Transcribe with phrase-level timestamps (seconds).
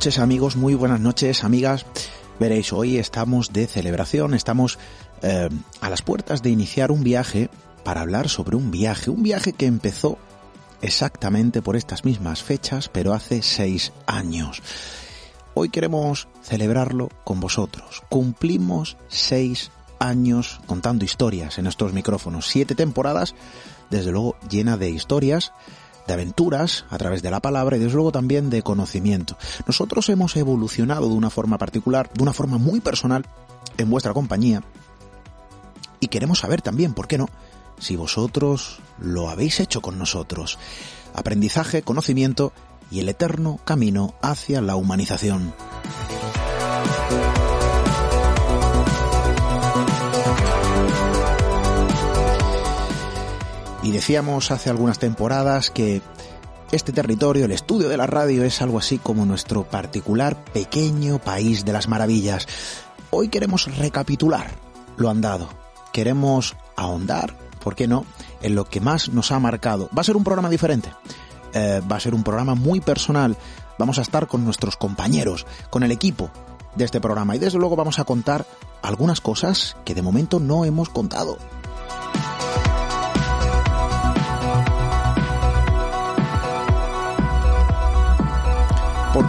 [0.00, 1.84] noches amigos, muy buenas noches amigas.
[2.38, 4.78] Veréis, hoy estamos de celebración, estamos
[5.20, 5.50] eh,
[5.82, 7.50] a las puertas de iniciar un viaje
[7.84, 10.16] para hablar sobre un viaje, un viaje que empezó
[10.80, 14.62] exactamente por estas mismas fechas, pero hace seis años.
[15.52, 18.02] Hoy queremos celebrarlo con vosotros.
[18.08, 22.46] Cumplimos seis años contando historias en estos micrófonos.
[22.48, 23.34] Siete temporadas,
[23.90, 25.52] desde luego llena de historias,
[26.06, 29.36] de aventuras a través de la palabra y desde luego también de conocimiento.
[29.66, 33.26] Nosotros hemos evolucionado de una forma particular, de una forma muy personal,
[33.78, 34.62] en vuestra compañía.
[36.00, 37.28] Y queremos saber también, ¿por qué no?
[37.78, 40.58] Si vosotros lo habéis hecho con nosotros.
[41.14, 42.52] Aprendizaje, conocimiento
[42.90, 45.54] y el eterno camino hacia la humanización.
[53.90, 56.00] Y decíamos hace algunas temporadas que
[56.70, 61.64] este territorio, el estudio de la radio, es algo así como nuestro particular pequeño país
[61.64, 62.46] de las maravillas.
[63.10, 64.52] Hoy queremos recapitular
[64.96, 65.48] lo andado.
[65.92, 68.04] Queremos ahondar, ¿por qué no?,
[68.42, 69.88] en lo que más nos ha marcado.
[69.88, 70.92] Va a ser un programa diferente.
[71.52, 73.36] Eh, va a ser un programa muy personal.
[73.76, 76.30] Vamos a estar con nuestros compañeros, con el equipo
[76.76, 78.46] de este programa y desde luego vamos a contar
[78.82, 81.38] algunas cosas que de momento no hemos contado.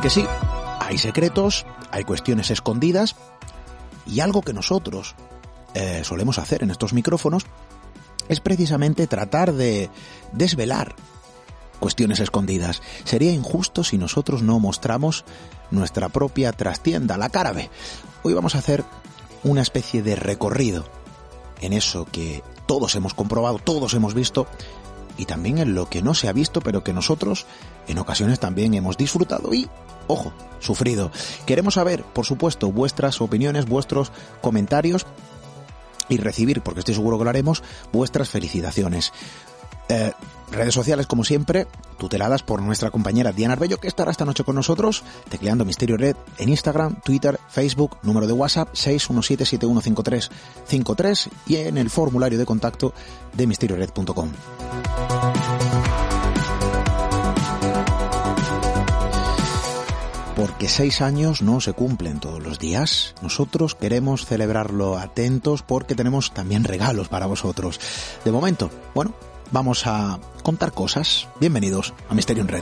[0.01, 0.25] Porque sí,
[0.79, 3.15] hay secretos, hay cuestiones escondidas
[4.07, 5.13] y algo que nosotros
[5.75, 7.45] eh, solemos hacer en estos micrófonos
[8.27, 9.91] es precisamente tratar de
[10.31, 10.95] desvelar
[11.79, 12.81] cuestiones escondidas.
[13.03, 15.23] Sería injusto si nosotros no mostramos
[15.69, 17.53] nuestra propia trastienda, la cara
[18.23, 18.83] Hoy vamos a hacer
[19.43, 20.83] una especie de recorrido
[21.59, 24.47] en eso que todos hemos comprobado, todos hemos visto,
[25.15, 27.45] y también en lo que no se ha visto, pero que nosotros
[27.87, 29.69] en ocasiones también hemos disfrutado y,
[30.07, 31.11] ojo, sufrido.
[31.45, 34.11] Queremos saber, por supuesto, vuestras opiniones, vuestros
[34.41, 35.05] comentarios
[36.09, 39.13] y recibir, porque estoy seguro que lo haremos, vuestras felicitaciones.
[39.89, 40.11] Eh,
[40.51, 44.55] redes sociales, como siempre, tuteladas por nuestra compañera Diana Arbello, que estará esta noche con
[44.55, 51.89] nosotros, tecleando Misterio Red en Instagram, Twitter, Facebook, número de WhatsApp 617-715353 y en el
[51.89, 52.93] formulario de contacto
[53.33, 54.29] de misteriored.com.
[60.61, 63.15] porque seis años no se cumplen todos los días.
[63.23, 67.79] Nosotros queremos celebrarlo atentos porque tenemos también regalos para vosotros.
[68.23, 69.15] De momento, bueno,
[69.49, 71.27] vamos a contar cosas.
[71.39, 72.61] Bienvenidos a Misterio Red.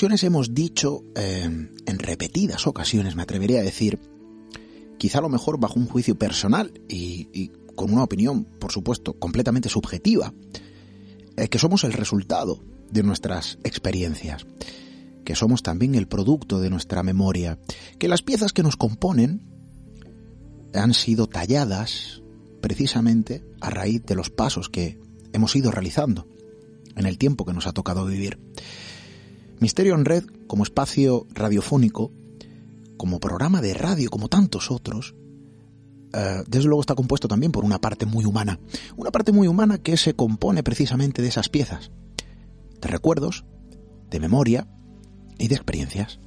[0.00, 3.98] ocasiones hemos dicho, eh, en repetidas ocasiones me atrevería a decir,
[4.96, 9.68] quizá a lo mejor bajo un juicio personal y, con una opinión, por supuesto, completamente
[9.68, 10.32] subjetiva,
[11.36, 14.46] eh, que somos el resultado de nuestras experiencias,
[15.22, 17.58] que somos también el producto de nuestra memoria,
[17.98, 19.42] que las piezas que nos componen
[20.72, 22.22] han sido talladas
[22.62, 24.98] precisamente a raíz de los pasos que
[25.34, 26.26] hemos ido realizando
[26.96, 28.38] en el tiempo que nos ha tocado vivir.
[29.60, 32.10] Misterio en Red, como espacio radiofónico,
[32.96, 35.14] como programa de radio, como tantos otros,
[36.12, 38.58] eh, desde luego está compuesto también por una parte muy humana.
[38.96, 41.90] Una parte muy humana que se compone precisamente de esas piezas,
[42.80, 43.44] de recuerdos,
[44.10, 44.66] de memoria
[45.38, 46.18] y de experiencias.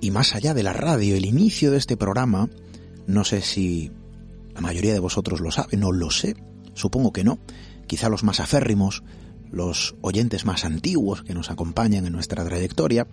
[0.00, 2.48] Y más allá de la radio, el inicio de este programa,
[3.06, 3.90] no sé si
[4.60, 6.36] la mayoría de vosotros lo sabe, no lo sé,
[6.74, 7.38] supongo que no.
[7.86, 9.02] Quizá los más aférrimos,
[9.50, 13.06] los oyentes más antiguos que nos acompañan en nuestra trayectoria,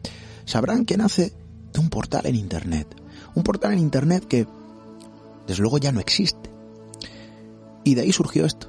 [0.43, 1.31] sabrán que nace
[1.71, 2.93] de un portal en Internet.
[3.33, 4.45] Un portal en Internet que
[5.47, 6.49] desde luego ya no existe.
[7.85, 8.67] Y de ahí surgió esto,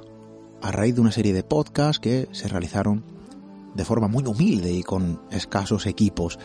[0.61, 3.03] a raíz de una serie de podcasts que se realizaron
[3.75, 6.39] de forma muy humilde y con escasos equipos.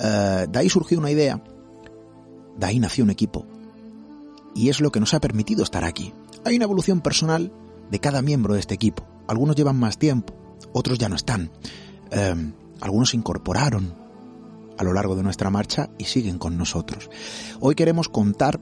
[0.00, 1.40] Eh, de ahí surgió una idea,
[2.56, 3.46] de ahí nació un equipo.
[4.58, 6.12] Y es lo que nos ha permitido estar aquí.
[6.44, 7.52] Hay una evolución personal
[7.92, 9.06] de cada miembro de este equipo.
[9.28, 10.34] Algunos llevan más tiempo,
[10.72, 11.52] otros ya no están.
[12.10, 12.34] Eh,
[12.80, 13.94] algunos se incorporaron
[14.76, 17.08] a lo largo de nuestra marcha y siguen con nosotros.
[17.60, 18.58] Hoy queremos contar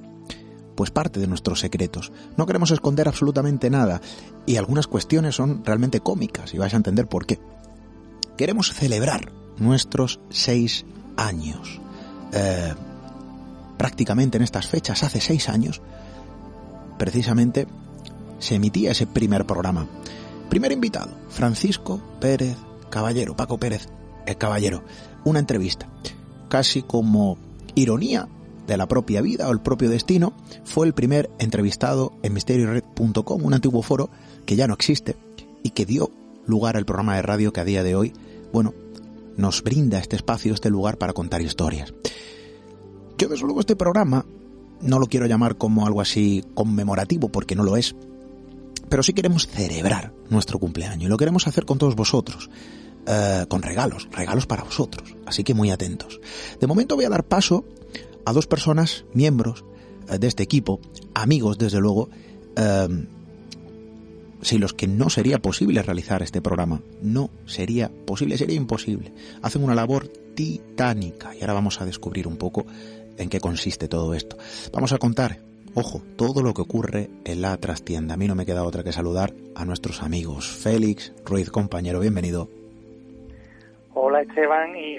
[0.75, 2.13] pues parte de nuestros secretos.
[2.37, 4.03] No queremos esconder absolutamente nada
[4.45, 7.41] y algunas cuestiones son realmente cómicas y vais a entender por qué.
[8.37, 10.85] Queremos celebrar nuestros seis
[11.17, 11.81] años.
[12.35, 12.75] Eh,
[13.77, 15.83] prácticamente en estas fechas, hace seis años,
[16.99, 17.67] precisamente
[18.39, 19.87] se emitía ese primer programa.
[20.49, 22.57] Primer invitado, Francisco Pérez
[22.91, 23.89] Caballero, Paco Pérez
[24.27, 24.83] el Caballero.
[25.25, 25.89] Una entrevista,
[26.49, 27.39] casi como
[27.75, 28.29] ironía
[28.67, 30.33] de la propia vida o el propio destino,
[30.65, 34.11] fue el primer entrevistado en misteriored.com, un antiguo foro
[34.45, 35.17] que ya no existe
[35.63, 36.11] y que dio
[36.47, 38.13] lugar al programa de radio que a día de hoy,
[38.53, 38.75] bueno,
[39.37, 41.93] nos brinda este espacio, este lugar para contar historias.
[43.19, 44.27] Yo desde luego este programa
[44.81, 47.95] no lo quiero llamar como algo así conmemorativo porque no lo es,
[48.89, 52.51] pero sí queremos celebrar nuestro cumpleaños y lo queremos hacer con todos vosotros.
[53.09, 55.15] Eh, con regalos, regalos para vosotros.
[55.27, 56.21] Así que muy atentos.
[56.61, 57.65] De momento voy a dar paso
[58.25, 59.65] a dos personas, miembros
[60.09, 60.81] eh, de este equipo,
[61.15, 62.11] amigos desde luego,
[62.57, 63.07] eh,
[64.43, 66.83] sin los que no sería posible realizar este programa.
[67.01, 69.13] No sería posible, sería imposible.
[69.41, 72.67] Hacen una labor titánica y ahora vamos a descubrir un poco
[73.19, 74.37] en qué consiste todo esto.
[74.73, 75.39] Vamos a contar,
[75.75, 78.15] ojo, todo lo que ocurre en la trastienda.
[78.15, 80.49] A mí no me queda otra que saludar a nuestros amigos.
[80.49, 82.49] Félix Ruiz, compañero, bienvenido.
[83.95, 84.99] Hola Esteban y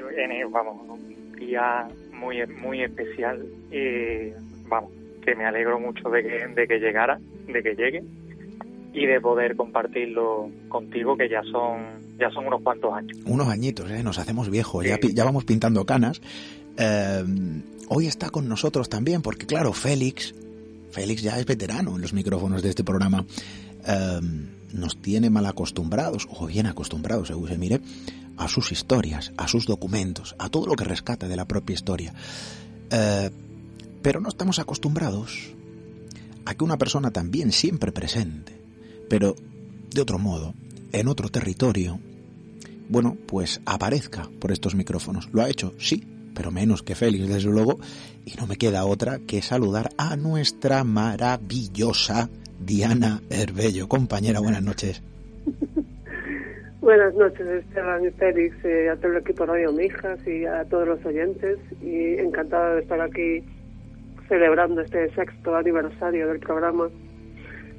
[0.51, 4.31] vamos, un día muy muy especial y
[4.67, 4.91] vamos,
[5.23, 8.03] que me alegro mucho de que, de que llegara, de que llegue
[8.93, 13.15] y de poder compartirlo contigo que ya son ya son unos cuantos años.
[13.27, 14.01] Unos añitos, ¿eh?
[14.01, 16.19] nos hacemos viejos, ya, ya vamos pintando canas.
[16.77, 17.23] Eh,
[17.89, 20.33] hoy está con nosotros también porque claro, Félix,
[20.91, 23.25] Félix ya es veterano en los micrófonos de este programa.
[23.85, 24.19] Eh,
[24.73, 27.81] nos tiene mal acostumbrados, o bien acostumbrados, según se mire,
[28.37, 32.13] a sus historias, a sus documentos, a todo lo que rescata de la propia historia.
[32.91, 33.31] Eh,
[34.01, 35.53] pero no estamos acostumbrados
[36.45, 38.59] a que una persona también siempre presente,
[39.09, 39.35] pero
[39.89, 40.53] de otro modo,
[40.91, 41.99] en otro territorio,
[42.89, 45.29] bueno, pues aparezca por estos micrófonos.
[45.33, 46.05] Lo ha hecho, sí,
[46.37, 47.79] pero menos que Félix, desde luego,
[48.23, 52.29] y no me queda otra que saludar a nuestra maravillosa
[52.59, 53.87] Diana Herbello.
[53.87, 55.01] Compañera, buenas noches.
[56.79, 60.63] Buenas noches, Esteban y Félix, eh, a todo el equipo de Radio Mijas y a
[60.63, 61.57] todos los oyentes.
[61.81, 63.43] Y encantada de estar aquí
[64.29, 66.87] celebrando este sexto aniversario del programa.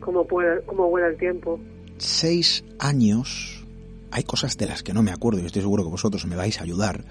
[0.01, 1.59] Como, puede, como vuela el tiempo.
[1.97, 3.67] Seis años.
[4.11, 6.61] Hay cosas de las que no me acuerdo y estoy seguro que vosotros me vais
[6.61, 7.03] a ayudar.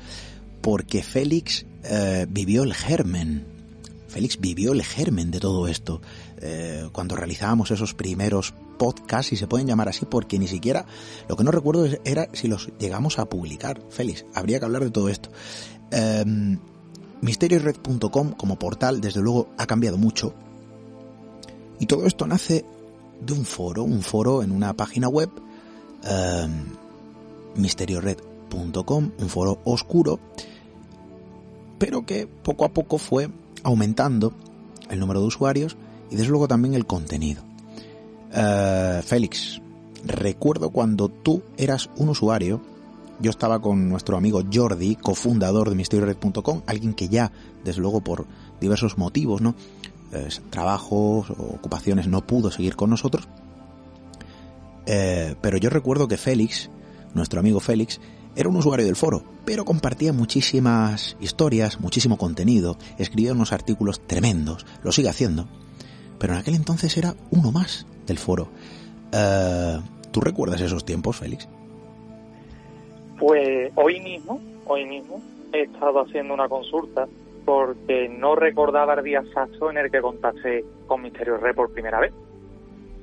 [0.68, 3.46] Porque Félix eh, vivió el germen.
[4.10, 6.02] Félix vivió el germen de todo esto.
[6.42, 10.86] Eh, cuando realizábamos esos primeros podcasts, y se pueden llamar así, porque ni siquiera,
[11.30, 13.82] lo que no recuerdo era si los llegamos a publicar.
[13.90, 15.30] Félix, habría que hablar de todo esto.
[15.92, 16.58] Eh,
[18.36, 20.34] como portal, desde luego, ha cambiado mucho.
[21.80, 22.66] Y todo esto nace
[23.22, 25.30] de un foro, un foro en una página web,
[26.04, 26.48] eh,
[29.20, 30.20] un foro oscuro,
[31.78, 33.30] pero que poco a poco fue
[33.64, 34.34] aumentando
[34.90, 35.78] el número de usuarios
[36.10, 37.44] y desde luego también el contenido.
[38.34, 39.62] Eh, Félix,
[40.06, 42.62] recuerdo cuando tú eras un usuario,
[43.20, 47.32] yo estaba con nuestro amigo Jordi, cofundador de MisterioRed.com, alguien que ya,
[47.64, 48.26] desde luego por
[48.60, 49.56] diversos motivos, ¿no?
[50.50, 53.28] trabajos o ocupaciones no pudo seguir con nosotros.
[54.86, 56.70] Eh, pero yo recuerdo que Félix,
[57.14, 58.00] nuestro amigo Félix,
[58.36, 64.66] era un usuario del foro, pero compartía muchísimas historias, muchísimo contenido, escribía unos artículos tremendos,
[64.84, 65.48] lo sigue haciendo
[66.20, 68.48] pero en aquel entonces era uno más del foro.
[69.12, 69.78] Eh,
[70.12, 71.48] ¿Tú recuerdas esos tiempos, Félix?
[73.20, 75.22] Pues hoy mismo, hoy mismo,
[75.54, 77.08] he estado haciendo una consulta
[77.46, 82.00] porque no recordaba el día exacto en el que contacté con Misterio Red por primera
[82.00, 82.14] vez.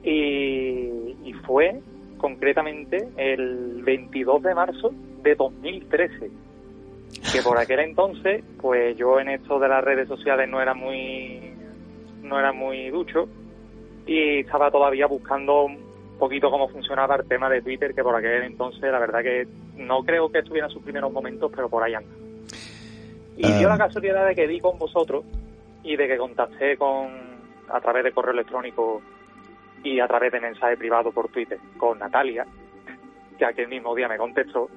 [0.04, 1.80] Y fue
[2.24, 6.30] concretamente el 22 de marzo de 2013
[7.30, 11.52] que por aquel entonces, pues yo en esto de las redes sociales no era muy
[12.22, 13.28] no era muy ducho
[14.06, 15.78] y estaba todavía buscando un
[16.18, 20.02] poquito cómo funcionaba el tema de Twitter, que por aquel entonces la verdad que no
[20.02, 22.08] creo que estuviera en sus primeros momentos, pero por ahí anda.
[23.36, 23.78] Y dio la ah.
[23.78, 25.26] casualidad de que di con vosotros
[25.82, 27.10] y de que contacté con,
[27.68, 29.02] a través de correo electrónico
[29.84, 32.44] y a través de mensaje privado por Twitter con Natalia,
[33.38, 34.68] que aquel mismo día me contestó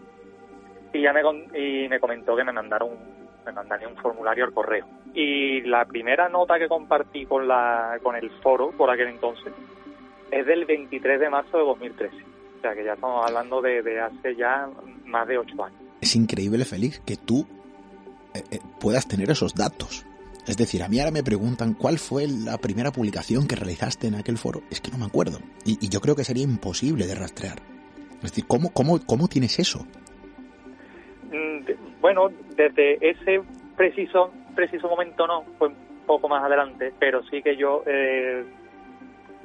[0.94, 1.22] y ya me,
[1.60, 4.86] y me comentó que me mandaron me mandaría un formulario al correo.
[5.14, 9.54] Y la primera nota que compartí con la con el foro por aquel entonces
[10.32, 12.16] es del 23 de marzo de 2013.
[12.58, 14.68] O sea que ya estamos hablando de, hace ya
[15.06, 15.80] más de ocho años.
[16.02, 17.48] Es increíble, Félix, que tú
[18.34, 20.06] eh, eh, puedas tener esos datos.
[20.48, 24.16] Es decir, a mí ahora me preguntan cuál fue la primera publicación que realizaste en
[24.16, 24.62] aquel foro.
[24.72, 25.40] Es que no me acuerdo.
[25.66, 27.58] Y, yo creo que sería imposible de rastrear.
[28.16, 29.86] Es decir, ¿cómo, cómo, cómo tienes eso?
[31.32, 33.42] Mm, bueno, desde ese
[33.76, 35.76] preciso, preciso momento no, fue un
[36.06, 38.46] poco más adelante, pero sí que yo, eh,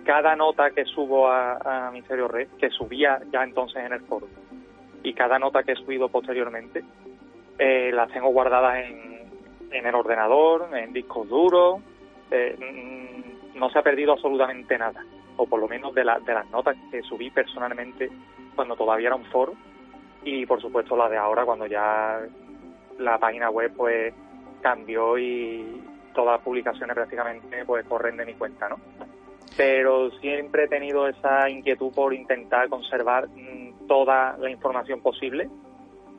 [0.04, 4.28] cada nota que subo a, a Misterio Red, que subía ya entonces en el foro,
[5.02, 6.84] y cada nota que he subido posteriormente,
[7.58, 9.21] eh, las tengo guardadas en,
[9.72, 11.80] en el ordenador, en discos duros,
[12.30, 15.04] eh, mm, no se ha perdido absolutamente nada,
[15.36, 18.10] o por lo menos de, de las notas que subí personalmente
[18.54, 19.54] cuando todavía era un foro,
[20.24, 22.20] y por supuesto la de ahora cuando ya
[22.98, 24.14] la página web pues
[24.60, 25.82] cambió y
[26.14, 28.76] todas las publicaciones prácticamente pues corren de mi cuenta, ¿no?
[29.56, 35.50] Pero siempre he tenido esa inquietud por intentar conservar mm, toda la información posible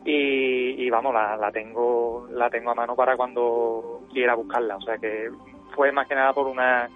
[0.05, 4.77] y, vamos la, la tengo la tengo a mano para cuando quiera buscarla.
[4.77, 5.29] O sea que
[5.75, 6.89] fue más que nada por una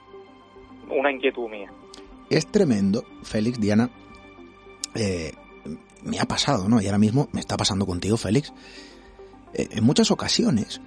[0.90, 1.72] una inquietud mía.
[2.30, 3.90] Es tremendo Félix Diana.
[4.96, 5.34] Eh,
[6.04, 8.54] me ha pasado no y ahora mismo me está pasando contigo Félix.
[9.54, 10.82] Eh, en muchas ocasiones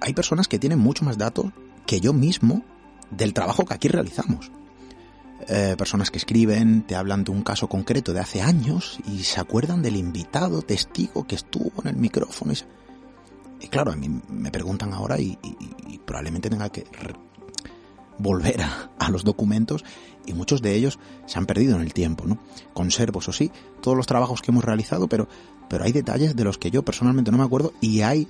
[0.00, 1.46] hay personas que tienen mucho más datos
[1.86, 2.62] que yo mismo
[3.10, 4.50] del trabajo que aquí realizamos
[5.48, 9.40] eh, personas que escriben, te hablan de un caso concreto de hace años y se
[9.40, 12.52] acuerdan del invitado, testigo que estuvo en el micrófono.
[13.60, 15.38] Y, claro, a mí me preguntan ahora y,
[16.04, 16.84] probablemente tenga que
[18.18, 18.60] volver
[18.98, 19.84] a, los documentos
[20.26, 22.38] y muchos de ellos se han perdido en el tiempo, ¿no?
[22.72, 25.28] Conservo, eso sí, todos los trabajos que hemos realizado, pero,
[25.68, 28.28] pero hay detalles de los que yo personalmente no me acuerdo y hay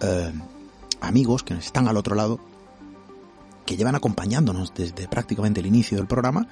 [0.00, 0.32] eh,
[1.00, 2.40] amigos que están al otro lado
[3.64, 6.48] que llevan acompañándonos desde prácticamente el inicio del programa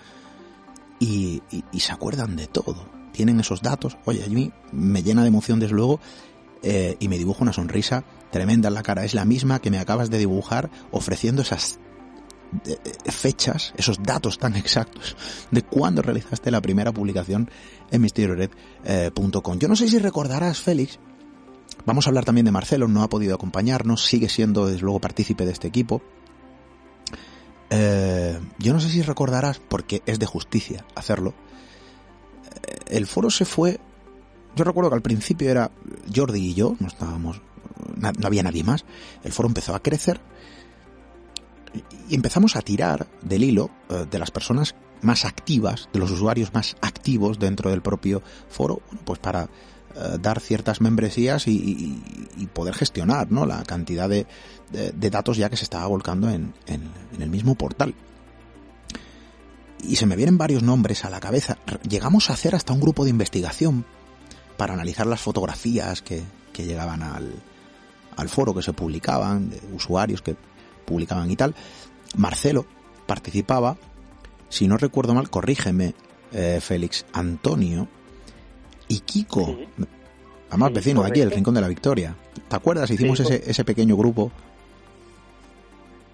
[0.98, 1.42] y,
[1.78, 2.88] se acuerdan de todo.
[3.12, 3.96] Tienen esos datos.
[4.04, 6.00] Oye, a mí me llena de emoción desde luego
[6.62, 9.04] eh, y me dibuja una sonrisa tremenda en la cara.
[9.04, 11.80] Es la misma que me acabas de dibujar ofreciendo esas
[12.66, 12.76] eh,
[13.10, 15.16] fechas, esos datos tan exactos
[15.50, 17.50] de cuándo realizaste la primera publicación
[17.90, 19.58] en misteriored.com.
[19.58, 20.98] Yo no sé si recordarás, Félix,
[21.86, 25.44] vamos a hablar también de Marcelo, no ha podido acompañarnos, sigue siendo desde luego partícipe
[25.46, 26.02] de este equipo,
[27.70, 31.34] eh, yo no sé si recordarás, porque es de justicia hacerlo,
[32.66, 33.78] eh, el foro se fue,
[34.56, 35.70] yo recuerdo que al principio era
[36.14, 37.40] Jordi y yo, no estábamos,
[37.96, 38.84] no había nadie más,
[39.22, 40.20] el foro empezó a crecer
[42.08, 46.52] y empezamos a tirar del hilo eh, de las personas más activas, de los usuarios
[46.52, 49.48] más activos dentro del propio foro, pues para
[50.20, 52.00] dar ciertas membresías y,
[52.52, 53.46] poder gestionar ¿no?
[53.46, 54.26] la cantidad de,
[54.70, 57.94] de, datos ya que se estaba volcando en, en, el mismo portal.
[59.82, 61.58] Y se me vienen varios nombres a la cabeza.
[61.88, 63.84] Llegamos a hacer hasta un grupo de investigación
[64.56, 67.32] para analizar las fotografías que, que llegaban al,
[68.16, 70.36] al foro, que se publicaban, de usuarios que
[70.84, 71.54] publicaban y tal.
[72.16, 72.66] Marcelo
[73.06, 73.76] participaba,
[74.48, 75.94] si no recuerdo mal, corrígeme,
[76.32, 77.88] eh, Félix, Antonio
[78.90, 79.56] y Kiko,
[80.50, 82.14] además vecino de aquí, el Rincón de la Victoria.
[82.48, 82.90] ¿Te acuerdas?
[82.90, 84.30] Hicimos ese, ese pequeño grupo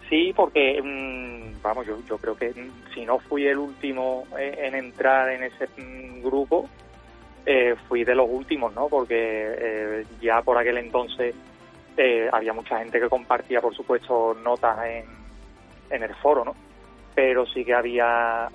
[0.08, 2.54] Sí, porque, mm, vamos, yo, yo creo que
[2.94, 6.68] si no fui el último eh, en entrar en ese mm, grupo,
[7.44, 8.88] eh, fui de los últimos, ¿no?
[8.88, 11.34] Porque eh, ya por aquel entonces
[12.30, 15.06] había mucha gente que compartía, por supuesto, notas en,
[15.88, 16.54] en el foro, ¿no?
[17.14, 18.50] Pero sí que había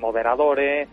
[0.00, 0.88] moderadores,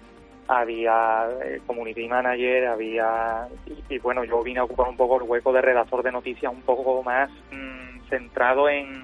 [0.47, 1.27] había
[1.65, 3.47] community manager, había...
[3.89, 6.62] Y, bueno, yo vine a ocupar un poco el hueco de redactor de noticias un
[6.62, 9.03] poco más mm, centrado en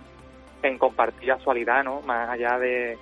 [0.63, 2.01] en compartir actualidad, ¿no?
[2.01, 2.97] Más allá de,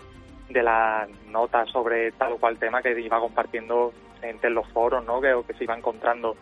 [0.49, 5.21] de las notas sobre tal o cual tema que iba compartiendo entre los foros, ¿no?
[5.21, 6.35] Que, que se iba encontrando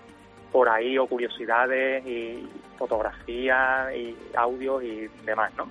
[0.52, 2.48] por ahí, o curiosidades y
[2.78, 5.70] fotografías y audios y demás, ¿no?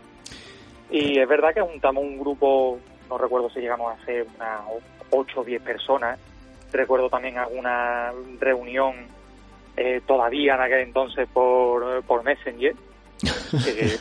[0.91, 2.79] Y es verdad que juntamos un grupo,
[3.09, 4.61] no recuerdo si llegamos a ser unas
[5.11, 6.19] 8 o 10 personas.
[6.73, 8.95] Recuerdo también alguna reunión
[9.77, 12.75] eh, todavía en aquel entonces por, por Messenger.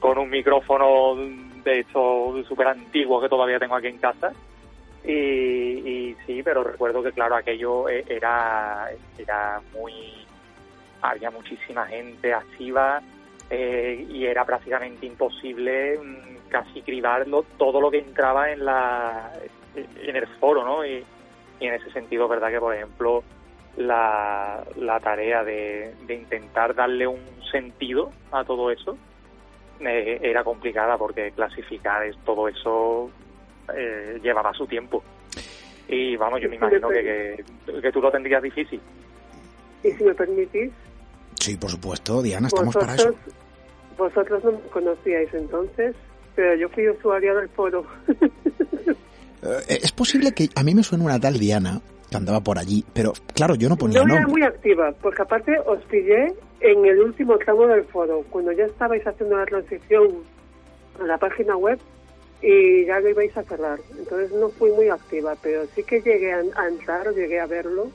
[0.00, 1.14] con un micrófono
[1.62, 4.32] de hecho súper antiguo que todavía tengo aquí en casa.
[5.04, 9.94] Y, sí, pero recuerdo que claro, aquello e, era, era muy...
[11.02, 13.02] Había muchísima gente activa,
[13.50, 19.30] eh, y era prácticamente imposible mm, casi cribarlo todo lo que entraba en la
[19.74, 20.84] en el foro, ¿no?
[20.84, 21.04] Y,
[21.60, 23.22] en ese sentido, verdad que por ejemplo
[23.76, 27.20] la, la tarea de, de intentar darle un
[27.52, 28.98] sentido a todo eso
[29.80, 33.10] eh, era complicada porque clasificar todo eso
[33.74, 35.02] eh, llevaba su tiempo.
[35.88, 37.44] Y vamos, yo me imagino que,
[37.80, 38.80] que, tú lo tendrías difícil.
[39.82, 40.70] Y si me permitís.
[41.38, 43.14] Sí, por supuesto, Diana, estamos para eso.
[43.98, 45.94] Vosotros no me conocíais entonces,
[46.34, 47.84] pero yo fui usuaria del foro.
[49.42, 51.80] Eh, es posible que a mí me suene una tal Diana
[52.10, 55.58] que andaba por allí, pero claro, yo no ponía No era muy activa, porque aparte
[55.66, 60.22] os pillé en el último tramo del foro, cuando ya estabais haciendo la transición
[61.00, 61.78] a la página web
[62.42, 63.78] y ya lo ibais a cerrar.
[63.98, 67.90] Entonces no fui muy activa, pero sí que llegué a, entrar, llegué a verlo.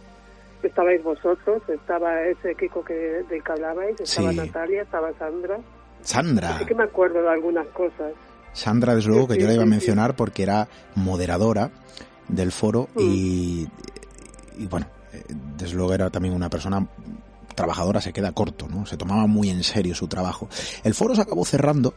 [0.63, 2.93] Estabais vosotros, estaba ese Kiko que,
[3.29, 5.59] del que hablabais, estaba Natalia, estaba Sandra.
[6.01, 6.57] Sandra.
[6.57, 8.13] Sí que me acuerdo de algunas cosas.
[8.57, 11.71] Sandra, desde luego, que yo la iba a mencionar porque era moderadora
[12.27, 12.99] del foro mm.
[12.99, 13.67] y,
[14.57, 15.23] y, bueno, eh,
[15.57, 16.87] desde luego era también una persona
[17.55, 18.85] trabajadora, se queda corto, ¿no?
[18.85, 20.49] Se tomaba muy en serio su trabajo.
[20.83, 21.93] El foro se acabó cerrando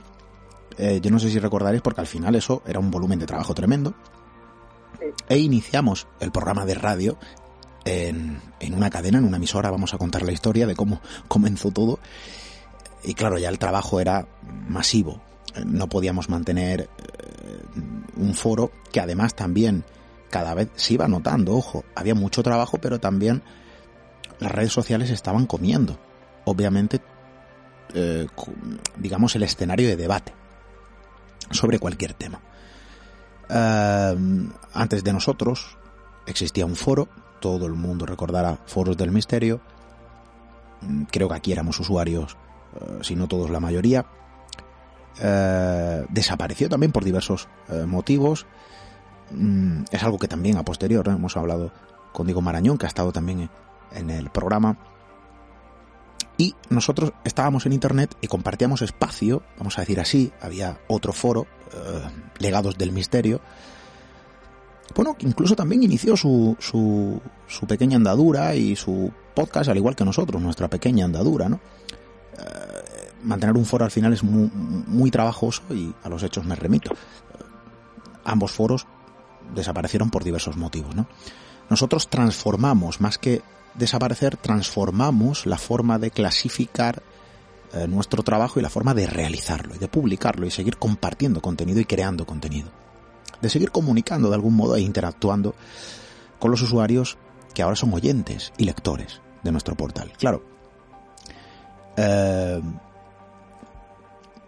[0.78, 3.54] eh, yo no sé si recordaréis porque al final eso era un volumen de trabajo
[3.54, 3.94] tremendo.
[5.28, 7.18] E iniciamos el programa de radio
[7.84, 8.40] en,
[8.72, 9.70] una cadena, en una emisora.
[9.70, 11.98] Vamos a contar la historia de cómo comenzó todo.
[13.02, 14.26] Y claro, ya el trabajo era
[14.68, 15.20] masivo.
[15.64, 16.88] No podíamos mantener eh,
[18.16, 19.84] un foro que además también
[20.30, 23.42] cada vez se iba notando, ojo, había mucho trabajo, pero también
[24.38, 25.98] las redes sociales estaban comiendo.
[26.44, 27.00] Obviamente,
[27.94, 28.26] eh,
[28.96, 30.32] digamos, el escenario de debate
[31.50, 32.40] sobre cualquier tema.
[33.48, 35.76] Em, antes de nosotros
[36.26, 37.08] existía un foro,
[37.40, 39.60] todo el mundo recordará foros del misterio,
[40.82, 42.36] mm, creo que aquí éramos usuarios,
[42.80, 44.06] eh, si no todos la mayoría,
[45.18, 48.46] eh, desapareció también por diversos eh, motivos,
[49.30, 51.72] mm, es algo que también a posterior hemos hablado
[52.12, 53.50] con Diego Marañón, que ha estado también
[53.92, 54.78] en el programa,
[56.40, 61.46] y nosotros estábamos en Internet y compartíamos espacio, vamos a decir así, había otro foro,
[61.74, 62.00] eh,
[62.38, 63.42] Legados del Misterio,
[64.94, 69.94] bueno, que incluso también inició su, su, su, pequeña andadura y su podcast, al igual
[69.94, 71.60] que nosotros, nuestra pequeña andadura, ¿no?
[73.22, 76.90] Mantener un foro al final es muy, muy trabajoso y a los hechos me remito.
[78.24, 78.86] ambos foros
[79.54, 81.06] desaparecieron por diversos motivos, ¿no?
[81.68, 83.42] Nosotros transformamos, más que
[83.74, 87.02] desaparecer, transformamos la forma de clasificar
[87.72, 91.80] eh, nuestro trabajo y la forma de realizarlo y de publicarlo y seguir compartiendo contenido
[91.80, 92.70] y creando contenido.
[93.40, 95.54] De seguir comunicando de algún modo e interactuando
[96.40, 97.16] con los usuarios
[97.54, 100.12] que ahora son oyentes y lectores de nuestro portal.
[100.18, 100.44] Claro.
[101.96, 102.60] Eh,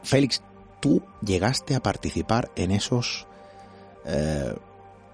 [0.02, 0.42] Félix,
[0.80, 3.26] tú llegaste a participar en esos,
[4.04, 4.54] eh,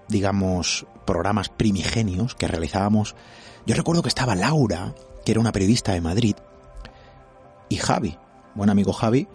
[0.07, 3.15] digamos, programas primigenios que realizábamos
[3.69, 6.35] yo recuerdo que estaba Laura, que era una periodista de Madrid,
[7.69, 8.17] y Javi,
[8.55, 9.27] buen amigo Javi,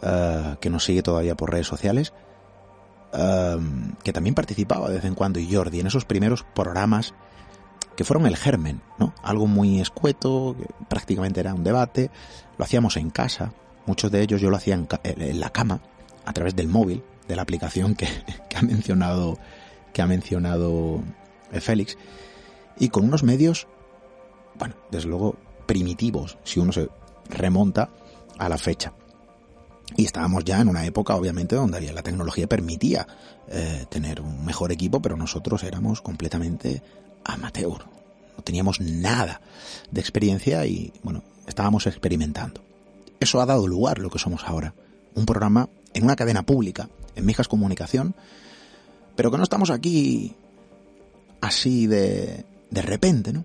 [0.00, 2.14] eh, que nos sigue todavía por redes sociales,
[3.12, 3.58] eh,
[4.02, 7.12] que también participaba de vez en cuando, y Jordi, en esos primeros programas
[7.94, 9.12] que fueron el germen, ¿no?
[9.22, 12.10] Algo muy escueto, que prácticamente era un debate,
[12.56, 13.52] lo hacíamos en casa,
[13.88, 15.80] muchos de ellos yo lo hacía en, en la cama,
[16.24, 18.06] a través del móvil, de la aplicación que,
[18.48, 19.38] que ha mencionado
[19.92, 21.02] que ha mencionado
[21.52, 21.96] eh, Félix
[22.78, 23.66] y con unos medios,
[24.56, 26.88] bueno, desde luego primitivos, si uno se
[27.28, 27.90] remonta
[28.38, 28.92] a la fecha.
[29.96, 33.06] Y estábamos ya en una época, obviamente, donde la tecnología permitía
[33.48, 36.82] eh, tener un mejor equipo, pero nosotros éramos completamente
[37.24, 37.86] amateur.
[38.36, 39.40] No teníamos nada
[39.90, 42.67] de experiencia y, bueno, estábamos experimentando.
[43.20, 44.74] Eso ha dado lugar a lo que somos ahora.
[45.14, 48.14] Un programa en una cadena pública, en Mijas Comunicación,
[49.16, 50.36] pero que no estamos aquí
[51.40, 53.44] así de, de repente, ¿no?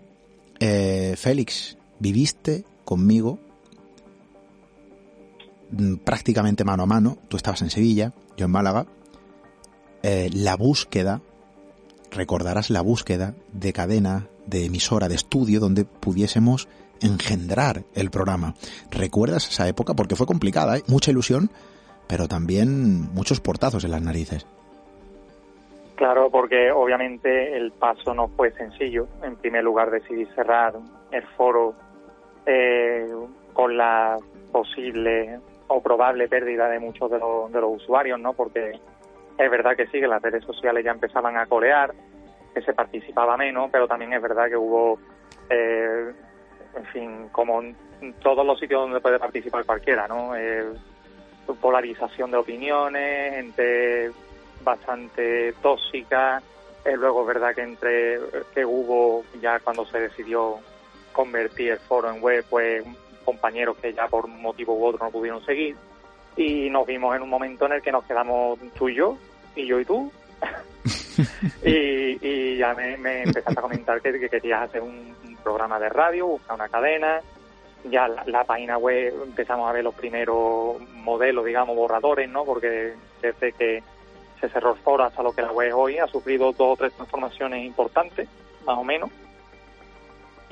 [0.59, 3.39] Eh, Félix, viviste conmigo
[5.71, 8.85] mm, prácticamente mano a mano, tú estabas en Sevilla, yo en Málaga,
[10.03, 11.21] eh, la búsqueda,
[12.11, 16.67] recordarás la búsqueda de cadena, de emisora, de estudio, donde pudiésemos
[17.03, 18.53] engendrar el programa.
[18.91, 19.93] ¿Recuerdas esa época?
[19.93, 20.83] Porque fue complicada, ¿eh?
[20.87, 21.49] mucha ilusión,
[22.07, 24.45] pero también muchos portazos en las narices.
[25.95, 29.07] Claro, porque obviamente el paso no fue sencillo.
[29.23, 30.73] En primer lugar, decidí cerrar
[31.11, 31.75] el foro
[32.45, 33.07] eh,
[33.53, 34.17] con la
[34.51, 38.33] posible o probable pérdida de muchos de los, de los usuarios, ¿no?
[38.33, 38.79] Porque
[39.37, 41.93] es verdad que sí, que las redes sociales ya empezaban a colear,
[42.53, 44.99] que se participaba menos, pero también es verdad que hubo
[45.49, 46.11] eh,
[46.75, 47.75] en fin, como en
[48.21, 50.35] todos los sitios donde puede participar cualquiera, ¿no?
[50.35, 50.65] Eh,
[51.61, 54.11] polarización de opiniones, gente
[54.63, 56.41] bastante tóxica.
[56.85, 58.19] Eh, luego es verdad que entre
[58.53, 60.59] que hubo ya cuando se decidió
[61.11, 62.83] convertir el foro en web, pues
[63.23, 65.75] compañeros que ya por un motivo u otro no pudieron seguir.
[66.35, 69.17] Y nos vimos en un momento en el que nos quedamos tú y yo,
[69.55, 70.11] y yo y tú.
[71.63, 76.69] y, ya me, empezaste a comentar que, querías hacer un, programa de radio, buscar una
[76.69, 77.21] cadena.
[77.85, 82.45] Ya la, página web empezamos a ver los primeros modelos, digamos, borradores, ¿no?
[82.45, 83.83] Porque desde que
[84.39, 86.93] se cerró el foro hasta lo que la web hoy ha sufrido dos o tres
[86.93, 88.29] transformaciones importantes,
[88.65, 89.09] más o menos.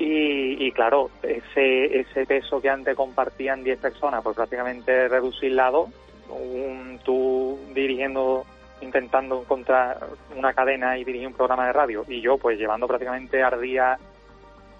[0.03, 5.89] Y, claro, ese, ese peso que antes compartían 10 personas, pues prácticamente reducirlo
[6.29, 8.45] un, tú dirigiendo,
[8.81, 9.99] intentando encontrar
[10.35, 13.99] una cadena y dirigir un programa de radio, y yo pues llevando prácticamente al día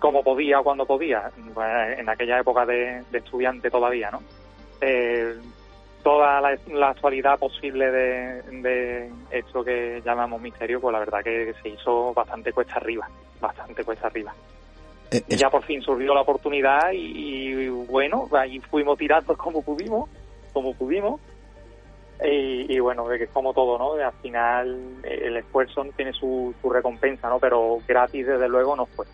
[0.02, 4.22] como podía o cuando podía, pues, en aquella época de, estudiante todavía, ¿no?
[4.82, 5.36] Eh,
[6.04, 11.70] toda la, actualidad posible de, de, esto que llamamos misterio, pues la verdad que se
[11.70, 13.08] hizo bastante cuesta arriba,
[13.40, 14.34] bastante cuesta arriba.
[15.12, 20.10] Eh, ya por fin surgió la oportunidad y, bueno, ahí fuimos tirando como pudimos,
[20.52, 21.22] como pudimos.
[22.24, 23.94] Y, bueno, de que es como todo, ¿no?
[23.94, 27.40] Al final el esfuerzo tiene su, recompensa, ¿no?
[27.40, 29.06] Pero gratis desde luego no fue.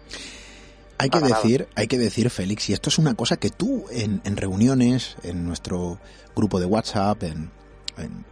[1.00, 4.22] Hay que decir, hay que decir, Félix, y esto es una cosa que tú en,
[4.36, 6.00] reuniones, en nuestro
[6.36, 7.52] grupo de WhatsApp, en,
[7.98, 8.26] en,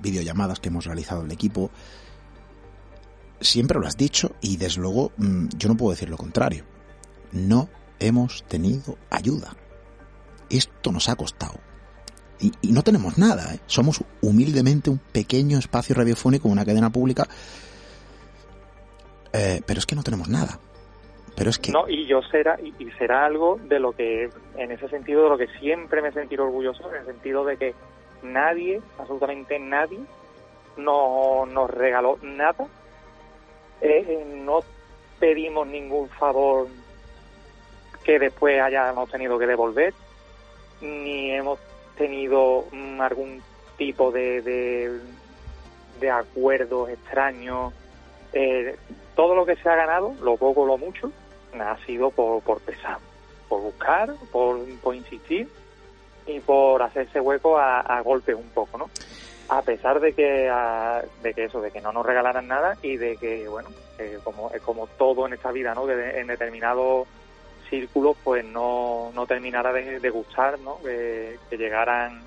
[0.00, 1.70] videollamadas que hemos realizado el equipo,
[3.40, 6.64] siempre lo has dicho y desde luego mm, yo no puedo decir lo contrario
[7.32, 9.56] no hemos tenido ayuda.
[10.50, 11.58] Esto nos ha costado.
[12.40, 13.60] Y, no tenemos nada, ¿eh?
[13.66, 17.28] somos humildemente un pequeño espacio radiofónico, una cadena pública,
[19.32, 20.58] eh, pero es que no tenemos nada.
[21.36, 21.72] Pero es que...
[21.72, 25.38] No, y yo será, y, será algo de lo que, en ese sentido, de lo
[25.38, 27.74] que siempre me he sentido orgulloso, en el sentido de que
[28.22, 30.00] nadie, absolutamente nadie,
[30.76, 32.66] no nos regaló nada,
[33.80, 34.60] eh, no
[35.18, 36.68] pedimos ningún favor
[38.04, 39.94] que después hayamos tenido que devolver,
[40.80, 41.58] ni hemos
[41.96, 42.64] tenido
[43.00, 43.42] algún
[43.76, 45.00] tipo de, de,
[46.00, 47.72] de acuerdos extraños.
[48.32, 48.76] Eh,
[49.14, 51.12] todo lo que se ha ganado, lo poco o lo mucho,
[51.60, 52.98] ha sido por, por pesar,
[53.48, 55.48] por buscar, por, por insistir
[56.26, 58.90] y por hacerse hueco a, a golpes un poco, ¿no?
[59.48, 60.50] A pesar de que,
[61.22, 63.68] de que eso, de que no nos regalaran nada y de que, bueno,
[64.24, 65.86] como, es como todo en esta vida, ¿no?
[65.86, 67.06] Que en determinados
[67.68, 70.78] círculos pues no, no terminara de, gustar, ¿no?
[70.82, 72.22] Que, llegaran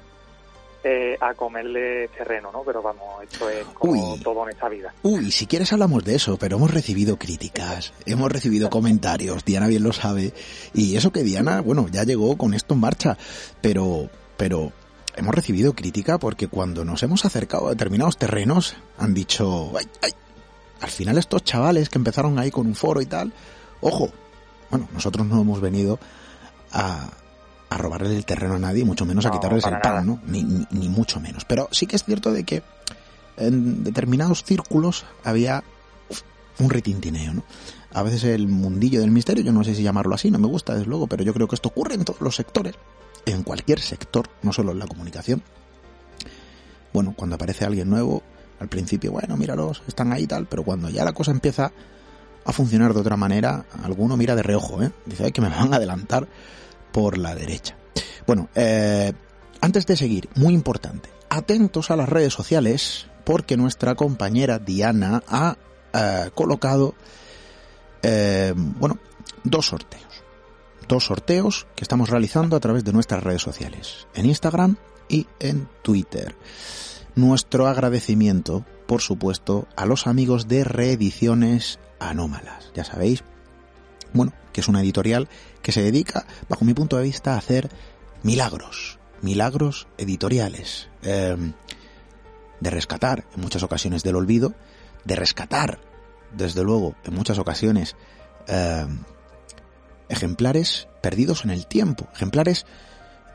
[0.88, 2.62] eh, a comerle terreno, ¿no?
[2.64, 4.94] Pero vamos, esto es como todo en esta vida.
[5.02, 9.82] Uy, si quieres hablamos de eso, pero hemos recibido críticas, hemos recibido comentarios, Diana bien
[9.82, 10.32] lo sabe,
[10.76, 13.18] y eso que Diana, bueno, ya llegó con esto en marcha,
[13.62, 14.74] pero, pero
[15.16, 20.12] hemos recibido crítica porque cuando nos hemos acercado a determinados terrenos han dicho, ay, ay,
[20.82, 23.34] al final estos chavales que empezaron ahí con un foro y tal,
[23.82, 24.12] ojo,
[24.70, 25.98] bueno, nosotros no hemos venido
[26.72, 27.10] a,
[27.70, 30.20] a robarle el terreno a nadie, mucho menos a quitarles el pan, ¿no?
[30.28, 31.46] Ni, ni, mucho menos.
[31.46, 32.64] Pero sí que es cierto de que
[33.38, 35.64] en determinados círculos había
[36.60, 37.44] un retintineo, ¿no?
[37.94, 40.74] A veces el mundillo del misterio, yo no sé si llamarlo así, no me gusta
[40.74, 42.76] desde luego, pero yo creo que esto ocurre en todos los sectores,
[43.26, 45.42] en cualquier sector, no solo en la comunicación.
[46.94, 48.22] Bueno, cuando aparece alguien nuevo,
[48.60, 51.72] al principio, bueno, míralos, están ahí y tal, pero cuando ya la cosa empieza
[52.46, 54.92] a funcionar de otra manera, alguno mira de reojo, ¿eh?
[55.06, 56.28] Dice que me van a adelantar
[56.96, 57.76] por la derecha.
[58.26, 59.12] Bueno, eh,
[59.60, 65.58] antes de seguir, muy importante, atentos a las redes sociales porque nuestra compañera Diana ha
[65.92, 66.96] eh, colocado,
[68.02, 68.98] eh, bueno,
[69.44, 70.24] dos sorteos.
[70.88, 74.78] Dos sorteos que estamos realizando a través de nuestras redes sociales, en Instagram
[75.10, 76.34] y en Twitter.
[77.16, 82.72] Nuestro agradecimiento, por supuesto, a los amigos de Reediciones anómalas.
[82.74, 83.26] Ya sabéis,
[84.14, 85.28] bueno, que es una editorial
[85.62, 87.70] que se dedica, bajo mi punto de vista, a hacer
[88.24, 91.54] milagros, milagros editoriales, em,
[92.60, 94.54] de rescatar en muchas ocasiones del olvido,
[95.04, 95.80] de rescatar,
[96.36, 97.96] desde luego, en muchas ocasiones,
[98.48, 99.00] em,
[100.10, 102.66] ejemplares perdidos en el tiempo, ejemplares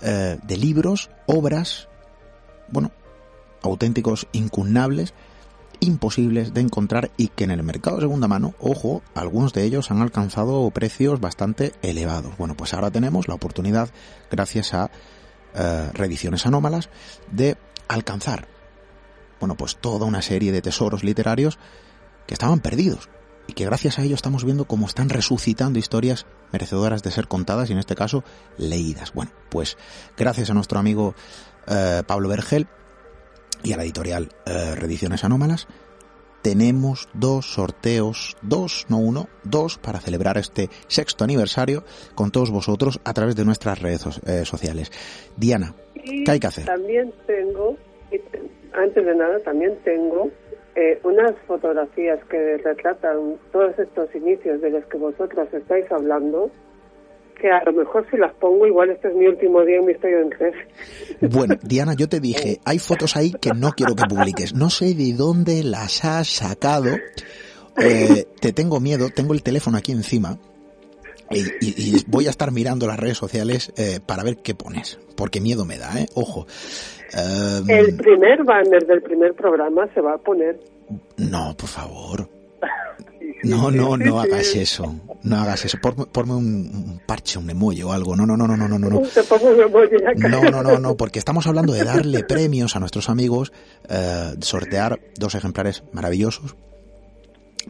[0.03, 1.89] eh, de libros, obras,
[2.69, 2.91] bueno,
[3.63, 5.13] auténticos incunnables
[5.81, 9.91] imposibles de encontrar y que en el mercado de segunda mano, ojo, algunos de ellos
[9.91, 12.37] han alcanzado precios bastante elevados.
[12.37, 13.91] Bueno, pues ahora tenemos la oportunidad,
[14.31, 14.91] gracias a
[15.55, 16.91] eh, reediciones anómalas,
[17.31, 17.57] de
[17.89, 18.47] alcanzar,
[19.41, 21.59] bueno, pues toda una serie de tesoros literarios
[22.27, 23.09] que estaban perdidos
[23.47, 27.69] y que gracias a ello estamos viendo cómo están resucitando historias merecedoras de ser contadas
[27.69, 28.23] y en este caso
[28.59, 29.13] leídas.
[29.13, 29.77] Bueno, pues
[30.17, 31.15] gracias a nuestro amigo
[31.67, 32.69] eh, Pablo Vergel
[33.63, 35.67] y a la editorial eh, Rediciones Anómalas,
[36.43, 43.01] tenemos dos sorteos, dos, no uno, dos para celebrar este sexto aniversario con todos vosotros
[43.05, 44.91] a través de nuestras redes eh, sociales.
[45.37, 46.65] Diana, ¿qué hay que hacer?
[46.65, 47.77] También tengo,
[48.73, 50.31] antes de nada, también tengo
[50.77, 56.51] eh, unas fotografías que retratan todos estos inicios de los que vosotros estáis hablando
[57.41, 60.21] que a lo mejor si las pongo, igual este es mi último día en Misterio
[60.21, 60.55] en Tres.
[61.21, 64.55] Bueno, Diana, yo te dije, hay fotos ahí que no quiero que publiques.
[64.55, 66.91] No sé de dónde las has sacado.
[67.83, 70.39] Eh, te tengo miedo, tengo el teléfono aquí encima.
[71.31, 75.65] Y, voy a estar mirando las redes sociales eh, para ver qué pones, porque miedo
[75.65, 76.07] me da, ¿eh?
[76.15, 76.47] Ojo.
[77.15, 80.59] el em, primer banner del primer programa se va a poner.
[81.17, 82.29] No, por favor.
[83.43, 84.95] No, no, no hagas eso.
[85.23, 85.79] No hagas eso.
[85.81, 88.17] Ponme un, parche, un emoji o algo.
[88.17, 88.79] No, no, no, no, no, no.
[88.79, 89.01] No, no,
[90.51, 93.53] no, no, no, porque estamos hablando de darle premios a nuestros amigos,
[93.89, 96.57] eh, sortear dos ejemplares maravillosos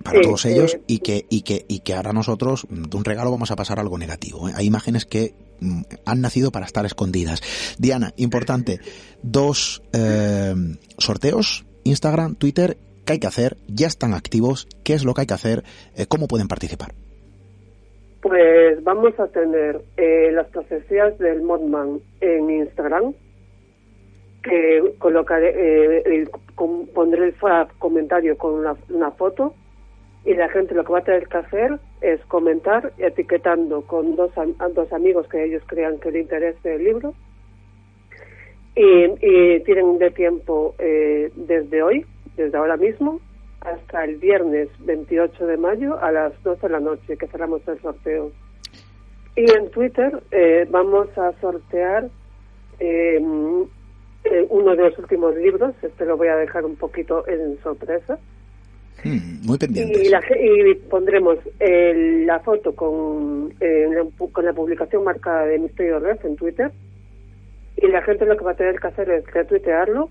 [0.04, 3.50] para todos ellos y que y que y que ahora nosotros de un regalo vamos
[3.50, 4.48] a pasar algo negativo.
[4.48, 4.52] ¿eh?
[4.54, 7.42] Hay imágenes que mm, han nacido para estar escondidas.
[7.78, 8.80] Diana, importante,
[9.22, 10.54] dos eh,
[10.98, 12.78] sorteos, Instagram, Twitter
[13.10, 13.56] ¿Qué hay que hacer?
[13.66, 14.68] ¿Ya están activos?
[14.84, 15.64] ¿Qué es lo que hay que hacer?
[15.96, 16.90] Eh, ¿Cómo pueden participar?
[18.22, 23.12] Pues vamos a tener eh, las profecías del Modman en Instagram,
[24.44, 26.28] que colocaré, eh,
[26.94, 27.34] pondré el
[27.80, 29.54] comentario con una, foto
[30.24, 34.30] y la gente lo que va a tener que hacer es comentar etiquetando con dos,
[34.72, 37.14] dos amigos que ellos crean que le interese el libro
[38.76, 43.20] y, y tienen de tiempo desde hoy desde ahora mismo
[43.60, 47.80] hasta el viernes 28 de mayo a las 12 de la noche que cerramos el
[47.80, 48.32] sorteo.
[49.36, 52.08] Y en Twitter eh, vamos a sortear
[52.78, 53.62] em,
[54.24, 58.18] eh, uno de los últimos libros, este lo voy a dejar un poquito en sorpresa.
[59.04, 60.02] Hmm, muy pendiente.
[60.02, 63.54] Y, pondremos la foto con,
[64.32, 66.70] con la publicación marcada de Misterio Red en Twitter.
[67.76, 70.10] Y la gente lo que va a tener que hacer es retuitearlo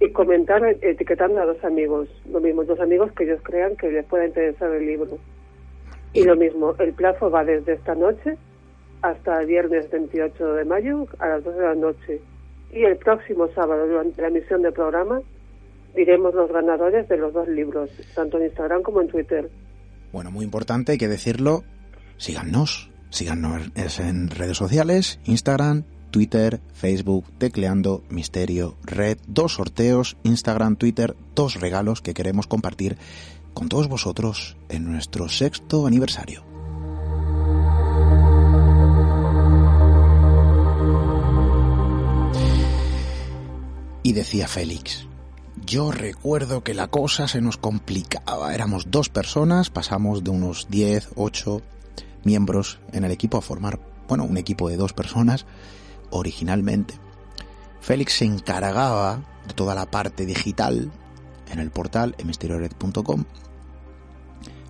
[0.00, 4.04] y comentar etiquetando a dos amigos, lo mismo, dos amigos que ellos crean que les
[4.06, 5.18] pueda interesar el libro.
[6.14, 8.36] Y lo mismo, el plazo va desde esta noche
[9.02, 12.20] hasta viernes 28 de mayo a las 12 de la noche.
[12.72, 15.20] Y el próximo sábado, durante la emisión del programa,
[15.94, 19.50] diremos los ganadores de los dos libros, tanto en Instagram como en Twitter.
[20.12, 21.62] Bueno, muy importante, hay que decirlo,
[22.16, 31.16] síganos, síganos en redes sociales, Instagram, Twitter, Facebook, tecleando Misterio Red, dos sorteos, Instagram, Twitter,
[31.34, 32.96] dos regalos que queremos compartir
[33.54, 36.44] con todos vosotros en nuestro sexto aniversario.
[44.02, 45.06] Y decía Félix,
[45.64, 51.10] yo recuerdo que la cosa se nos complicaba, éramos dos personas, pasamos de unos 10,
[51.16, 51.62] 8
[52.24, 55.46] miembros en el equipo a formar, bueno, un equipo de dos personas
[56.10, 56.94] originalmente,
[57.80, 60.90] Félix se encargaba de toda la parte digital
[61.50, 63.24] en el portal misteriored.com.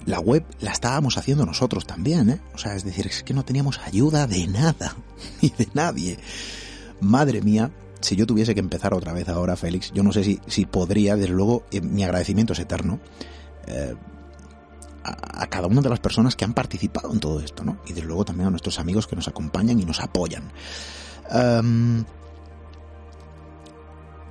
[0.07, 2.41] La web la estábamos haciendo nosotros también, ¿eh?
[2.55, 4.97] O sea, es decir, es que no teníamos ayuda de nada,
[5.43, 6.19] ni de nadie.
[7.01, 10.41] Madre mía, si yo tuviese que empezar otra vez ahora, Félix, yo no sé si,
[10.47, 12.99] si podría, desde luego, eh, mi agradecimiento es eterno.
[13.67, 13.95] Eh,
[15.03, 17.79] a, cada una de las personas que han participado en todo esto, ¿no?
[17.87, 20.45] Y desde luego también a nuestros amigos que nos acompañan y nos apoyan.
[21.31, 22.05] Em,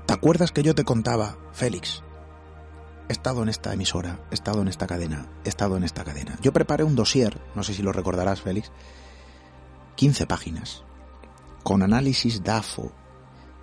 [0.05, 2.03] ¿Te acuerdas que yo te contaba, Félix?
[3.07, 6.37] He estado en esta emisora, he estado en esta cadena, he estado en esta cadena.
[6.41, 8.71] Yo preparé un dossier, no sé si lo recordarás, Félix,
[9.95, 10.83] 15 páginas,
[11.63, 12.91] con análisis DAFO.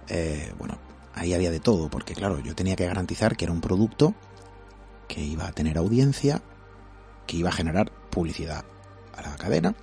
[0.09, 0.79] Eh, bueno,
[1.15, 4.15] ahí había de todo, porque claro, yo tenía que garantizar que era un producto
[5.09, 6.43] que iba a tener audiencia,
[7.27, 8.65] que iba a generar publicidad
[9.17, 9.75] a la cadena,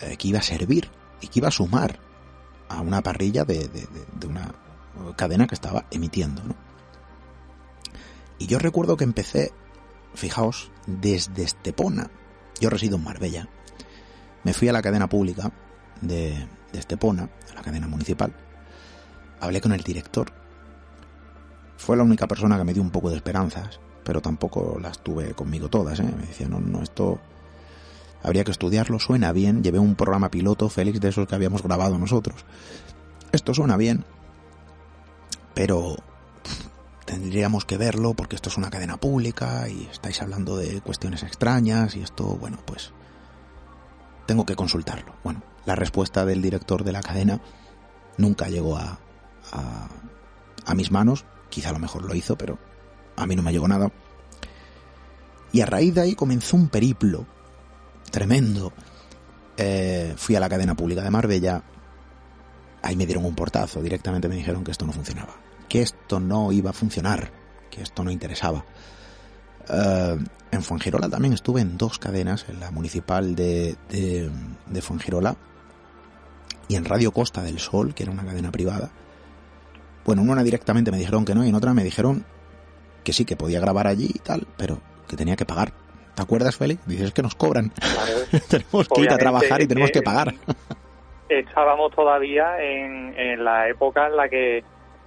[0.00, 2.07] eh, que iba a servir y que iba a sumar
[2.68, 3.68] a una parrilla de,
[4.26, 4.54] una
[5.16, 6.42] cadena que estaba emitiendo.
[8.38, 9.52] Y yo recuerdo que empecé,
[10.14, 12.10] fijaos, desde Estepona.
[12.60, 13.48] Yo resido en Marbella.
[14.44, 15.52] Me fui a la cadena pública
[16.00, 18.34] de, de Estepona, a la cadena municipal.
[19.40, 20.32] Hablé con el director.
[21.76, 25.34] Fue la única persona que me dio un poco de esperanzas, pero tampoco las tuve
[25.34, 26.00] conmigo todas.
[26.00, 26.04] ¿eh?
[26.16, 27.20] Me decía, no, no, esto
[28.22, 29.62] Habría que estudiarlo, suena bien.
[29.62, 32.44] Llevé un programa piloto, Félix, de esos que habíamos grabado nosotros.
[33.32, 34.04] Esto suena bien,
[35.54, 35.96] pero
[37.04, 41.96] tendríamos que verlo porque esto es una cadena pública y estáis hablando de cuestiones extrañas
[41.96, 42.92] y esto, bueno, pues
[44.26, 45.14] tengo que consultarlo.
[45.24, 47.40] Bueno, la respuesta del director de la cadena
[48.16, 48.98] nunca llegó a,
[49.52, 49.88] a,
[50.66, 52.58] a mis manos, quizá a lo mejor lo hizo, pero
[53.16, 53.90] a mí no me llegó nada.
[55.52, 57.26] Y a raíz de ahí comenzó un periplo
[58.10, 58.72] tremendo.
[59.56, 61.62] Eh, fui a la cadena pública de Marbella,
[62.82, 65.34] ahí me dieron un portazo, directamente me dijeron que esto no funcionaba,
[65.68, 67.30] que esto no iba a funcionar,
[67.70, 68.64] que esto no interesaba.
[69.68, 74.30] Uh, en Fuengirola también estuve en dos cadenas, en la municipal de, de,
[74.66, 74.82] de,
[76.68, 78.90] y en Radio Costa del Sol, que era una cadena privada.
[80.04, 82.24] Bueno, en una directamente me dijeron que no y en otra me dijeron
[83.04, 85.72] que sí, que podía grabar allí y tal, pero que tenía que pagar.
[86.18, 86.84] ¿Te acuerdas, Félix?
[86.84, 87.68] Dices que nos cobran.
[87.68, 88.42] Claro.
[88.50, 90.34] tenemos que ir a trabajar y tenemos que pagar.
[91.28, 94.64] estábamos todavía en, en, la época en la que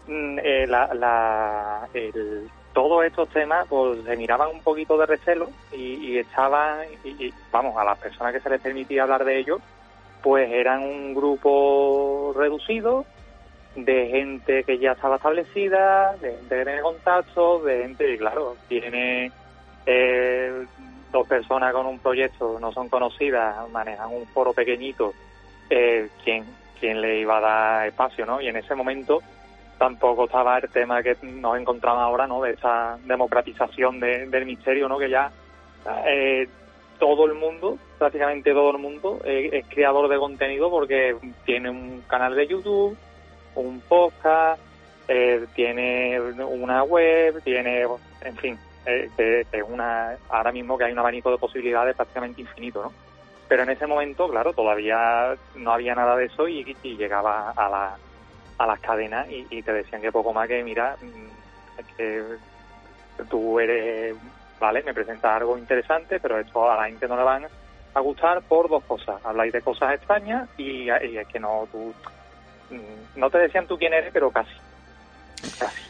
[0.07, 5.49] mm, eh, la, la, el, todos estos temas pues se miraban un poquito de recelo
[5.73, 9.37] y, y estaban, y, y, vamos, a las personas que se les permitía hablar de
[9.37, 9.59] ellos,
[10.23, 13.05] pues eran un grupo reducido
[13.75, 18.55] de gente que ya estaba establecida, de gente que tiene contactos, de gente que, claro,
[18.69, 19.29] tiene
[19.85, 20.65] eh,
[21.11, 25.13] dos personas con un proyecto, no son conocidas, manejan un foro pequeñito,
[25.69, 26.45] eh, ¿quién,
[26.79, 28.41] quién le iba a dar espacio, ¿no?
[28.41, 29.21] Y en ese momento
[29.77, 32.41] tampoco estaba el tema que nos encontramos ahora, ¿no?
[32.41, 34.97] De esa democratización de, del misterio, ¿no?
[34.97, 35.31] Que ya
[36.05, 36.47] eh,
[36.99, 42.03] todo el mundo, prácticamente todo el mundo, eh, es creador de contenido porque tiene un
[42.07, 42.95] canal de YouTube,
[43.55, 44.61] un podcast,
[45.07, 47.87] eh, tiene una web, tiene,
[48.21, 52.41] en fin, eh, que, que, una, ahora mismo que hay un abanico de posibilidades prácticamente
[52.41, 52.93] infinito, ¿no?
[53.47, 57.69] Pero en ese momento, claro, todavía no había nada de eso y, y llegaba a
[57.69, 57.97] la
[58.61, 60.95] a las cadenas y, te decían que poco más que, mira,
[61.77, 62.23] es que
[63.29, 64.15] tú eres,
[64.59, 67.47] vale, me presentas algo interesante, pero esto a la gente no le van
[67.93, 69.19] a gustar por dos cosas.
[69.25, 71.93] Habláis de cosas extrañas y, es que no, tú,
[73.15, 74.55] no te decían tú quién eres, pero casi.
[75.57, 75.81] Casi.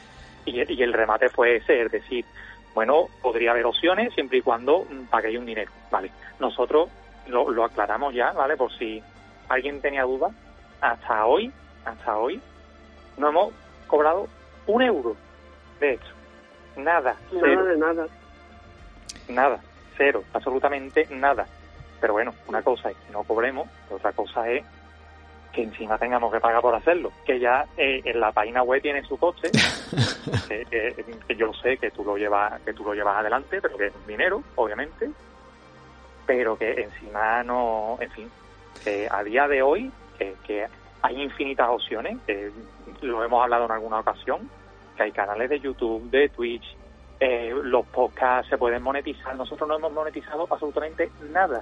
[0.46, 2.26] Y, y el remate fue ese, es decir,
[2.74, 6.12] bueno, podría haber opciones siempre y cuando paguéis un dinero, ¿vale?
[6.40, 6.90] Nosotros
[7.28, 8.56] lo, lo aclaramos ya, ¿vale?
[8.58, 9.04] Por si
[9.50, 10.32] alguien tenía dudas,
[10.80, 11.52] hasta hoy,
[11.86, 12.42] hasta hoy,
[13.18, 13.54] no hemos
[13.88, 14.28] cobrado
[14.68, 15.16] un euro
[15.82, 16.14] de hecho.
[16.78, 17.16] Nada.
[17.34, 17.66] Nada cero.
[17.66, 18.08] de nada.
[19.28, 19.60] Nada.
[19.98, 20.24] Cero.
[20.32, 21.46] Absolutamente nada.
[22.00, 24.64] Pero bueno, una cosa es que no cobremos, otra cosa es
[25.52, 27.12] que encima tengamos que pagar por hacerlo.
[27.26, 29.52] Que ya eh, en la página web tiene su coste,
[30.48, 33.78] que, que, que, yo sé que tú lo llevas, que tú lo llevas adelante, pero
[33.78, 35.10] que es dinero, obviamente,
[36.26, 38.32] pero que encima no, en fin,
[38.84, 40.68] que a día de hoy, que, que
[41.02, 42.52] hay infinitas opciones, que
[43.02, 44.50] lo hemos hablado en alguna ocasión,
[44.96, 46.76] que hay canales de YouTube, de Twitch,
[47.20, 49.36] eh, los podcasts se pueden monetizar.
[49.36, 51.62] Nosotros no hemos monetizado absolutamente nada.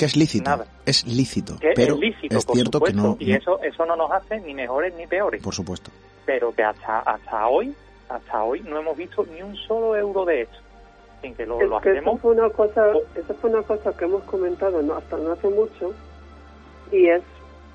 [0.00, 0.64] Que es lícito, nada.
[0.86, 3.96] es lícito, que pero es, lícito, es cierto supuesto, que no, y eso eso no
[3.96, 5.42] nos hace ni mejores ni peores.
[5.42, 5.90] Por supuesto.
[6.24, 7.74] Pero que hasta hasta hoy,
[8.08, 10.56] hasta hoy no hemos visto ni un solo euro de esto.
[11.20, 12.14] Sin que lo, es lo que hacemos.
[12.14, 15.48] Eso fue una cosa, eso fue una cosa que hemos comentado no, hasta no hace
[15.50, 15.92] mucho
[16.90, 17.20] y es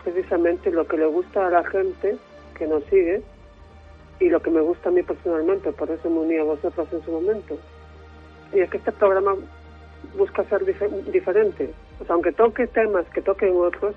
[0.04, 2.18] precisamente lo que le gusta a la gente
[2.58, 3.22] que nos sigue
[4.20, 7.06] y lo que me gusta a mí personalmente, por eso me uní a vosotros en
[7.06, 7.56] su momento.
[8.52, 9.36] Y es que este programa
[10.18, 11.72] busca ser dif diferente.
[12.00, 13.96] Sea, aunque toque temas que toquen otros,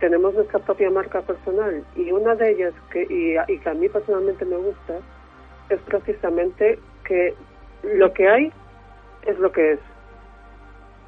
[0.00, 3.88] tenemos nuestra propia marca personal y una de ellas que y, y que a mí
[3.88, 4.98] personalmente me gusta
[5.70, 7.34] es precisamente que
[7.82, 8.52] lo que hay
[9.26, 9.80] es lo que es,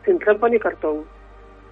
[0.05, 1.05] sin trampa ni cartón.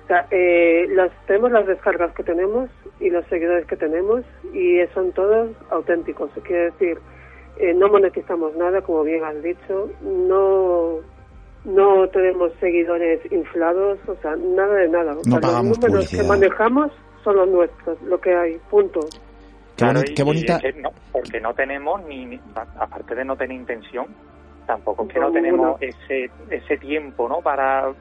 [0.05, 4.81] O sea, eh, las, tenemos las descargas que tenemos y los seguidores que tenemos y
[4.95, 6.31] son todos auténticos.
[6.45, 6.99] Quiere decir,
[7.59, 11.01] eh, no monetizamos nada, como bien has dicho, no
[11.69, 15.13] no tenemos seguidores inflados, o sea, nada de nada.
[15.13, 16.23] O no sea, pagamos los números publicidad.
[16.23, 16.93] que manejamos
[17.23, 19.01] son los nuestros, lo que hay, punto.
[19.01, 20.57] Qué, Claro, qué bonita.
[20.57, 24.07] es que no, porque no tenemos ni, ni- aparte de no tener intención,
[24.67, 27.41] tampoco es que No, no tenemos ese ese tiempo, ¿no?
[27.41, 27.93] Para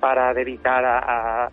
[0.00, 1.50] para dedicar a, a-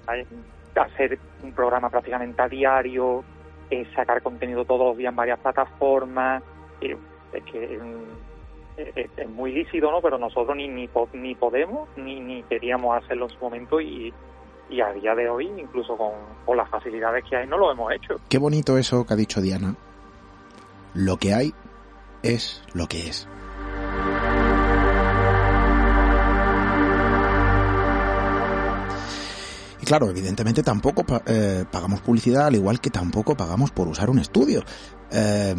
[0.76, 3.24] a hacer un programa prácticamente a diario,
[3.70, 6.44] eh, sacar contenido todos los días en varias plataformas,
[6.82, 6.98] eh,
[7.32, 8.31] es que mm,
[8.96, 10.02] es, muy lícito, ¿no?
[10.02, 14.14] Pero nosotros ni ni, ni podemos ni ni queríamos hacerlo en su momento y
[14.72, 16.12] y a día de hoy, incluso con,
[16.46, 18.22] con las facilidades que hay, no lo hemos hecho.
[18.30, 19.76] Qué bonito eso que ha dicho Diana.
[20.94, 21.54] Lo que hay
[22.24, 23.28] es lo que es.
[29.82, 34.20] Y claro, evidentemente tampoco eh, pagamos publicidad, al igual que tampoco pagamos por usar un
[34.20, 34.64] estudio.
[35.12, 35.56] Eh,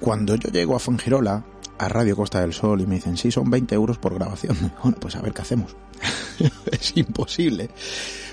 [0.00, 1.44] cuando yo llego a Fongirola,
[1.80, 4.54] a Radio Costa del Sol, y me dicen, sí, son 20 euros por grabación.
[4.82, 5.74] Bueno, pues a ver qué hacemos.
[6.70, 7.70] es imposible.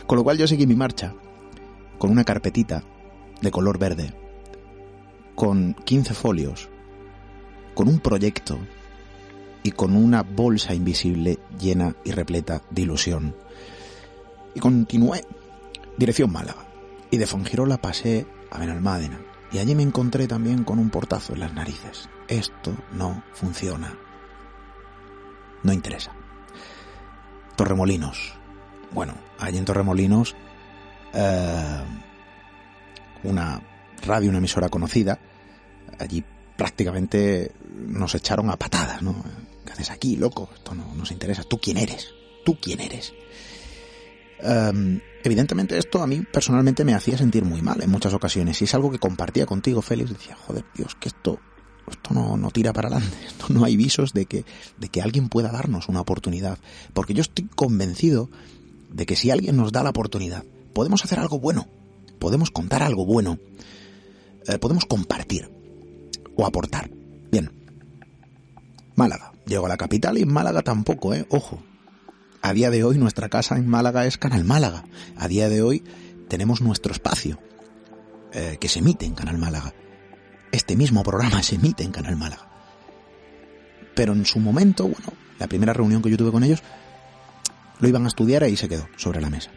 [0.05, 1.13] Con lo cual yo seguí mi marcha
[1.97, 2.83] con una carpetita
[3.41, 4.13] de color verde,
[5.33, 6.69] con 15 folios,
[7.73, 8.59] con un proyecto
[9.63, 13.33] y con una bolsa invisible llena y repleta de ilusión.
[14.55, 15.25] Y continué,
[15.97, 16.65] dirección Málaga.
[17.11, 19.21] Y de Fongirola pasé a Benalmádena.
[19.53, 22.09] Y allí me encontré también con un portazo en las narices.
[22.27, 23.97] Esto no funciona.
[25.63, 26.11] No interesa.
[27.55, 28.33] Torremolinos.
[28.91, 30.35] Bueno, allí en Torremolinos,
[31.13, 31.83] eh,
[33.23, 33.61] una
[34.05, 35.19] radio, una emisora conocida,
[35.99, 36.23] allí
[36.55, 39.23] prácticamente nos echaron a patadas, ¿no?
[39.65, 40.49] ¿Qué haces aquí, loco?
[40.53, 41.43] Esto no nos interesa.
[41.43, 42.13] ¿Tú quién eres?
[42.45, 43.13] ¿Tú quién eres?
[44.39, 48.65] Em, evidentemente esto a mí personalmente me hacía sentir muy mal en muchas ocasiones y
[48.65, 50.11] es algo que compartía contigo, Félix.
[50.11, 51.39] Decía, joder, Dios, que esto,
[51.89, 53.17] esto no, no tira para adelante.
[53.49, 54.43] No hay visos de que,
[54.77, 56.57] de que alguien pueda darnos una oportunidad.
[56.93, 58.29] Porque yo estoy convencido
[58.91, 61.67] de que si alguien nos da la oportunidad, podemos hacer algo bueno,
[62.19, 63.39] podemos contar algo bueno,
[64.47, 65.49] eh, podemos compartir
[66.35, 66.89] o aportar.
[67.31, 67.51] Bien.
[68.95, 69.31] Málaga.
[69.45, 71.25] Llego a la capital y en Málaga tampoco, ¿eh?
[71.29, 71.63] Ojo.
[72.41, 74.83] A día de hoy nuestra casa en Málaga es Canal Málaga.
[75.15, 75.83] A día de hoy
[76.27, 77.39] tenemos nuestro espacio
[78.33, 79.73] eh, que se emite en Canal Málaga.
[80.51, 82.47] Este mismo programa se emite en Canal Málaga.
[83.95, 86.61] Pero en su momento, bueno, la primera reunión que yo tuve con ellos,
[87.79, 89.51] lo iban a estudiar y ahí se quedó sobre la mesa.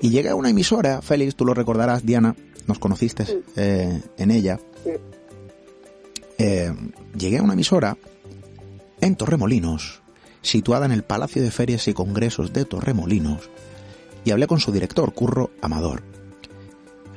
[0.00, 2.36] Y llegué a una emisora, Félix, tú lo recordarás, Diana,
[2.66, 4.58] nos conociste eh, en ella.
[6.38, 6.72] Eh,
[7.16, 7.96] llegué a una emisora
[9.00, 10.02] en Torremolinos,
[10.42, 13.50] situada en el Palacio de Ferias y Congresos de Torremolinos,
[14.24, 16.02] y hablé con su director, Curro Amador,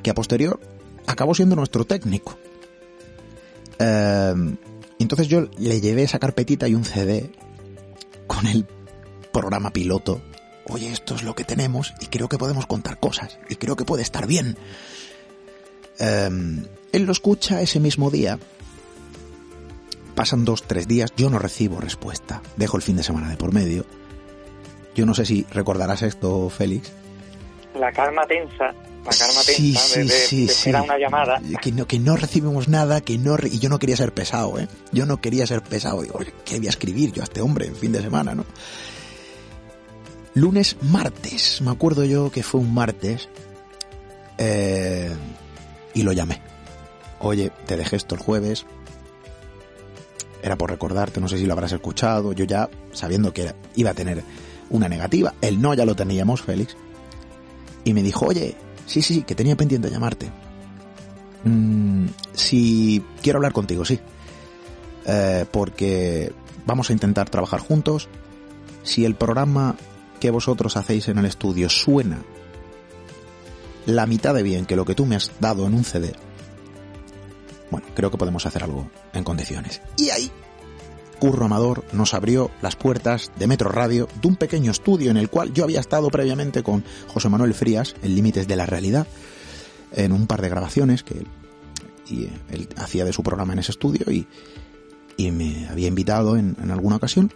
[0.04, 0.60] que a posterior
[1.12, 2.38] acabó siendo nuestro técnico.
[3.80, 4.34] Eh,
[5.00, 7.32] entonces yo le llevé esa carpetita y un CD
[8.28, 8.66] con el
[9.32, 10.22] programa piloto.
[10.68, 13.86] Oye, esto es lo que tenemos y creo que podemos contar cosas y creo que
[13.86, 14.58] puede estar bien.
[16.00, 18.40] él lo escucha ese mismo día
[20.20, 22.42] Pasan dos, tres días, yo no recibo respuesta.
[22.58, 23.86] Dejo el fin de semana de por medio.
[24.94, 26.92] Yo no sé si recordarás esto, Félix.
[27.80, 28.74] La calma tensa,
[29.06, 31.42] la calma tensa de, sí, una llamada.
[31.62, 33.38] Que no, que no recibimos nada, que no...
[33.44, 34.68] Y yo no quería ser pesado, ¿eh?
[34.92, 36.02] Yo no quería ser pesado.
[36.02, 38.46] Digo, ¿qué voy a escribir yo a este hombre en fin de semana, no?
[40.34, 41.62] Lunes, martes.
[41.62, 43.30] Me acuerdo yo que fue un martes.
[44.38, 45.16] Eh,
[45.94, 46.42] y lo llamé.
[47.20, 48.66] Oye, te dejé esto el jueves,
[50.42, 53.94] era por recordarte, no sé si lo habrás escuchado, yo ya sabiendo que iba a
[53.94, 54.24] tener
[54.70, 56.78] una negativa, el no ya lo teníamos, Félix,
[57.84, 58.56] y me dijo, oye,
[58.86, 60.30] sí, sí, sí, que tenía pendiente llamarte.
[61.44, 64.00] Mm, si quiero hablar contigo, sí.
[65.06, 66.32] Eh, porque
[66.66, 68.08] vamos a intentar trabajar juntos.
[68.84, 69.76] Si el programa
[70.20, 72.22] que vosotros hacéis en el estudio suena
[73.86, 76.14] la mitad de bien que lo que tú me has dado en un CD,
[77.72, 79.82] bueno, creo que podemos hacer algo en condiciones.
[79.98, 80.32] Y ahí,
[81.20, 85.30] Curro Amador nos abrió las puertas de Metro Radio, de un pequeño estudio en el
[85.30, 89.08] cual yo había estado previamente con José Manuel Frías, en Límites de la Realidad,
[89.92, 91.26] en un par de grabaciones que
[92.10, 94.28] él, hacía de su programa en ese estudio y,
[95.32, 97.34] me había invitado en, en alguna ocasión.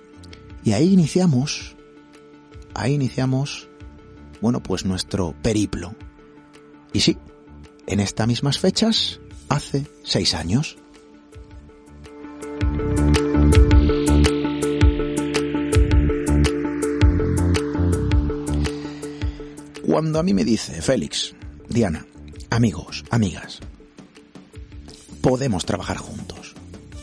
[0.63, 1.75] Y ahí iniciamos,
[2.73, 3.67] ahí iniciamos,
[4.39, 5.93] bueno, pues nuestro periplo.
[6.93, 7.17] Y sí,
[7.85, 9.19] en estas mismas fechas
[9.49, 10.77] hace seis años.
[19.93, 21.35] Cuando a mí me dice, Félix,
[21.69, 22.07] Diana,
[22.49, 23.59] amigos, amigas,
[25.21, 26.55] podemos trabajar juntos.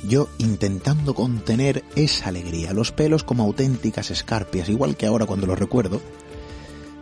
[0.09, 5.55] Yo intentando contener esa alegría, los pelos como auténticas escarpias, igual que ahora cuando lo
[5.55, 6.01] recuerdo,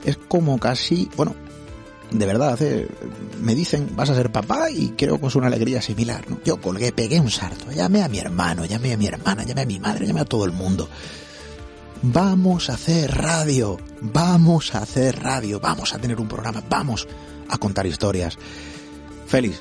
[0.04, 1.34] es como casi, bueno,
[2.10, 2.58] de verdad,
[3.40, 6.28] me dicen, vas a ser papá y creo que es una alegría similar.
[6.28, 6.38] ¿no?
[6.44, 9.66] Yo colgué, pegué un sarto, llamé a mi hermano, llamé a mi hermana, llamé a
[9.66, 10.86] mi madre, llamé a todo el mundo.
[12.02, 17.08] Vamos a hacer radio, vamos a hacer radio, vamos a tener un programa, vamos
[17.50, 18.38] a contar historias.
[19.26, 19.60] Félix,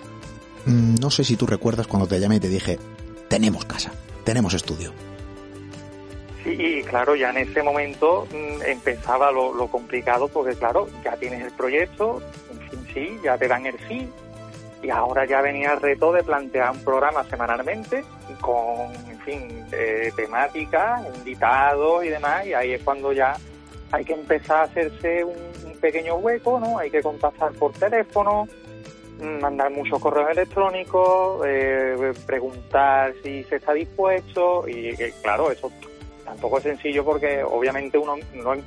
[0.66, 2.78] mm, no sé si tú recuerdas cuando te llamé y te dije,
[3.28, 3.92] tenemos casa,
[4.24, 4.94] tenemos estudio.
[6.44, 11.52] Sí, claro, ya en ese momento mm, empezaba lo, complicado porque, claro, ya tienes el
[11.54, 12.22] proyecto,
[12.52, 14.08] en fin, sí, ya te dan el sí,
[14.82, 18.04] y ahora ya venía el reto de plantear un programa semanalmente
[18.42, 19.66] con, en fin,
[20.16, 23.36] temáticas, invitados y demás, y ahí es cuando ya
[23.92, 25.36] hay que empezar a hacerse un,
[25.82, 26.80] pequeño hueco, ¿no?
[26.80, 28.48] Hay que contactar por teléfono,
[29.22, 35.72] mandar muchos correos electrónicos, eh, preguntar si se está dispuesto y eh, claro, eso
[36.26, 38.64] tampoco es sencillo porque obviamente uno no em,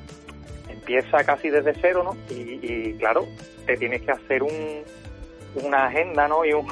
[0.69, 2.17] empieza casi desde cero, ¿no?
[2.33, 3.27] Y, claro,
[3.67, 4.83] te tienes que hacer un,
[5.55, 6.45] una agenda, ¿no?
[6.45, 6.67] Y, un,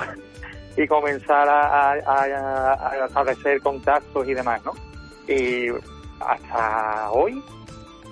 [0.77, 4.73] y comenzar a, a, establecer contactos y demás, ¿no?
[5.27, 5.69] Y
[6.21, 7.43] hasta hoy,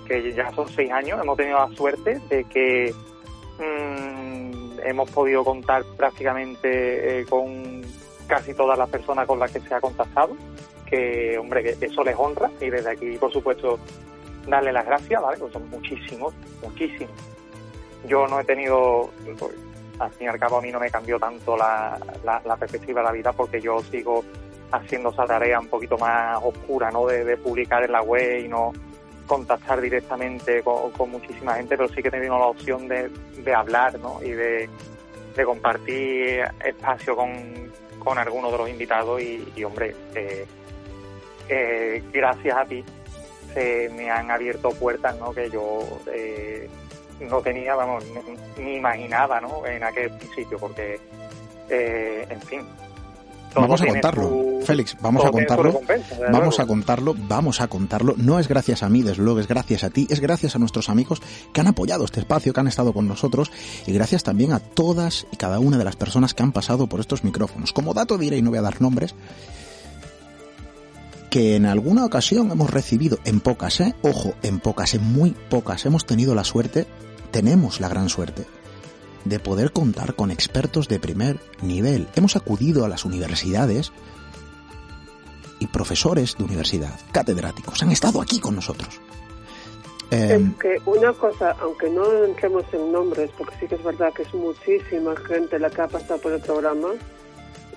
[0.07, 2.93] que ya son seis años, hemos tenido la suerte de que
[3.59, 7.81] mm, hemos podido contar prácticamente eh, con
[8.27, 10.35] casi todas las personas con las que se ha contactado,
[10.85, 13.79] que hombre, que eso les honra y desde aquí, por supuesto,
[14.47, 15.37] darle las gracias, ¿vale?
[15.37, 17.15] Pues son muchísimos, muchísimos.
[18.07, 19.53] Yo no he tenido, pues,
[19.99, 23.07] al fin y al cabo a mí no me cambió tanto la, la, perspectiva de
[23.07, 24.23] la vida porque yo sigo
[24.71, 27.07] haciendo esa tarea un poquito más oscura, ¿no?
[27.07, 28.73] De, publicar en la web y no
[29.25, 33.09] contactar directamente con, muchísima gente, pero sí que he tenido la opción de,
[33.43, 34.21] de hablar, ¿no?
[34.21, 34.69] Y de,
[35.45, 40.47] compartir espacio con, con algunos de los invitados y, hombre, eh,
[41.47, 42.83] eh, gracias a ti
[43.53, 45.31] se me han abierto puertas, ¿no?
[45.33, 45.79] Que yo
[46.11, 46.69] eh,
[47.19, 48.03] no tenía, vamos,
[48.57, 49.65] ni, imaginaba, ¿no?
[49.65, 50.99] En aquel principio, porque,
[51.69, 52.61] eh, en fin.
[53.55, 55.81] Vamos a contarlo, Félix, vamos a contarlo.
[56.31, 58.13] Vamos a contarlo, vamos a contarlo.
[58.17, 60.89] No es gracias a mí, desde luego, es gracias a ti, es gracias a nuestros
[60.89, 61.21] amigos
[61.53, 63.51] que han apoyado este espacio, que han estado con nosotros
[63.87, 66.99] y gracias también a todas y cada una de las personas que han pasado por
[66.99, 67.73] estos micrófonos.
[67.73, 69.15] Como dato diré, y no voy a dar nombres,
[71.37, 73.93] que en alguna ocasión hemos recibido, en pocas, ¿eh?
[74.01, 76.87] ojo, en pocas, en muy pocas, hemos tenido la suerte
[77.29, 78.47] tenemos la gran suerte
[79.23, 82.07] de poder contar con expertos de primer nivel.
[82.15, 83.91] Hemos acudido a las universidades
[85.59, 88.99] y profesores de universidad, catedráticos, han estado aquí con nosotros.
[90.09, 94.11] es em, que una cosa, aunque no entremos en nombres, porque sí que es verdad
[94.11, 96.89] que es muchísima gente la que ha pasado por el programa,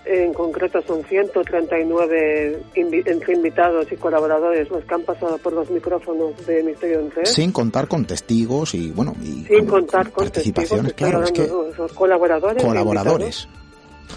[0.05, 6.47] en concreto son 139 entre invitados y colaboradores los que han pasado por los micrófonos
[6.47, 11.23] de Misterio en Sin contar con testigos y, bueno, y Sin contar con participaciones, claro,
[11.23, 11.49] es que
[11.95, 12.63] colaboradores.
[12.63, 13.49] Colaboradores.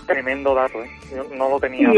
[0.08, 0.90] Tremendo dato, ¿eh?
[1.36, 1.90] no lo tenía.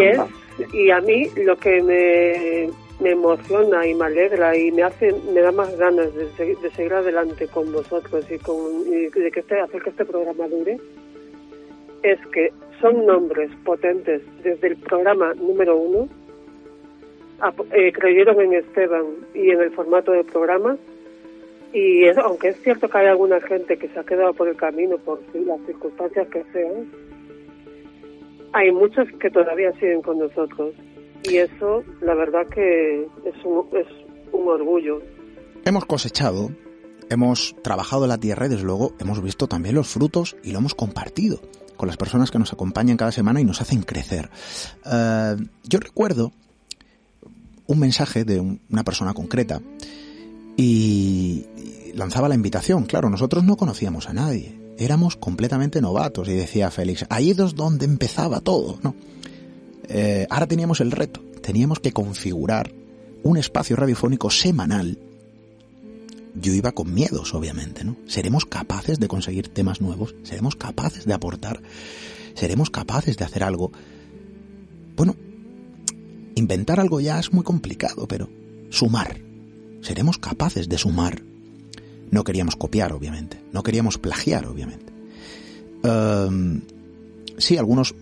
[0.74, 2.70] Y, y a mí lo que me,
[3.00, 7.48] me emociona y me alegra y me hace me da más ganas de, seguir, adelante
[7.48, 10.78] con vosotros y, con, de que este, hacer que este programa dure
[12.04, 16.10] es que son nombres potentes desde el programa número uno,
[17.72, 20.78] eh, creyeron en Esteban y en el formato del programa,
[21.74, 24.98] y aunque es cierto que hay alguna gente que se ha quedado por el camino
[24.98, 26.90] por las circunstancias que sean,
[28.54, 30.74] hay muchos que todavía siguen con nosotros.
[31.24, 33.88] Y eso, la verdad que es un, es
[34.32, 35.02] un orgullo.
[35.66, 36.52] Hemos cosechado,
[37.10, 40.76] hemos trabajado la tierra y desde luego hemos visto también los frutos y lo hemos
[40.76, 41.42] compartido
[41.78, 44.30] con las personas que nos acompañan cada semana y nos hacen crecer.
[44.86, 46.32] Eh, yo recuerdo
[47.68, 49.62] un mensaje de una persona concreta
[50.58, 51.46] y
[51.94, 52.86] lanzaba la invitación.
[52.86, 57.86] Claro, nosotros no conocíamos a nadie, éramos completamente novatos y decía Félix, ahí es donde
[57.86, 58.96] empezaba todo, ¿no?
[59.88, 62.72] Eh, ahora teníamos el reto, teníamos que configurar
[63.24, 64.98] un espacio radiofónico semanal
[66.36, 67.96] yo iba con miedos, obviamente, ¿no?
[68.08, 70.16] ¿Seremos capaces de conseguir temas nuevos?
[70.24, 71.62] ¿Seremos capaces de aportar?
[72.34, 73.72] ¿Seremos capaces de hacer algo?
[74.96, 75.16] Bueno,
[76.36, 78.30] inventar algo ya es muy complicado, pero
[78.70, 79.22] sumar.
[79.82, 81.22] ¿Seremos capaces de sumar?
[82.12, 83.42] No queríamos copiar, obviamente.
[83.52, 84.92] No queríamos plagiar, obviamente.
[85.84, 86.62] Em,
[87.38, 87.96] sí, algunos...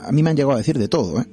[0.00, 1.26] A mí me han llegado a decir de todo, ¿eh?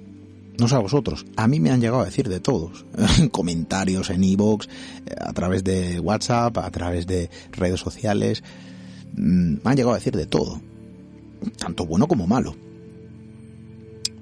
[0.58, 2.86] No sé a vosotros, a mí me han llegado a decir de todos,
[3.20, 4.38] en comentarios, en e
[5.20, 8.43] a través de WhatsApp, a través de redes sociales,
[9.16, 10.62] mm, me han llegado a decir de todo,
[11.58, 12.56] tanto bueno como malo.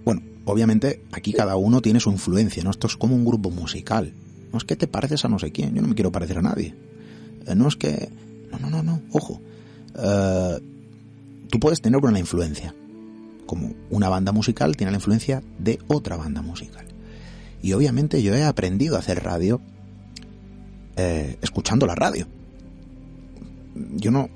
[0.05, 2.71] Bueno, obviamente aquí cada uno tiene su influencia, ¿no?
[2.71, 4.13] Esto es como un grupo musical.
[4.51, 6.41] No es que te pareces a no sé quién, yo no me quiero parecer a
[6.41, 6.75] nadie.
[7.45, 8.09] Eh, no es que...
[8.51, 9.39] No, no, no, no, ojo.
[9.95, 10.59] Eh,
[11.49, 12.73] tú puedes tener una influencia,
[13.52, 16.86] como una banda musical tiene la influencia de otra banda musical.
[17.62, 19.60] Y obviamente yo he aprendido a hacer radio
[20.95, 22.28] eh, escuchando la radio.
[23.97, 24.30] Yo no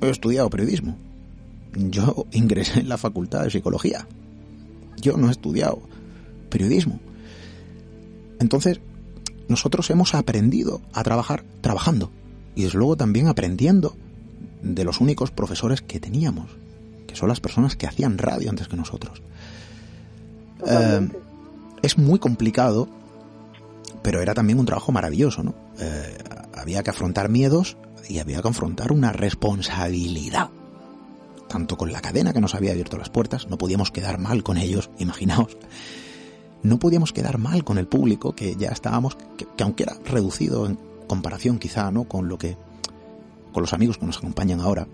[0.00, 0.96] he estudiado periodismo.
[1.74, 4.08] Yo ingresé en la facultad de psicología.
[5.02, 5.82] Yo no he estudiado
[6.48, 6.98] periodismo.
[8.40, 8.80] Entonces,
[9.48, 12.10] nosotros hemos aprendido a trabajar trabajando.
[12.54, 13.98] Y desde luego también aprendiendo
[14.62, 16.56] de los únicos profesores que teníamos
[17.16, 19.22] son las personas que hacían radio antes que nosotros.
[20.66, 21.08] Eh,
[21.82, 22.88] es muy complicado,
[24.02, 25.54] pero era también un trabajo maravilloso, ¿no?
[25.78, 26.18] Eh,
[26.54, 27.76] había que afrontar miedos
[28.08, 30.50] y había que afrontar una responsabilidad
[31.48, 34.56] tanto con la cadena que nos había abierto las puertas, no podíamos quedar mal con
[34.56, 35.56] ellos, imaginaos.
[36.62, 40.78] No podíamos quedar mal con el público que ya estábamos, que, aunque era reducido en
[41.06, 42.04] comparación quizá, ¿no?
[42.04, 42.56] Con lo que,
[43.52, 44.88] con los amigos que nos acompañan ahora.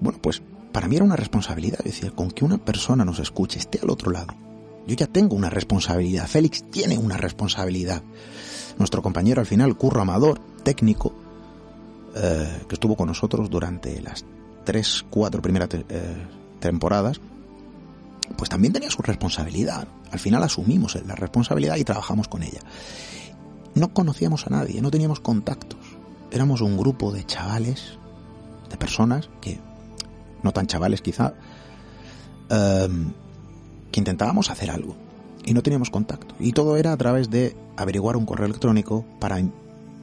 [0.00, 0.42] Bueno, pues
[0.72, 3.90] para mí era una responsabilidad, es decir, con que una persona nos escuche, esté al
[3.90, 4.34] otro lado.
[4.86, 8.02] Yo ya tengo una responsabilidad, Félix tiene una responsabilidad.
[8.78, 11.12] Nuestro compañero al final, Curro Amador, técnico,
[12.14, 14.24] eh, que estuvo con nosotros durante las
[14.64, 16.26] tres, cuatro primeras eh,
[16.58, 17.20] temporadas,
[18.36, 19.86] pues también tenía su responsabilidad.
[20.10, 22.60] Al final asumimos la responsabilidad y trabajamos con ella.
[23.74, 25.78] No conocíamos a nadie, no teníamos contactos.
[26.30, 27.98] Éramos un grupo de chavales,
[28.70, 29.60] de personas que,
[30.42, 31.34] no tan chavales quizá,
[32.48, 33.12] em,
[33.90, 34.96] que intentábamos hacer algo
[35.44, 36.34] y no teníamos contacto.
[36.38, 39.42] Y todo era a través de averiguar un correo electrónico para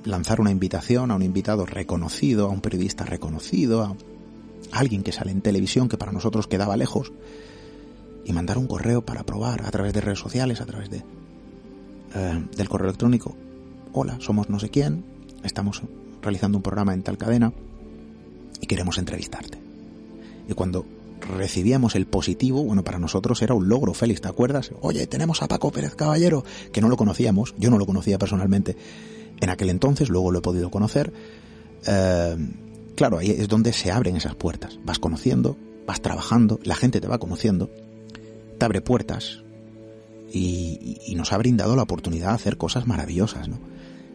[0.03, 3.95] lanzar una invitación a un invitado reconocido, a un periodista reconocido, a
[4.71, 7.11] alguien que sale en televisión que para nosotros quedaba lejos,
[8.25, 11.03] y mandar un correo para probar a través de redes sociales, a través de
[12.15, 13.35] eh, del correo electrónico.
[13.93, 15.03] Hola, somos no sé quién,
[15.43, 15.81] estamos
[16.21, 17.53] realizando un programa en tal cadena
[18.59, 19.68] y queremos entrevistarte.
[20.49, 20.85] Y cuando
[21.37, 24.71] recibíamos el positivo, bueno, para nosotros era un logro, Félix, ¿te acuerdas?
[24.81, 28.75] Oye, tenemos a Paco Pérez Caballero, que no lo conocíamos, yo no lo conocía personalmente
[29.39, 31.13] en aquel entonces, luego lo he podido conocer.
[31.85, 32.35] Eh,
[32.95, 34.79] claro, ahí es donde se abren esas puertas.
[34.83, 37.69] Vas conociendo, vas trabajando, la gente te va conociendo,
[38.57, 39.43] te abre puertas
[40.33, 43.59] y, nos ha brindado la oportunidad de hacer cosas maravillosas, ¿no?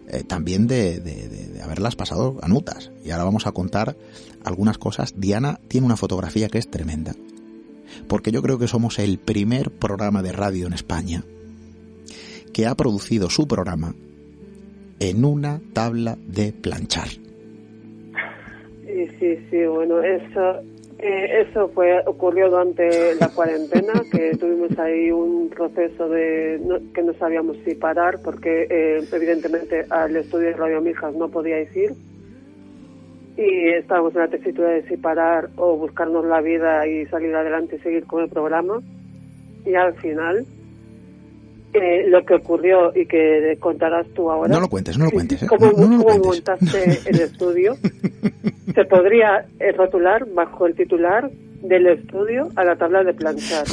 [0.09, 2.91] Eh, también de, de, haberlas pasado a nutas.
[3.05, 3.97] Y ahora vamos a contar
[4.45, 5.15] algunas cosas.
[5.17, 7.13] Diana tiene una fotografía que es tremenda.
[8.09, 11.25] Porque yo creo que somos el primer programa de radio en España
[12.53, 13.95] que ha producido su programa
[15.01, 17.09] en una tabla de planchar.
[18.87, 20.61] Sí, sí, sí, bueno, eso,
[21.01, 26.61] eh, eso fue ocurrió durante la cuarentena, que tuvimos ahí un proceso de
[26.95, 31.75] que no sabíamos si parar, porque eh, evidentemente al estudio de Radio Mijas no podíais
[31.77, 31.93] ir,
[33.37, 37.77] y estábamos en la tesitura de si parar o buscarnos la vida y salir adelante
[37.77, 38.81] y seguir con el programa,
[39.65, 40.47] y al final
[42.07, 44.53] lo que ocurrió y que contarás tú ahora.
[44.53, 45.43] No lo cuentes, no lo cuentes.
[45.43, 45.47] ¿eh?
[45.47, 47.77] ¿Cómo, montaste el estudio?
[48.75, 51.31] Se podría eh, rotular bajo el titular
[51.63, 53.65] del estudio a la tabla de planchar.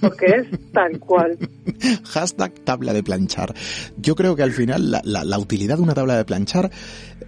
[0.00, 1.36] Porque es tal cual.
[2.04, 3.52] Hashtag tabla de planchar.
[3.96, 7.26] Yo creo que al final la, la, utilidad de una tabla de planchar eh,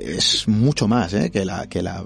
[0.00, 2.04] es mucho más que la que la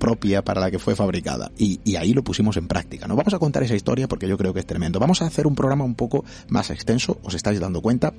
[0.00, 1.52] propia para la que fue fabricada.
[1.56, 3.06] Y, ahí lo pusimos en práctica.
[3.06, 4.98] No vamos a contar esa historia porque yo creo que es tremendo.
[4.98, 8.14] Vamos a hacer un programa un poco más extenso, os estáis dando cuenta.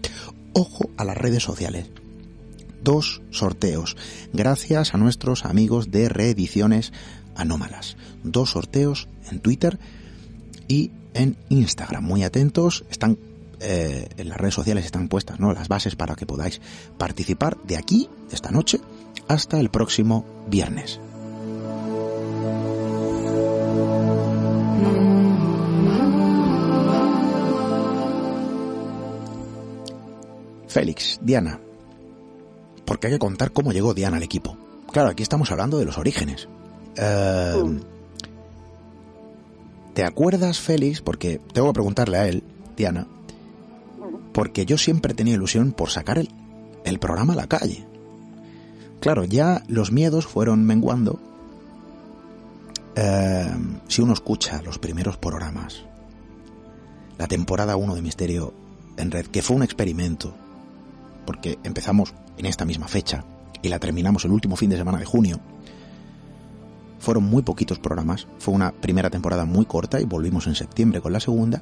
[0.54, 1.90] Ojo a las redes sociales.
[2.84, 3.98] Dos sorteos,
[4.32, 6.94] gracias a nuestros amigos de reediciones
[7.36, 7.98] anómalas.
[8.24, 9.78] Dos sorteos en Twitter
[10.68, 12.04] y en Instagram.
[12.04, 13.18] Muy atentos, están
[13.62, 15.54] eh, en las redes sociales están puestas ¿no?
[15.54, 16.62] las bases para que podáis
[16.98, 18.80] participar de aquí, esta noche,
[19.28, 21.00] hasta el próximo viernes.
[30.68, 31.60] Félix, Diana.
[32.86, 34.58] Porque hay que contar cómo llegó Diana al equipo.
[34.92, 36.48] Claro, aquí estamos hablando de los orígenes.
[36.96, 37.82] Em,
[39.94, 41.02] ¿Te acuerdas, Félix?
[41.02, 42.44] Porque tengo que preguntarle a él,
[42.76, 43.08] Diana,
[44.34, 46.18] porque yo siempre tenía ilusión por sacar
[46.84, 47.86] el, programa a la calle.
[49.00, 51.20] Claro, ya los miedos fueron menguando.
[52.96, 55.84] Em, si uno escucha los primeros programas,
[57.18, 58.54] la temporada 1 de Misterio
[58.98, 60.34] en Red, que fue un experimento,
[61.26, 63.24] porque empezamos en esta misma fecha
[63.62, 65.40] y la terminamos el último fin de semana de junio.
[67.00, 71.14] Fueron muy poquitos programas, fue una primera temporada muy corta y volvimos en septiembre con
[71.14, 71.62] la segunda.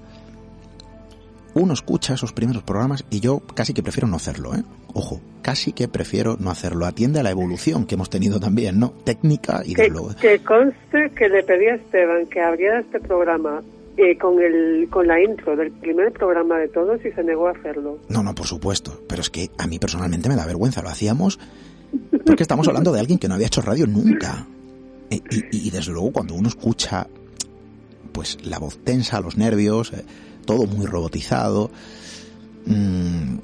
[1.60, 4.64] Uno escucha esos primeros programas y yo casi que prefiero no hacerlo, ¿eh?
[4.94, 6.86] Ojo, casi que prefiero no hacerlo.
[6.86, 8.92] Atiende a la evolución que hemos tenido también, ¿no?
[9.04, 10.16] Técnica y de luego.
[10.16, 13.62] Que conste que le pedí a Esteban que abriera este programa
[13.98, 17.52] eh, con, el, con la intro del primer programa de todos y se negó a
[17.52, 18.00] hacerlo.
[18.08, 19.04] No, no, por supuesto.
[19.10, 20.82] Pero es que a mí personalmente me da vergüenza.
[20.82, 21.40] Lo hacíamos
[22.26, 24.48] porque estamos hablando de alguien que no había hecho radio nunca.
[25.10, 27.08] E, y, desde luego cuando uno escucha
[28.12, 30.06] pues la voz tensa, los nervios, eh,
[30.50, 31.70] todo muy robotizado,
[32.66, 33.38] mm,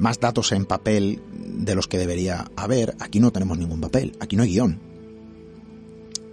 [0.00, 2.96] más datos en papel de los que debería haber.
[2.98, 4.80] Aquí no tenemos ningún papel, aquí no hay guion.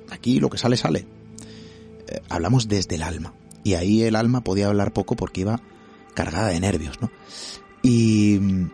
[0.09, 1.05] Aquí lo que sale sale.
[2.07, 3.35] Eh, hablamos desde el alma.
[3.63, 5.61] Y ahí el alma podía hablar poco porque iba
[6.15, 7.11] cargada de nervios, ¿no?
[7.83, 8.71] Y mm,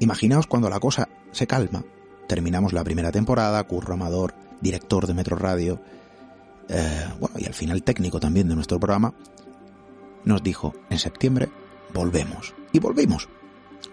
[0.00, 1.84] imaginaos cuando la cosa se calma
[2.26, 5.80] terminamos la primera temporada, Curro Amador, director de Metro Radio,
[6.68, 9.14] eh, bueno, y al final técnico también de nuestro programa,
[10.24, 11.48] nos dijo, en septiembre
[11.92, 12.54] volvemos.
[12.72, 13.28] Y volvimos.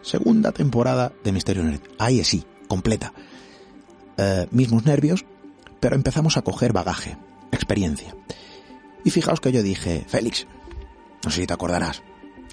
[0.02, 1.82] Segunda temporada de Misterio Nerd.
[1.98, 3.14] Ahí sí, completa.
[4.18, 5.26] Eh, mismos nervios,
[5.80, 7.18] pero empezamos a coger bagaje,
[7.52, 8.16] experiencia.
[9.04, 10.48] Y fijaos que yo dije, Félix,
[11.24, 12.04] no sé si te acordarás,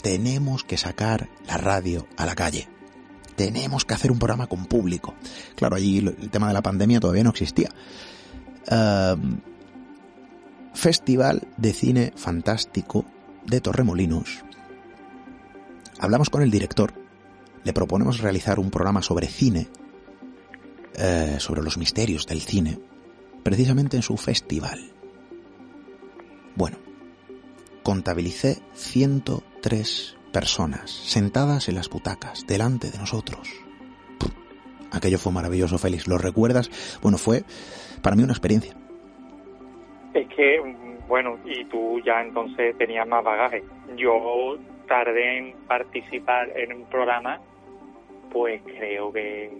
[0.03, 2.69] tenemos que sacar la radio a la calle.
[3.37, 5.15] Tenemos que hacer un programa con público.
[5.57, 7.71] Claro, allí el tema de la pandemia todavía no existía.
[8.71, 9.17] Eh,
[10.75, 13.05] Festival de Cine Fantástico
[13.47, 14.45] de Torremolinos.
[15.99, 16.93] Hablamos con el director,
[17.65, 19.69] le proponemos realizar un programa sobre cine,
[20.95, 22.81] eh, sobre los misterios del cine,
[23.43, 24.93] precisamente en su festival.
[26.57, 26.79] Bueno,
[27.83, 33.49] contabilicé 103 personas sentadas en las butacas, delante de nosotros.
[34.91, 36.07] aquello fue maravilloso, Félix.
[36.07, 36.71] ¿Lo recuerdas?
[37.01, 37.45] Bueno, fue
[38.03, 38.77] para mí una experiencia.
[40.15, 40.61] Es que,
[41.09, 43.63] bueno, y tú ya entonces tenías más bagaje.
[43.97, 47.41] Yo tardé en participar en un programa,
[48.31, 49.51] pues creo que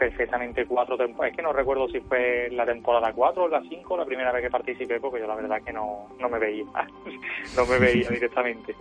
[0.00, 1.32] perfectamente cuatro temporadas.
[1.32, 4.42] Es que no recuerdo si fue la temporada 4 o la 5 la primera vez
[4.42, 6.64] que participé, porque yo la verdad que no, no me veía,
[7.56, 8.74] no me veía directamente.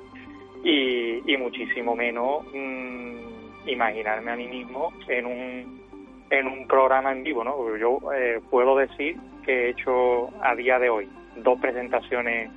[0.63, 3.17] Y, y muchísimo menos mmm,
[3.67, 5.81] imaginarme a mí mismo en un,
[6.29, 7.75] en un programa en vivo, ¿no?
[7.77, 9.17] Yo eh, puedo decir
[9.49, 12.51] que he hecho a día de hoy dos presentaciones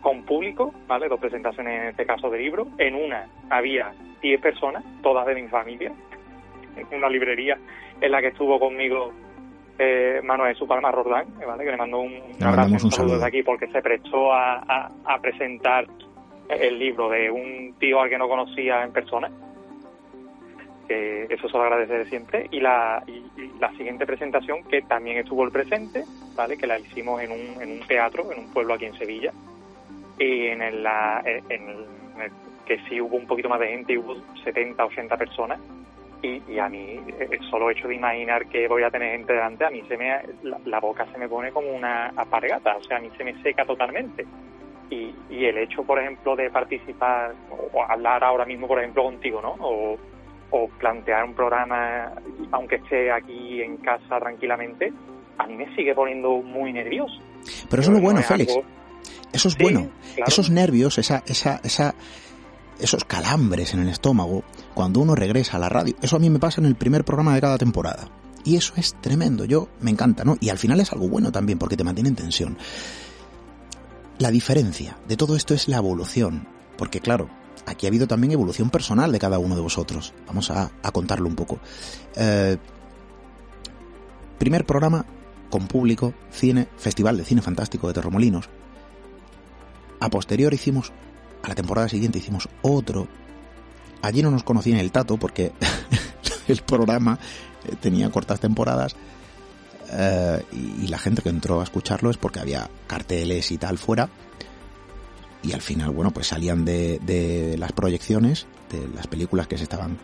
[0.00, 1.08] con público, ¿vale?
[1.08, 2.66] Dos presentaciones en este caso de libro.
[2.78, 5.92] En una había 10 personas, todas de mi familia,
[6.90, 7.56] una librería
[8.00, 9.12] en la que estuvo conmigo
[9.78, 11.64] eh, Manuel Supalma Rordán, ¿vale?
[11.64, 15.20] que le mando un, abrazo un saludo desde aquí porque se prestó a, a, a,
[15.20, 15.86] presentar
[16.48, 19.30] el libro de un tío al que no conocía en persona.
[20.90, 22.48] Que eso se lo agradece siempre.
[22.50, 23.22] Y la, y,
[23.60, 26.02] la siguiente presentación, que también estuvo el presente,
[26.34, 26.58] ¿vale?
[26.58, 29.32] que la hicimos en un, en un teatro, en un pueblo aquí en Sevilla.
[30.18, 31.86] Y en el, la, en el,
[32.16, 32.30] en el
[32.66, 35.60] que sí hubo un poquito más de gente, hubo 70, 80 personas
[36.22, 39.64] y, y, a mí el solo hecho de imaginar que voy a tener gente delante,
[39.64, 42.98] a mí se me la, la, boca se me pone como una apargata, o sea,
[42.98, 44.26] a mí se me seca totalmente.
[44.90, 47.32] Y, y el hecho, por ejemplo, de participar
[47.72, 49.56] o hablar ahora mismo, por ejemplo, contigo, ¿no?
[49.60, 49.98] O,
[50.50, 52.12] o plantear un programa,
[52.52, 54.92] aunque esté aquí en casa tranquilamente,
[55.38, 57.14] a mí me sigue poniendo muy nervioso.
[57.68, 58.52] Pero eso es lo bueno, Félix.
[58.52, 58.66] Algo...
[59.32, 59.88] Eso es sí, bueno.
[60.16, 60.28] Claro.
[60.28, 61.94] Esos nervios, esa, esa, esa
[62.80, 64.42] esos calambres en el estómago
[64.74, 65.94] cuando uno regresa a la radio.
[66.02, 68.08] Eso a mí me pasa en el primer programa de cada temporada.
[68.44, 70.36] Y eso es tremendo, yo me encanta, ¿no?
[70.40, 72.56] Y al final es algo bueno también porque te mantiene en tensión.
[74.18, 76.48] La diferencia de todo esto es la evolución,
[76.78, 77.28] porque claro,
[77.70, 80.12] aquí ha habido también evolución personal de cada uno de vosotros.
[80.26, 81.58] Vamos a, contarlo un poco.
[82.16, 82.56] Eh,
[84.38, 85.04] primer programa
[85.48, 88.48] con público, cine, Festival de Cine Fantástico de Torremolinos.
[90.00, 90.92] A posterior hicimos
[91.42, 93.08] a la temporada siguiente hicimos otro.
[94.02, 95.52] Allí no nos conocían el tato porque
[96.48, 97.18] el programa
[97.80, 98.96] tenía cortas temporadas
[99.92, 104.08] eh, y, la gente que entró a escucharlo es porque había carteles y tal fuera.
[105.42, 109.64] Y al final, bueno, pues salían de, de las proyecciones, de las películas que se
[109.64, 109.98] estaban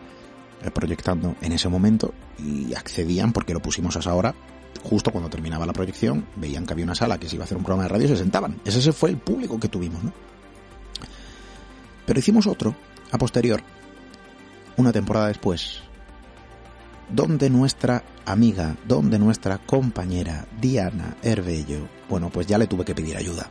[0.73, 4.33] proyectando en ese momento y accedían porque lo pusimos a esa hora
[4.83, 7.57] justo cuando terminaba la proyección, veían que había una sala que se iba a hacer
[7.57, 8.59] un programa de radio y se sentaban.
[8.65, 10.13] Ese fue el público que tuvimos, ¿no?
[12.05, 12.75] Pero hicimos otro,
[13.11, 13.61] a posterior,
[14.77, 15.81] una temporada después,
[17.09, 23.17] donde nuestra amiga, donde nuestra compañera Diana Herbello, bueno, pues ya le tuve que pedir
[23.17, 23.49] ayuda.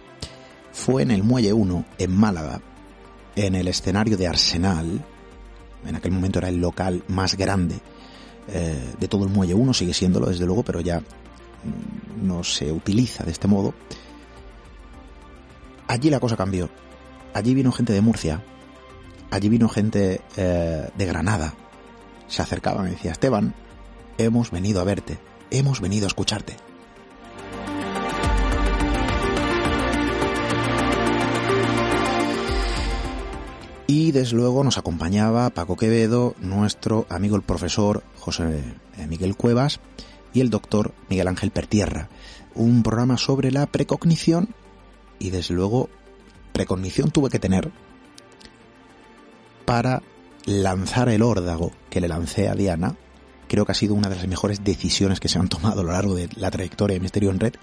[0.76, 2.60] Fue en el Muelle 1, en Málaga,
[3.34, 5.04] en el escenario de Arsenal,
[5.86, 7.80] en aquel momento era el local más grande
[8.48, 11.02] eh, de todo el Muelle 1, sigue siéndolo desde luego, pero ya
[12.22, 13.74] no se utiliza de este modo.
[15.88, 16.68] Allí la cosa cambió
[17.36, 18.42] allí vino gente de Murcia,
[19.30, 21.54] allí vino gente eh, de Granada.
[22.28, 23.54] Se acercaban y decía, Esteban,
[24.16, 25.18] hemos venido a verte,
[25.50, 26.56] hemos venido a escucharte.
[34.06, 38.62] Y desde luego nos acompañaba Paco Quevedo, nuestro amigo el profesor José
[38.98, 39.80] eh, Miguel Cuevas
[40.32, 42.08] y el doctor Miguel Ángel Pertierra.
[42.54, 44.54] Un programa sobre la precognición
[45.18, 45.88] y desde luego
[46.52, 47.72] precognición tuve que tener
[49.64, 50.04] para
[50.44, 52.94] lanzar el órdago que le lancé a Diana.
[53.48, 55.90] Creo que ha sido una de las mejores decisiones que se han tomado a lo
[55.90, 57.54] largo de la trayectoria de Misterio en Red.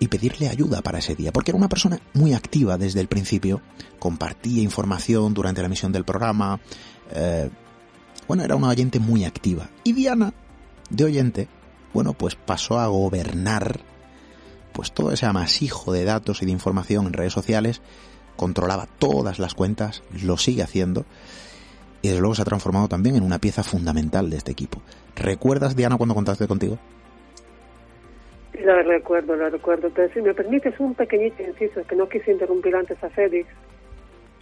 [0.00, 3.60] Y pedirle ayuda para ese día, porque era una persona muy activa desde el principio,
[3.98, 6.60] compartía información durante la emisión del programa,
[7.10, 7.50] eh,
[8.28, 9.70] bueno, era una oyente muy activa.
[9.82, 10.32] Y Diana
[10.90, 11.48] de oyente,
[11.92, 13.80] bueno, pues pasó a gobernar
[14.72, 17.82] pues todo ese amasijo de datos y de información en redes sociales,
[18.36, 21.04] controlaba todas las cuentas, lo sigue haciendo
[22.00, 24.80] y desde luego se ha transformado también en una pieza fundamental de este equipo.
[25.16, 26.78] ¿Recuerdas, Diana, cuando contaste contigo?
[28.64, 29.90] Lo recuerdo, lo recuerdo.
[29.94, 33.48] Pero si me permites un pequeñito inciso, que no quise interrumpir antes a Félix.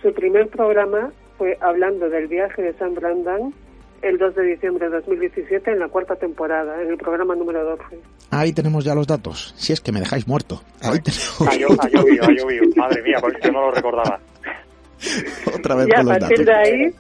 [0.03, 3.53] Su primer programa fue hablando del viaje de San Brandán
[4.03, 7.83] el 2 de diciembre de 2017 en la cuarta temporada, en el programa número 12.
[8.31, 9.55] Ahí tenemos ya los datos.
[9.57, 10.61] Si es que me dejáis muerto.
[10.83, 11.41] Ahí tenemos.
[11.41, 12.65] Ha, llo- ha llovido, ha llovido.
[12.77, 14.21] Madre mía, porque yo no lo recordaba.
[15.55, 16.47] Otra vez Y a con los partir datos.
[16.47, 16.95] de ahí,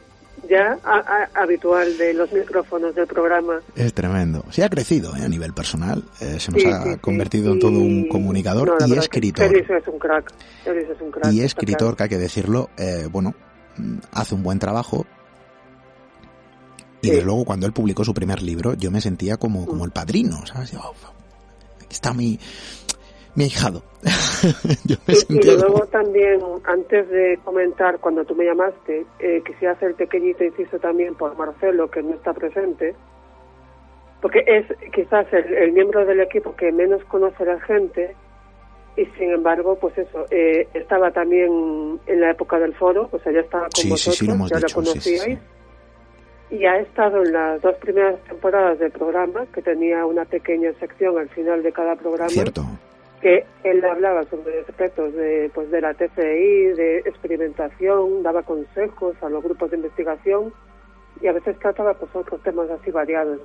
[0.48, 3.60] ya a- a- habitual de los micrófonos del programa.
[3.74, 4.44] Es tremendo.
[4.50, 5.22] Sí ha crecido ¿eh?
[5.22, 6.02] a nivel personal.
[6.20, 6.96] Eh, se nos Sí, ha sí, sí.
[7.00, 9.48] convertido en todo un comunicador No, y escritor.
[9.48, 10.32] Félix es un crack.
[10.64, 11.32] Es un crack.
[11.32, 13.34] Y escritor, que hay que decirlo, eh, bueno,
[13.76, 15.06] mm, hace un buen trabajo.
[17.02, 19.92] Y desde luego cuando él publicó su primer libro, yo me sentía como, como el
[19.92, 20.72] padrino, ¿sabes?
[20.72, 20.94] Yo, "Oh,
[21.84, 22.38] aquí está mi,
[23.36, 23.82] mi ahijado.
[24.84, 29.42] yo me Y, y luego como- también, antes de comentar, cuando tú me llamaste, eh,
[29.46, 32.94] quisiera hacer el pequeñito inciso también por Marcelo, que no está presente,
[34.22, 38.14] porque es quizás el, el miembro del equipo que menos conoce a la gente,
[38.96, 43.30] y sin embargo, pues eso, eh, estaba también en la época del foro, o sea,
[43.32, 45.38] ya estaba con Sí, sí, vosotros, sí, hemos ya dicho, lo sí, sí, conocíais.
[46.48, 46.56] sí.
[46.58, 51.18] Y ha estado en las dos primeras temporadas del programa, que tenía una pequeña sección
[51.18, 52.62] al final de cada programa Cierto.
[53.26, 59.28] Que él hablaba sobre aspectos de, pues, de la TCI, de experimentación, daba consejos a
[59.28, 60.52] los grupos de investigación
[61.20, 63.40] y a veces trataba pues, otros temas así variados,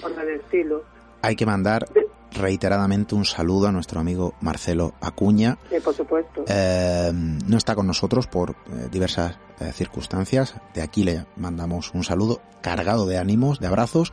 [0.00, 0.82] por el estilo.
[1.20, 1.84] Hay que mandar
[2.32, 5.58] reiteradamente un saludo a nuestro amigo Marcelo Acuña.
[5.70, 6.46] Eh, por supuesto.
[6.48, 10.54] Eh, no está con nosotros por eh, diversas eh, circunstancias.
[10.72, 14.10] De aquí le mandamos un saludo cargado de ánimos, de abrazos.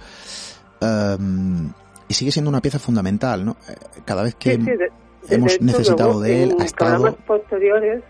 [0.82, 1.18] Eh,
[2.10, 3.52] y sigue siendo una pieza fundamental, ¿no?
[3.70, 4.92] Eh, Cada vez que Sí, sí, de- de-
[5.30, 6.92] hemos hecho, necesitado de él, en ha estado...
[6.96, 8.04] programas posteriores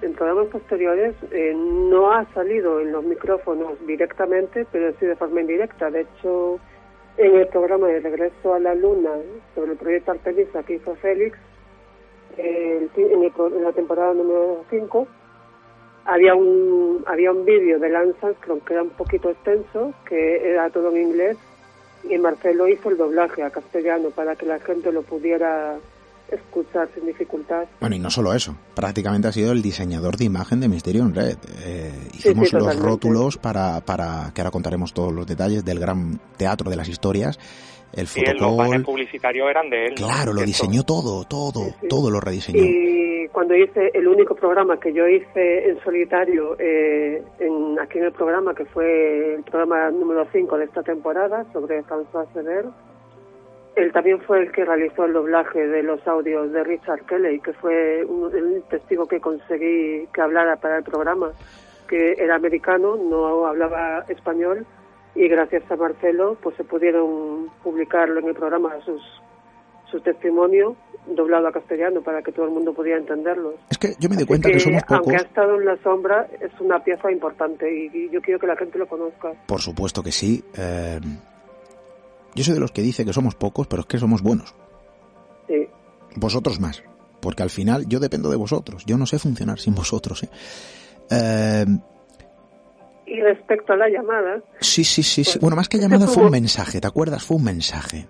[0.00, 5.40] en programas posteriores eh, no ha salido en los micrófonos directamente pero sí de forma
[5.42, 6.58] indirecta de hecho
[7.18, 9.10] en el programa de regreso a la luna
[9.54, 11.36] sobre el proyecto Artemisa que hizo Félix
[12.38, 15.06] eh, en, el en la temporada número 5
[16.06, 20.70] había un había un vídeo de Lance Armstrong que era un poquito extenso que era
[20.70, 21.36] todo en inglés
[22.08, 25.76] y Marcelo hizo el doblaje a castellano para que la gente lo pudiera
[26.30, 27.64] escuchar sin dificultad.
[27.80, 31.14] Bueno, y no solo eso, prácticamente ha sido el diseñador de imagen de Misterio en
[31.14, 31.36] Red.
[31.62, 32.88] Eh, hicimos sí, los totalmente.
[32.88, 37.38] rótulos para, para, que ahora contaremos todos los detalles del gran teatro de las historias,
[37.96, 38.56] el Y los fotocall.
[38.56, 39.94] banners publicitarios eran de él.
[40.00, 40.06] ¿no?
[40.06, 41.88] Claro, lo Esto- diseñó todo, todo, Sí, sí.
[41.88, 42.62] todo lo rediseñó.
[42.62, 48.04] Y cuando hice el único programa que yo hice en solitario eh, en, aquí en
[48.04, 52.66] el programa, que fue el programa número 5 de esta temporada sobre François Sever,
[53.76, 57.52] él también fue el que realizó el doblaje de los audios de Richard Kelly, que
[57.54, 61.32] fue un, el testigo que conseguí que hablara para el programa,
[61.88, 64.64] que era americano, no hablaba español,
[65.14, 69.02] y gracias a Marcelo pues se pudieron publicarlo en el programa sus
[69.90, 73.54] su testimonio doblado a castellano para que todo el mundo pudiera entenderlo.
[73.70, 75.22] Es que yo me di cuenta que, somos aunque pocos.
[75.22, 78.56] ha estado en la sombra, es una pieza importante y, y yo quiero que la
[78.56, 79.32] gente lo conozca.
[79.46, 80.42] Por supuesto que sí.
[80.56, 80.98] eh,
[82.34, 84.54] yo soy de los que dice que somos pocos, pero es que somos buenos.
[85.46, 85.68] Sí.
[86.16, 86.82] Vosotros más.
[87.20, 88.84] Porque al final yo dependo de vosotros.
[88.86, 90.24] Yo no sé funcionar sin vosotros.
[90.24, 90.28] ¿eh?
[91.10, 91.64] Eh,
[93.06, 95.32] Y respecto a la llamada, sí, sí, sí, sí.
[95.32, 96.80] Pues, Bueno, más que ese llamada fue un mensaje.
[96.80, 97.22] ¿Te acuerdas?
[97.22, 98.06] Fue un mensaje.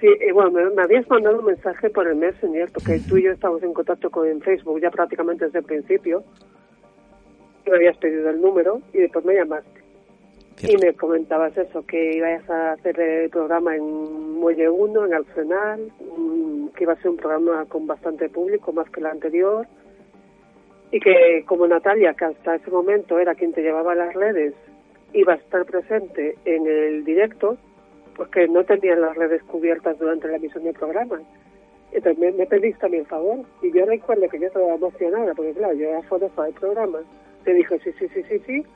[0.00, 3.24] sí, eh, bueno, me, me habías mandado un mensaje por el Messenger, porque tú y
[3.24, 6.22] yo estamos en contacto con en Facebook ya prácticamente desde el principio.
[7.66, 9.82] Me habías pedido el número y después me llamaste.
[10.62, 15.92] Y me comentabas eso, que ibas a hacer el programa en Muelle 1, en Arsenal,
[16.16, 19.66] mm, que iba a ser un programa con bastante público, más que el anterior,
[20.92, 24.54] y que como Natalia, que hasta ese momento era quien te llevaba las redes,
[25.14, 27.56] iba a estar presente en el directo,
[28.14, 31.20] pues que no tenían las redes cubiertas durante la emisión del programa.
[31.92, 35.52] Entonces me, me pediste a mi favor, y yo recuerdo que yo estaba emocionada, porque
[35.52, 36.98] claro, yo era fotógrafa del programa.
[37.44, 38.66] Te dije, sí, sí, sí, sí, sí,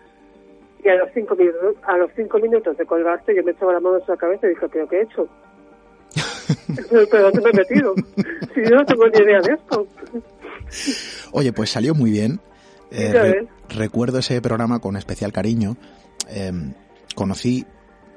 [0.84, 3.80] y a los cinco minutos, a los cinco minutos de colgarte yo me echaba la
[3.80, 5.28] mano en la cabeza y dije, ¿pero qué he hecho?
[7.10, 7.94] ¿Pero dónde me he metido?
[8.54, 9.86] Si yo no tengo ni idea de esto.
[11.32, 12.40] Oye, pues salió muy bien.
[12.90, 15.76] Eh, re- recuerdo ese programa con especial cariño.
[16.28, 16.52] Eh,
[17.14, 17.66] conocí,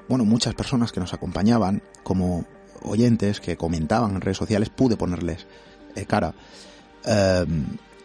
[0.07, 2.45] bueno, muchas personas que nos acompañaban como
[2.83, 4.69] oyentes que comentaban en redes sociales.
[4.69, 5.45] Pude ponerles
[5.95, 6.33] eh, cara.
[7.05, 7.45] Eh,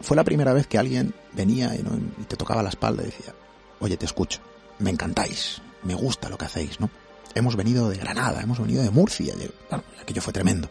[0.01, 1.91] fue la primera vez que alguien venía y, ¿no?
[2.19, 3.33] y te tocaba la espalda y decía,
[3.79, 4.39] oye, te escucho,
[4.79, 6.89] me encantáis, me gusta lo que hacéis, ¿no?
[7.33, 9.33] hemos venido de Granada, hemos venido de Murcia,
[9.69, 10.69] bueno, aquello fue tremendo.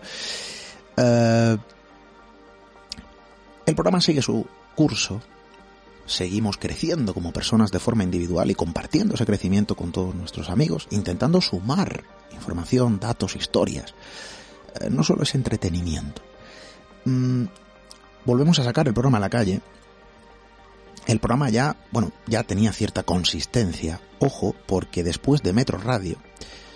[3.66, 5.22] El programa sigue su curso,
[6.06, 10.86] seguimos creciendo como personas de forma individual y compartiendo ese crecimiento con todos nuestros amigos,
[10.90, 13.94] intentando sumar información, datos, historias.
[14.80, 16.20] Eh, no solo es entretenimiento.
[17.06, 17.44] Mm,
[18.24, 19.60] volvemos a sacar el programa a la calle.
[21.06, 24.00] El programa ya, bueno, ya tenía cierta consistencia.
[24.18, 26.16] Ojo, porque después de Metro Radio,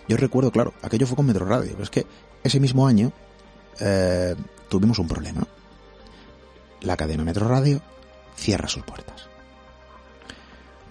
[0.08, 2.06] yo recuerdo, claro, aquello fue con Metro Radio, pero es que
[2.42, 3.12] ese mismo año
[3.80, 4.34] eh,
[4.68, 5.46] tuvimos un problema.
[6.80, 7.80] La cadena Metro Radio
[8.36, 9.28] cierra sus puertas.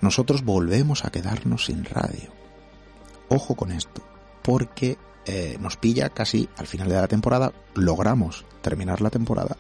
[0.02, 2.32] Nosotros volvemos a quedarnos sin radio.
[3.30, 4.04] Ojo con esto,
[4.44, 9.58] porque eh, nos pilla casi al final de la temporada, logramos terminar la temporada,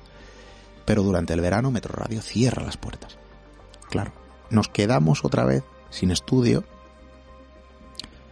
[0.86, 3.18] pero durante el verano Metro Radio cierra las puertas.
[3.90, 4.12] Claro,
[4.50, 6.64] nos quedamos otra vez sin estudio,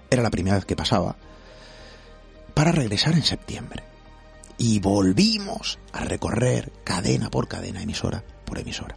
[0.09, 1.15] era la primera vez que pasaba,
[2.53, 3.83] para regresar en septiembre.
[4.57, 8.95] Y volvimos a recorrer cadena por cadena, emisora por emisora.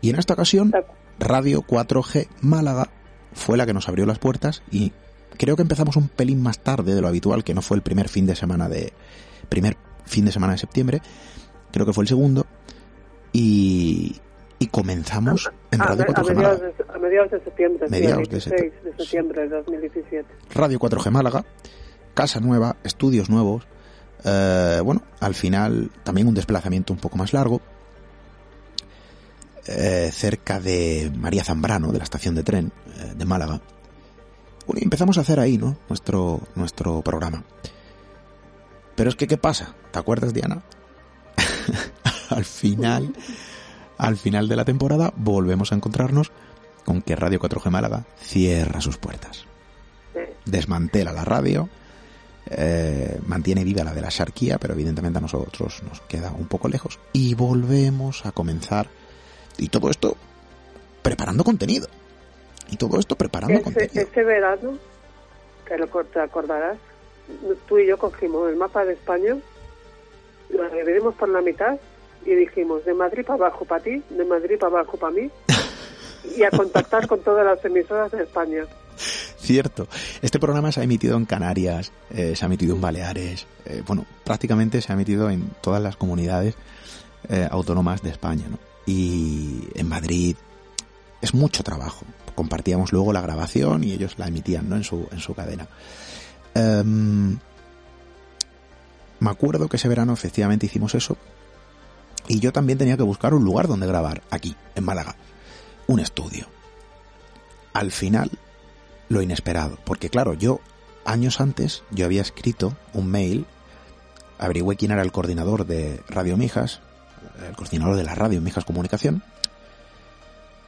[0.00, 0.72] Y en esta ocasión,
[1.18, 2.90] Radio 4G Málaga
[3.32, 4.92] fue la que nos abrió las puertas y
[5.36, 8.08] creo que empezamos un pelín más tarde de lo habitual, que no fue el primer
[8.08, 8.92] fin de semana de
[9.48, 11.02] primer fin de semana de septiembre,
[11.72, 12.46] creo que fue el segundo
[13.32, 14.16] y,
[14.58, 16.72] y comenzamos en Radio 4G Málaga.
[16.94, 20.26] a mediados de septiembre, mediados de, septiembre de 2017.
[20.54, 21.44] Radio 4G Málaga,
[22.14, 23.66] casa nueva, estudios nuevos,
[24.24, 27.60] eh, bueno, al final también un desplazamiento un poco más largo,
[29.66, 33.60] eh, cerca de María Zambrano, de la estación de tren eh, de Málaga.
[34.66, 35.76] Bueno, y empezamos a hacer ahí, ¿no?
[35.88, 37.44] Nuestro, nuestro programa.
[38.96, 39.74] Pero es que, ¿qué pasa?
[39.90, 40.62] ¿Te acuerdas, Diana?
[42.30, 43.14] al final,
[43.96, 46.32] al final de la temporada, volvemos a encontrarnos
[46.84, 49.44] con que Radio 4G Málaga cierra sus puertas.
[50.46, 51.68] Desmantela la radio,
[52.50, 56.68] eh, mantiene viva la de la Sharquía, pero evidentemente a nosotros nos queda un poco
[56.68, 56.98] lejos.
[57.12, 58.88] Y volvemos a comenzar
[59.58, 60.16] y todo esto
[61.02, 61.88] preparando contenido.
[62.70, 64.02] Y todo esto preparando contenido.
[64.02, 64.78] Ese verano,
[65.66, 66.78] que lo, te acordarás,
[67.66, 69.36] tú y yo cogimos el mapa de España,
[70.50, 71.78] lo dividimos por la mitad
[72.24, 75.30] y dijimos de Madrid para abajo para ti, de Madrid para abajo para mí,
[76.36, 78.64] y a contactar con todas las emisoras de España.
[78.96, 79.86] Cierto.
[80.22, 84.04] Este programa se ha emitido en Canarias, eh, se ha emitido en Baleares, eh, bueno,
[84.24, 86.54] prácticamente se ha emitido en todas las comunidades
[87.28, 88.58] eh, autónomas de España, ¿no?
[88.86, 90.36] y en Madrid
[91.20, 92.04] es mucho trabajo.
[92.34, 94.76] Compartíamos luego la grabación y ellos la emitían ¿no?
[94.76, 95.68] en, su, en su cadena.
[96.54, 97.38] Em,
[99.20, 101.16] me acuerdo que ese verano efectivamente hicimos eso
[102.28, 105.16] y yo también tenía que buscar un lugar donde grabar, aquí, en Málaga,
[105.88, 106.46] un estudio.
[107.72, 108.30] Al final,
[109.08, 110.60] lo inesperado, porque claro, yo
[111.04, 113.46] años antes yo había escrito un mail,
[114.38, 116.80] averigüé quién era el coordinador de Radio Mijas,
[117.48, 119.24] el coordinador de la radio Mijas Comunicación,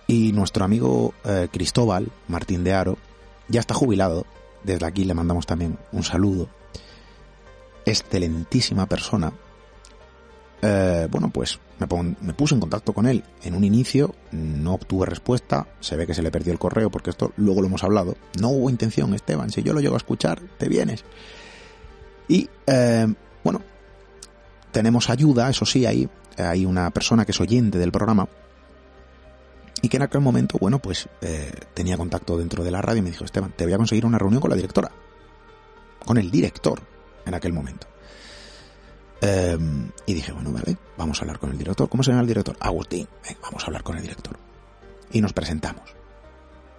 [0.07, 2.99] y nuestro amigo eh, Cristóbal Martín de Aro
[3.49, 4.27] ya está jubilado.
[4.65, 6.49] Desde aquí le mandamos también un saludo.
[7.85, 9.33] Excelentísima persona.
[10.63, 11.87] Eh, bueno, pues me,
[12.21, 16.13] me, puse en contacto con él en un inicio, no obtuve respuesta, se ve que
[16.13, 18.17] se le perdió el correo porque esto luego lo hemos hablado.
[18.41, 21.05] No hubo intención, Esteban, si yo lo llego a escuchar, te vienes.
[22.29, 23.07] Y eh,
[23.43, 23.63] bueno,
[24.71, 28.29] tenemos ayuda, eso sí, ahí hay una persona que es oyente del programa
[29.83, 33.03] y que en aquel momento, bueno, pues eh, tenía contacto dentro de la radio y
[33.03, 34.91] me dijo, Esteban, te voy a conseguir una reunión con la directora,
[36.05, 36.81] con el director
[37.25, 37.90] en aquel momento.
[39.21, 41.89] Em, y dije, bueno, vale, vamos a hablar con el director.
[41.89, 42.57] ¿Cómo se llama el director?
[42.61, 44.39] Agustín, venga, vamos a hablar con el director.
[45.13, 45.95] Y nos presentamos.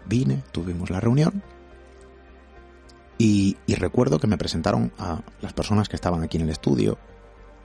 [0.06, 1.44] Vine, tuvimos la reunión
[3.18, 6.98] y recuerdo que me presentaron a las personas que estaban aquí en el estudio,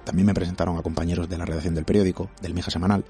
[0.06, 3.04] también me presentaron a compañeros de la redacción del periódico, del Mija Semanal.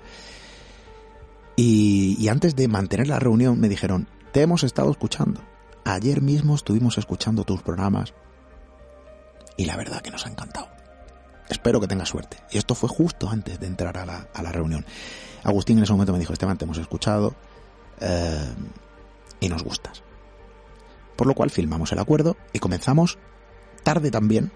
[1.56, 5.42] Y, antes de mantener la reunión me dijeron, te hemos estado escuchando.
[5.84, 8.14] Ayer mismo estuvimos escuchando tus programas
[9.58, 10.68] y la verdad que nos ha encantado.
[11.48, 12.38] Espero que tengas suerte.
[12.50, 14.84] Y esto fue justo antes de entrar a la, reunión.
[15.44, 17.34] Agustín en ese momento me dijo, Esteban, te hemos escuchado
[18.00, 18.54] eh,
[19.40, 20.02] y nos gustas.
[21.16, 23.18] Por lo cual filmamos el acuerdo y comenzamos
[23.82, 24.52] tarde también.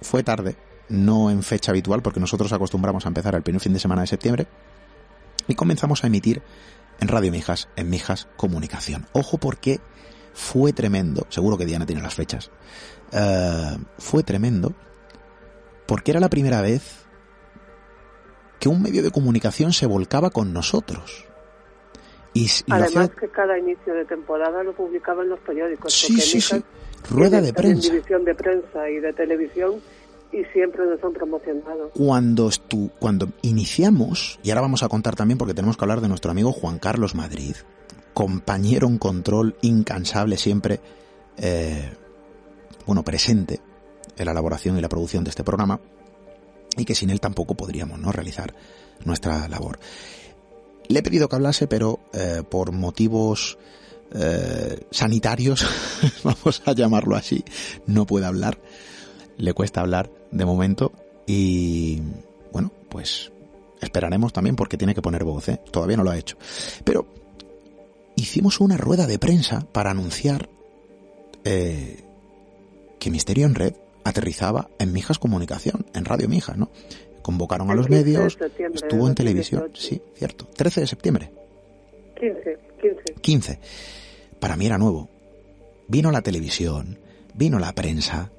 [0.00, 0.56] Fue tarde,
[0.88, 4.06] no en fecha habitual, porque nosotros acostumbramos a empezar el primer fin de semana de
[4.06, 4.48] septiembre,
[5.46, 6.42] y comenzamos a emitir
[7.00, 9.06] en Radio Mijas, en Mijas Comunicación.
[9.12, 9.80] Ojo porque
[10.32, 12.50] fue tremendo, seguro que Diana tiene las fechas,
[13.12, 14.74] eh, fue tremendo
[15.90, 17.04] porque era la primera vez
[18.60, 21.24] que un medio de comunicación se volcaba con nosotros.
[22.32, 25.92] Y, Además que cada inicio de temporada lo publicaban los periódicos.
[25.92, 26.62] Sí, sí, sí.
[27.10, 27.90] rueda de prensa.
[27.92, 29.80] división de prensa y de televisión
[30.30, 31.90] y siempre nos han promocionado.
[31.90, 36.06] Cuando, estu- cuando iniciamos, y ahora vamos a contar también porque tenemos que hablar de
[36.06, 37.56] nuestro amigo Juan Carlos Madrid,
[38.14, 40.78] compañero en control incansable siempre,
[41.36, 41.90] eh,
[42.86, 43.58] bueno, presente
[44.16, 45.80] en la elaboración y la producción de este programa,
[46.76, 48.12] y que sin él tampoco podríamos ¿no?
[48.12, 48.54] realizar
[49.04, 49.78] nuestra labor.
[50.88, 53.58] Le he pedido que hablase, pero eh, por motivos
[54.12, 55.64] eh, sanitarios,
[56.24, 57.44] vamos a llamarlo así,
[57.86, 58.60] no puede hablar.
[59.36, 60.92] Le cuesta hablar de momento
[61.26, 62.02] y
[62.52, 63.32] bueno, pues
[63.80, 65.60] esperaremos también porque tiene que poner voz, ¿eh?
[65.70, 66.36] todavía no lo ha hecho.
[66.84, 67.06] Pero
[68.16, 70.50] hicimos una rueda de prensa para anunciar
[71.44, 72.04] eh,
[72.98, 73.74] que Misterio en Red
[74.04, 76.70] aterrizaba en Mijas Comunicación, en Radio Mijas, ¿no?
[77.22, 78.38] Convocaron a los 15 de medios,
[78.74, 79.88] estuvo en televisión, 2018.
[79.88, 81.32] sí, cierto, 13 de septiembre,
[82.18, 83.14] 15, 15.
[83.20, 83.58] 15.
[84.38, 85.08] Para mí era nuevo.
[85.88, 86.98] Vino la televisión,
[87.34, 88.30] vino la prensa,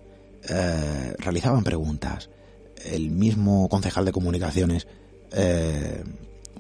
[0.50, 2.30] eh, realizaban preguntas.
[2.86, 4.88] El mismo concejal de comunicaciones,
[5.34, 6.04] eh,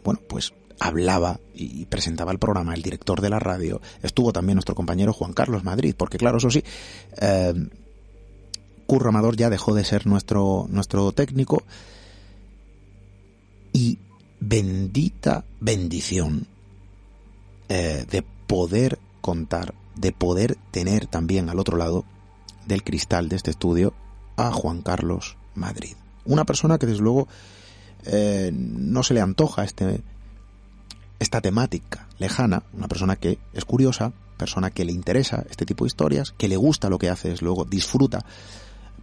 [0.04, 3.82] bueno, pues hablaba y presentaba el programa, el director de la radio.
[4.02, 6.64] Estuvo también nuestro compañero Juan Carlos Madrid, porque claro, eso sí,
[7.22, 7.54] eh,
[8.92, 11.64] Curro Amador ya dejó de ser nuestro, nuestro técnico.
[13.72, 14.00] Y
[14.42, 16.46] bendita bendición
[17.70, 22.04] eh, de poder contar, de poder tener también al otro lado
[22.66, 23.94] del cristal de este estudio
[24.36, 25.96] a Juan Carlos Madrid.
[26.26, 27.30] Una persona que desde luego
[28.04, 30.04] eh, no se le antoja este,
[31.18, 35.88] esta temática lejana, una persona que es curiosa, persona que le interesa este tipo de
[35.88, 38.26] historias, que le gusta lo que hace, desde luego disfruta,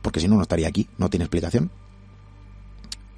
[0.03, 1.71] porque si no, no estaría aquí, no tiene explicación,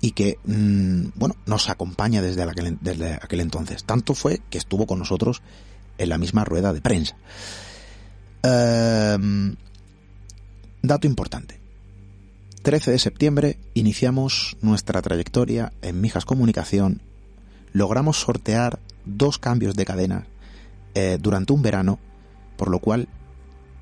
[0.01, 3.85] y que, mm, bueno, nos acompaña desde aquel, entonces.
[3.85, 5.43] Tanto fue que estuvo con nosotros
[5.99, 7.16] en la misma rueda de prensa.
[8.43, 9.57] Ehm,
[10.83, 11.61] dato importante.
[12.62, 17.03] 13 de septiembre iniciamos nuestra trayectoria en Mijas Comunicación.
[17.72, 20.26] Logramos sortear dos cambios de cadena
[20.95, 21.99] eh, durante un verano,
[22.57, 23.09] por lo cual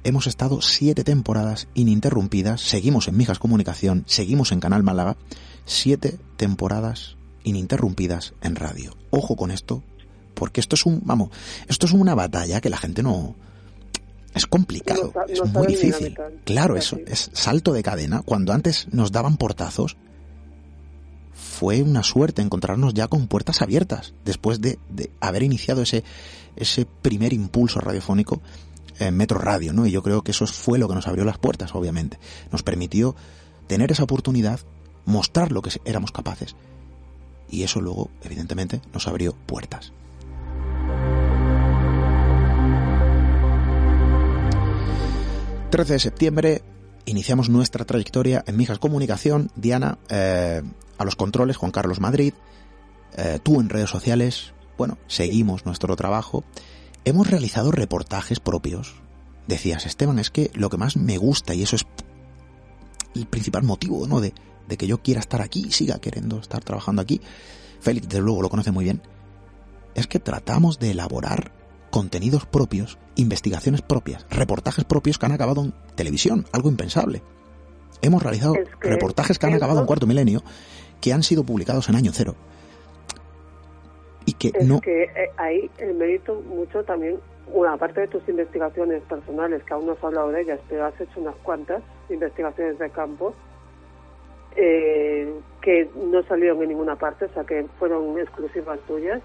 [0.05, 2.61] hemos estado siete temporadas ininterrumpidas.
[2.61, 5.17] Seguimos en Mijas Comunicación, seguimos en Canal Málaga,
[5.65, 8.97] siete temporadas ininterrumpidas en radio.
[9.11, 9.83] Ojo con esto,
[10.35, 11.31] porque esto es un, vamos,
[11.69, 13.35] esto es una batalla que la gente no,
[14.35, 16.17] es complicado, No es muy difícil.
[16.45, 18.23] Claro, Es eso es salto de cadena.
[18.23, 19.97] Cuando antes nos daban portazos,
[21.33, 26.05] fue una suerte encontrarnos ya con puertas abiertas después de, de haber iniciado ese,
[26.57, 28.41] ese primer impulso radiofónico
[28.99, 29.87] en Metro Radio, ¿no?
[29.87, 32.19] Y yo creo que eso fue lo que nos abrió las puertas, obviamente.
[32.53, 33.15] Nos permitió
[33.67, 34.61] tener esa oportunidad,
[35.05, 36.57] mostrar lo que éramos capaces.
[37.51, 39.93] Y eso luego, evidentemente, nos abrió puertas.
[45.71, 46.63] ...13 de septiembre
[47.09, 49.51] iniciamos nuestra trayectoria en Mijas Comunicación.
[49.57, 50.63] Diana, eh,
[50.97, 52.35] a los controles, Juan Carlos Madrid,
[53.17, 54.53] eh, tú en redes sociales.
[54.77, 56.45] Bueno, seguimos nuestro trabajo.
[57.05, 58.95] Hemos realizado reportajes propios.
[59.47, 61.87] Decías, Esteban, es que lo que más me gusta, y eso es
[63.15, 64.21] el principal motivo, ¿no?
[64.21, 64.35] De,
[64.69, 67.21] de que yo quiera estar aquí y siga queriendo estar trabajando aquí.
[67.81, 69.03] Félix, desde luego, lo conoce muy bien.
[69.95, 71.53] Es que tratamos de elaborar
[71.91, 77.23] contenidos propios, investigaciones propias, reportajes propios que han acabado en televisión, algo impensable.
[78.03, 80.43] Hemos realizado Es que reportajes que han acabado en cuarto milenio,
[81.01, 82.37] que han sido publicados en año cero.
[84.29, 84.79] Y que Es no...
[84.83, 87.19] que eh, ahí el mérito mucho también,
[87.51, 91.01] una aparte de tus investigaciones personales, que aún no has hablado de ellas, pero has
[91.01, 93.35] hecho unas cuantas investigaciones de campo,
[94.55, 95.33] eh,
[95.63, 99.23] que no salieron en ninguna parte, o sea que fueron exclusivas tuyas.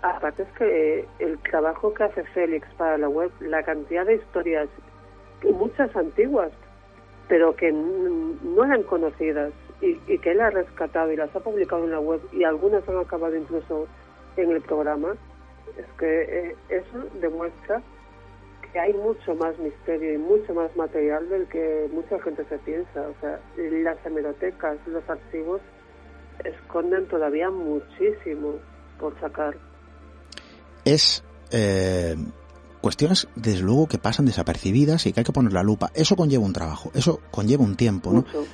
[0.00, 4.14] Aparte es que eh, el trabajo que hace Félix para la web, la cantidad de
[4.14, 4.68] historias,
[5.42, 6.52] muchas antiguas,
[7.26, 9.50] pero que no eran conocidas
[9.80, 12.86] y, y que él ha rescatado y las ha publicado en la web y algunas
[12.88, 13.86] han acabado incluso
[14.36, 15.14] en el programa,
[15.76, 17.82] es que eh, eso demuestra
[18.72, 23.00] que hay mucho más misterio y mucho más material del que mucha gente se piensa.
[23.00, 25.60] O sea, las hemerotecas, los archivos
[26.44, 28.54] esconden todavía muchísimo
[28.98, 29.56] por sacar.
[30.84, 32.16] es eh,
[32.80, 35.90] cuestiones, desde luego, que pasan desapercibidas y que hay que poner la lupa.
[35.94, 38.22] Eso conlleva un trabajo, eso conlleva un tiempo, ¿no?
[38.22, 38.44] Mucho.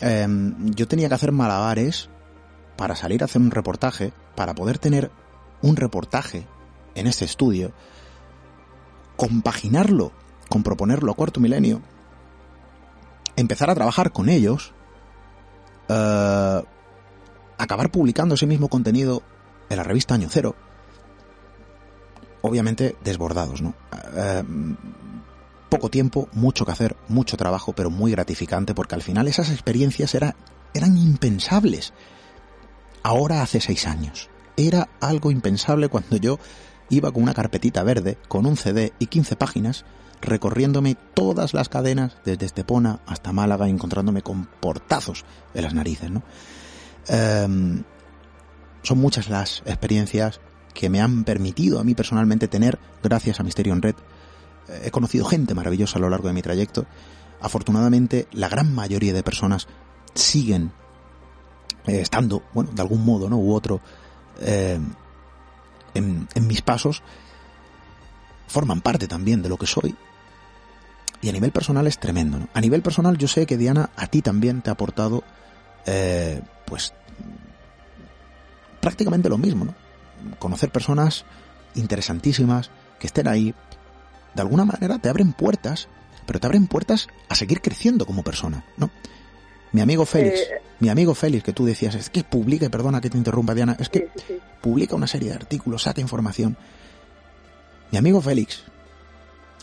[0.00, 0.26] Eh,
[0.74, 2.08] yo tenía que hacer malabares
[2.76, 5.10] para salir a hacer un reportaje, para poder tener
[5.62, 6.46] un reportaje
[6.94, 7.72] en este estudio,
[9.16, 10.12] compaginarlo
[10.48, 11.82] con proponerlo a Cuarto Milenio,
[13.36, 14.72] empezar a trabajar con ellos,
[15.88, 16.62] eh,
[17.58, 19.22] acabar publicando ese mismo contenido
[19.68, 20.56] en la revista Año Cero,
[22.42, 23.74] obviamente desbordados, ¿no?
[24.16, 24.42] Eh,
[25.70, 30.14] poco tiempo, mucho que hacer, mucho trabajo, pero muy gratificante porque al final esas experiencias
[30.14, 30.36] era,
[30.74, 31.94] eran impensables.
[33.02, 34.28] Ahora hace seis años.
[34.56, 36.38] Era algo impensable cuando yo
[36.90, 39.84] iba con una carpetita verde, con un CD y 15 páginas,
[40.20, 45.24] recorriéndome todas las cadenas desde Estepona hasta Málaga, encontrándome con portazos
[45.54, 46.22] en las narices, ¿no?
[47.08, 47.84] Em,
[48.82, 50.40] son muchas las experiencias
[50.74, 53.94] que me han permitido a mí personalmente tener, gracias a Misterio Red.
[54.70, 56.86] Eh, he conocido gente maravillosa a lo largo de mi trayecto.
[57.40, 59.66] Afortunadamente, la gran mayoría de personas
[60.14, 60.72] siguen
[61.86, 63.38] eh, estando, bueno, de algún modo, ¿no?
[63.38, 63.80] U otro,
[64.40, 64.78] eh,
[65.94, 67.02] en, mis pasos,
[68.46, 69.94] forman parte también de lo que soy.
[71.22, 72.48] Y a nivel personal es tremendo, ¿no?
[72.54, 75.22] A nivel personal yo sé que Diana a ti también te ha aportado,
[76.66, 76.94] pues,
[78.80, 79.74] prácticamente lo mismo, ¿no?
[80.38, 81.24] Conocer personas
[81.74, 83.54] interesantísimas que estén ahí,
[84.34, 85.88] de alguna manera te abren puertas,
[86.26, 88.90] pero te abren puertas a seguir creciendo como persona, ¿no?
[89.72, 93.10] Mi amigo Félix, eh, mi amigo Félix, que tú decías, es que publica, perdona que
[93.10, 94.08] te interrumpa Diana, es que
[94.60, 96.56] publica una serie de artículos, saca información.
[97.92, 98.64] Mi amigo Félix,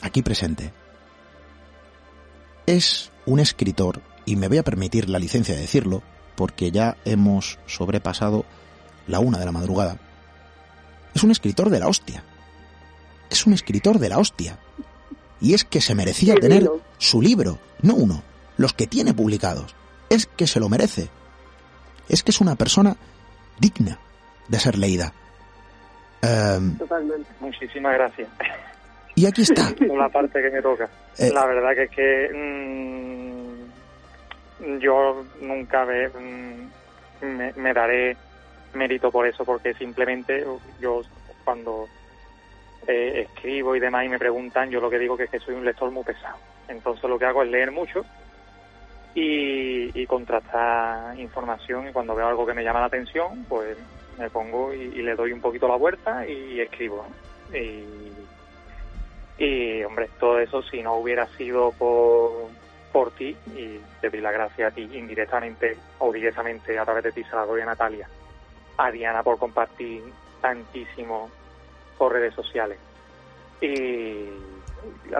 [0.01, 0.71] aquí presente,
[2.65, 6.03] es un escritor, y me voy a permitir la licencia de decirlo,
[6.35, 8.45] porque ya hemos sobrepasado
[9.07, 9.97] la una de la madrugada.
[11.13, 12.23] Es un escritor de la hostia.
[13.29, 14.57] Es un escritor de la hostia.
[15.39, 18.23] Y es que se merecía tener su libro, no uno,
[18.57, 19.75] los que tiene publicados.
[20.09, 21.09] Es que se lo merece.
[22.09, 22.95] Es que es una persona
[23.59, 23.99] digna
[24.47, 25.13] de ser leída.
[26.21, 27.29] Em, Totalmente.
[27.39, 28.29] Muchísimas gracias.
[29.15, 29.73] Y aquí está.
[29.79, 30.89] la parte que me toca.
[31.17, 32.29] Eh, la verdad que es que
[34.63, 38.17] mm, yo nunca mm, me daré
[38.73, 40.45] mérito por eso, porque simplemente
[40.79, 41.01] yo
[41.43, 41.87] cuando
[42.85, 45.55] eh, escribo y demás y me preguntan, yo lo que digo que es que soy
[45.55, 46.37] un lector muy pesado.
[46.67, 48.05] Entonces lo que hago es leer mucho
[49.13, 53.77] y, contrastar información y cuando veo algo que me llama la atención, pues
[54.17, 57.05] me pongo y, le doy un poquito la vuelta y, escribo.
[59.39, 62.49] Y, hombre, todo eso si no hubiera sido por,
[62.91, 67.11] por ti, y te doy la gracia a ti indirectamente o directamente a través de
[67.11, 68.07] ti, se la doy a Natalia,
[68.77, 70.03] a Diana por compartir
[70.41, 71.29] tantísimo
[71.97, 72.77] por redes sociales.
[73.61, 74.29] Y,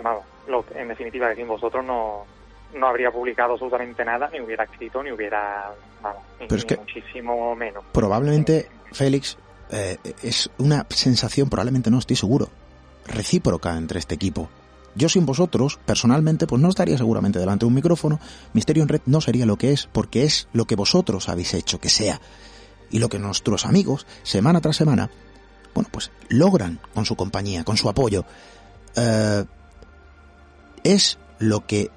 [0.02, 2.26] vamos, lo, en definitiva, decir, vosotros no,
[2.74, 5.72] no habría publicado absolutamente nada, ni hubiera escrito, ni hubiera,
[6.02, 6.24] vamos,
[6.78, 7.84] muchísimo menos.
[7.92, 9.38] Probablemente, Félix,
[9.72, 12.50] eh, es una sensación, probablemente no estoy seguro,
[13.08, 14.50] recíproca entre este equipo.
[14.96, 18.20] Yo sin vosotros, personalmente, pues no estaría seguramente delante de un micrófono.
[18.54, 21.80] Misterio en Red no sería lo que es, porque es lo que vosotros habéis hecho
[21.80, 22.20] que sea
[22.90, 25.12] y lo que nuestros amigos, semana tras semana,
[25.74, 28.26] bueno, pues logran con su compañía, con su apoyo,
[28.96, 29.46] eh,
[30.84, 31.92] es lo que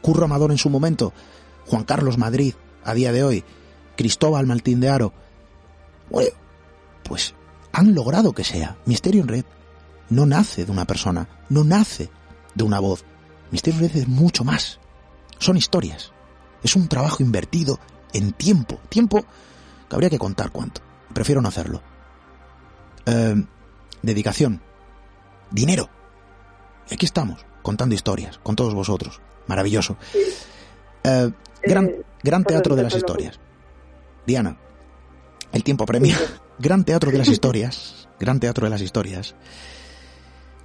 [0.00, 1.12] Curro Amador en su momento,
[1.66, 2.54] Juan Carlos Madrid
[2.84, 3.44] a día de hoy,
[3.96, 5.12] Cristóbal Maltín de Aro,
[6.10, 6.30] bueno,
[7.02, 7.34] pues
[7.72, 8.76] han logrado que sea.
[8.86, 9.44] Misterio en Red
[10.10, 12.10] no nace de una persona, no nace
[12.54, 13.04] de una voz.
[13.50, 14.78] Misterio en Red es mucho más.
[15.38, 16.12] Son historias.
[16.62, 17.78] Es un trabajo invertido
[18.12, 18.80] en tiempo.
[18.88, 19.24] Tiempo
[19.88, 20.80] que habría que contar cuánto.
[21.12, 21.82] Prefiero no hacerlo.
[23.08, 23.42] Eh,
[24.02, 24.60] dedicación.
[25.50, 25.88] Dinero.
[26.90, 29.20] Y aquí estamos, contando historias, con todos vosotros.
[29.46, 29.96] Maravilloso.
[31.04, 31.30] Eh,
[31.62, 33.40] gran, eh, gran teatro de las historias.
[34.26, 34.58] Diana,
[35.52, 36.18] el tiempo premia.
[36.60, 38.08] Gran teatro de las historias.
[38.18, 39.36] Gran teatro de las historias.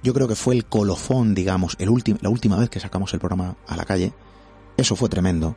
[0.02, 1.88] Yo creo que fue el colofón, digamos, el
[2.20, 4.12] la última vez que sacamos el programa a la calle.
[4.76, 5.56] Eso fue tremendo.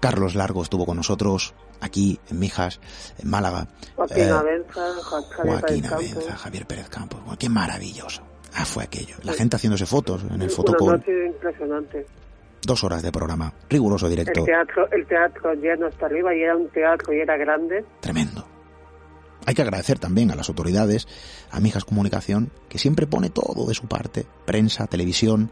[0.00, 1.54] Carlos Largo estuvo con nosotros,
[1.84, 2.80] aquí en Mijas,
[3.18, 3.68] en Málaga.
[3.94, 7.20] Joaquín eh, Javier, Abenza, Javier Pérez Campos.
[7.38, 8.22] qué maravilloso.
[8.54, 9.16] Ah, fue aquello.
[9.22, 11.02] La gente haciéndose fotos en el fotocall.
[11.06, 12.06] impresionante.
[12.62, 14.40] Dos horas de programa, riguroso directo.
[14.40, 17.84] El teatro, el teatro lleno hasta arriba y era un teatro y era grande.
[18.00, 18.46] Tremendo.
[19.44, 21.06] Hay que agradecer también a las autoridades,
[21.50, 25.50] a Mijas Comunicación, que siempre pone todo de su parte, prensa, televisión.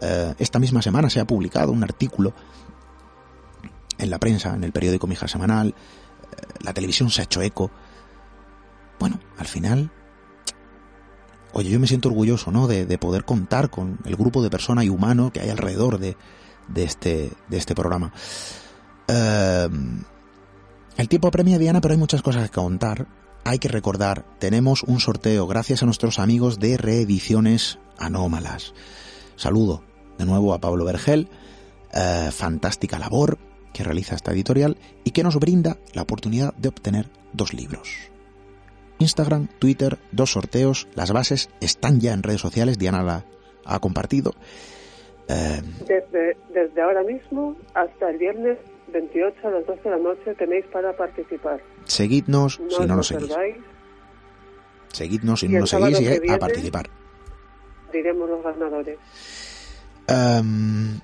[0.00, 2.32] Eh, esta misma semana se ha publicado un artículo
[3.98, 7.70] en la prensa, en el periódico Mija Semanal, eh, la televisión se ha hecho eco.
[8.98, 9.90] Bueno, al final,
[11.52, 12.66] oye, yo me siento orgulloso, ¿no?
[12.66, 16.16] De, poder contar con el grupo de personas y humanos que hay alrededor de,
[16.74, 18.12] este, de este programa.
[19.08, 19.68] Eh,
[20.96, 23.06] el tiempo apremia Diana, pero hay muchas cosas que contar.
[23.44, 28.72] Hay que recordar, tenemos un sorteo gracias a nuestros amigos de Reediciones Anómalas.
[29.36, 29.84] Saludo
[30.18, 31.28] de nuevo a Pablo Vergel.
[31.92, 33.38] Eh, fantástica labor
[33.74, 38.10] que realiza esta editorial y que nos brinda la oportunidad de obtener dos libros.
[39.00, 43.26] Instagram, Twitter, dos sorteos, las bases están ya en redes sociales, Diana
[43.66, 44.32] ha compartido.
[45.28, 48.58] Eh, desde, desde ahora mismo hasta el viernes
[48.92, 51.60] 28 a las 12 de la noche tenéis para participar.
[51.84, 53.34] Seguidnos No si no lo nos seguís.
[54.92, 56.88] Seguidnos si no nos seguís y a participar.
[57.92, 58.98] diremos los ganadores.
[60.06, 61.00] Em,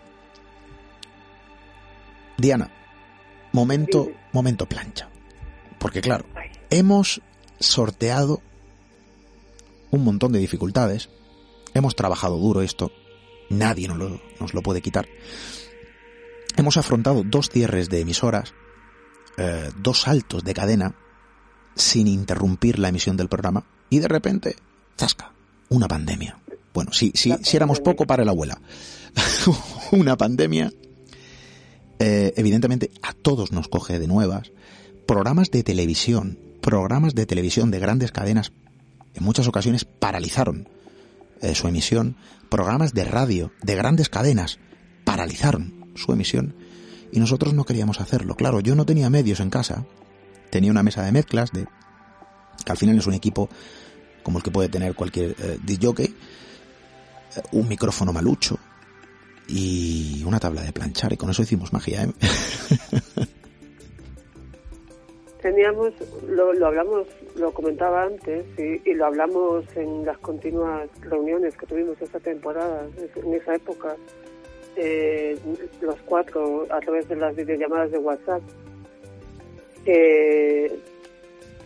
[2.40, 2.70] Diana,
[3.52, 5.08] momento, momento plancha.
[5.78, 6.50] Porque claro, Ay.
[6.70, 7.20] hemos
[7.58, 8.40] sorteado
[9.90, 11.10] un montón de dificultades.
[11.74, 12.92] Hemos trabajado duro esto.
[13.48, 15.08] Nadie nos lo, nos lo puede quitar.
[16.56, 18.54] Hemos afrontado dos cierres de emisoras,
[19.36, 20.94] eh, dos saltos de cadena,
[21.74, 23.64] sin interrumpir la emisión del programa.
[23.88, 24.56] Y de repente,
[24.98, 25.32] zasca,
[25.68, 26.38] una pandemia.
[26.72, 28.60] Bueno, si, si, si éramos poco para la abuela.
[29.92, 30.72] una pandemia.
[32.00, 34.52] Eh, evidentemente a todos nos coge de nuevas.
[35.06, 38.52] Programas de televisión, programas de televisión de grandes cadenas,
[39.14, 40.68] en muchas ocasiones paralizaron
[41.42, 42.16] eh, su emisión.
[42.48, 44.58] Programas de radio de grandes cadenas
[45.04, 46.56] paralizaron su emisión.
[47.12, 48.34] Y nosotros no queríamos hacerlo.
[48.34, 49.84] Claro, yo no tenía medios en casa.
[50.50, 51.66] Tenía una mesa de mezclas, de,
[52.64, 53.48] que al final es un equipo
[54.22, 58.58] como el que puede tener cualquier eh, jockey, eh, un micrófono malucho
[59.52, 61.12] y una tabla de planchar.
[61.12, 62.12] Y con eso hicimos magia, ¿eh?
[65.42, 65.92] Teníamos,
[66.28, 72.00] lo, lo hablamos, lo comentaba antes y, lo hablamos en las continuas reuniones que tuvimos
[72.02, 72.86] esta temporada,
[73.16, 73.96] en esa época,
[74.76, 75.38] eh,
[75.80, 78.42] los cuatro a través de las videollamadas de WhatsApp,
[79.86, 80.78] que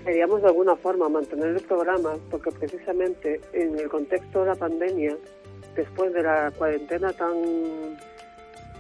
[0.05, 5.16] queríamos de alguna forma mantener el programa porque precisamente en el contexto de la pandemia,
[5.77, 7.33] después de la cuarentena tan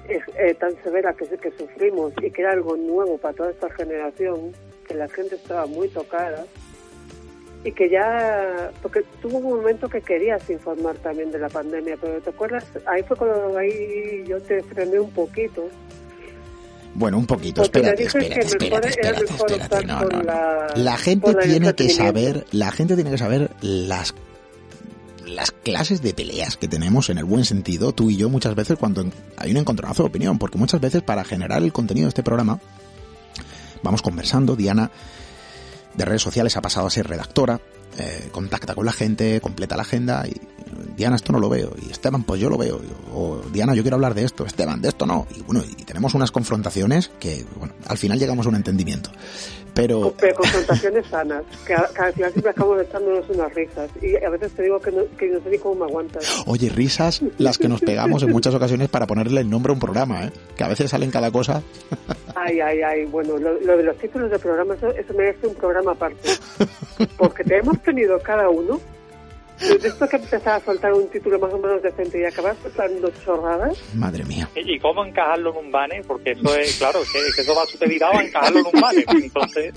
[0.08, 4.52] eh, tan severa que, que sufrimos y que era algo nuevo para toda esta generación,
[4.86, 6.44] que la gente estaba muy tocada
[7.64, 12.20] y que ya, porque tuvo un momento que querías informar también de la pandemia, pero
[12.20, 12.64] ¿te acuerdas?
[12.84, 15.66] Ahí fue cuando ahí yo te frené un poquito.
[16.96, 19.76] Bueno, un poquito, Porque espérate, espérate, espérate, espérate, mejor espérate.
[19.76, 20.24] optar No, por no, no.
[20.24, 24.14] la- La gente tiene que saber, la gente tiene que saber las
[25.34, 28.78] las clases de peleas que tenemos en el buen sentido, tú y yo muchas veces
[28.78, 29.04] cuando
[29.36, 32.60] hay un encontronazo de opinión, porque muchas veces para generar el contenido de este programa
[33.82, 34.90] vamos conversando, Diana
[35.94, 37.60] de redes sociales ha pasado a ser redactora,
[37.98, 40.34] eh, contacta con la gente, completa la agenda y
[40.96, 42.80] Diana esto no lo veo y Esteban pues yo lo veo
[43.12, 46.14] o Diana yo quiero hablar de esto, Esteban de esto no y bueno y tenemos
[46.14, 49.10] unas confrontaciones que bueno al final llegamos a un entendimiento
[49.74, 54.30] pero pero confrontaciones sanas, que, que al final siempre acabamos echándonos unas risas y a
[54.30, 56.44] veces te digo que no, que no sé ni cómo me aguantas.
[56.46, 59.80] Oye, risas las que nos pegamos en muchas ocasiones para ponerle el nombre a un
[59.80, 60.30] programa, ¿eh?
[60.56, 61.62] Que a veces salen cada cosa.
[62.34, 65.54] Ay, ay, ay, bueno, lo, lo de los títulos de programa, eso, eso merece un
[65.54, 66.30] programa aparte.
[67.16, 68.80] Porque te hemos tenido cada uno,
[69.70, 73.78] esto que empezaba a soltar un título más o menos decente y acabas soltando chorradas,
[73.94, 74.48] Madre mía.
[74.54, 76.02] ¿Y cómo encajarlo en un banner?
[76.06, 79.04] Porque eso es, claro, que, que eso va supeditado a encajarlo en un banner.
[79.10, 79.74] Entonces,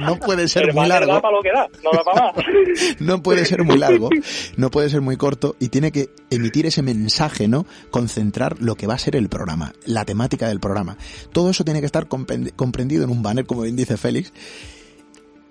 [0.00, 1.20] no puede ser muy largo.
[1.20, 2.44] para lo que da, no da para más.
[3.00, 4.08] No puede ser muy largo,
[4.56, 7.66] no puede ser muy corto y tiene que emitir ese mensaje, ¿no?
[7.90, 10.96] Concentrar lo que va a ser el programa, la temática del programa.
[11.32, 14.32] Todo eso tiene que estar comprend- comprendido en un banner, como bien dice Félix.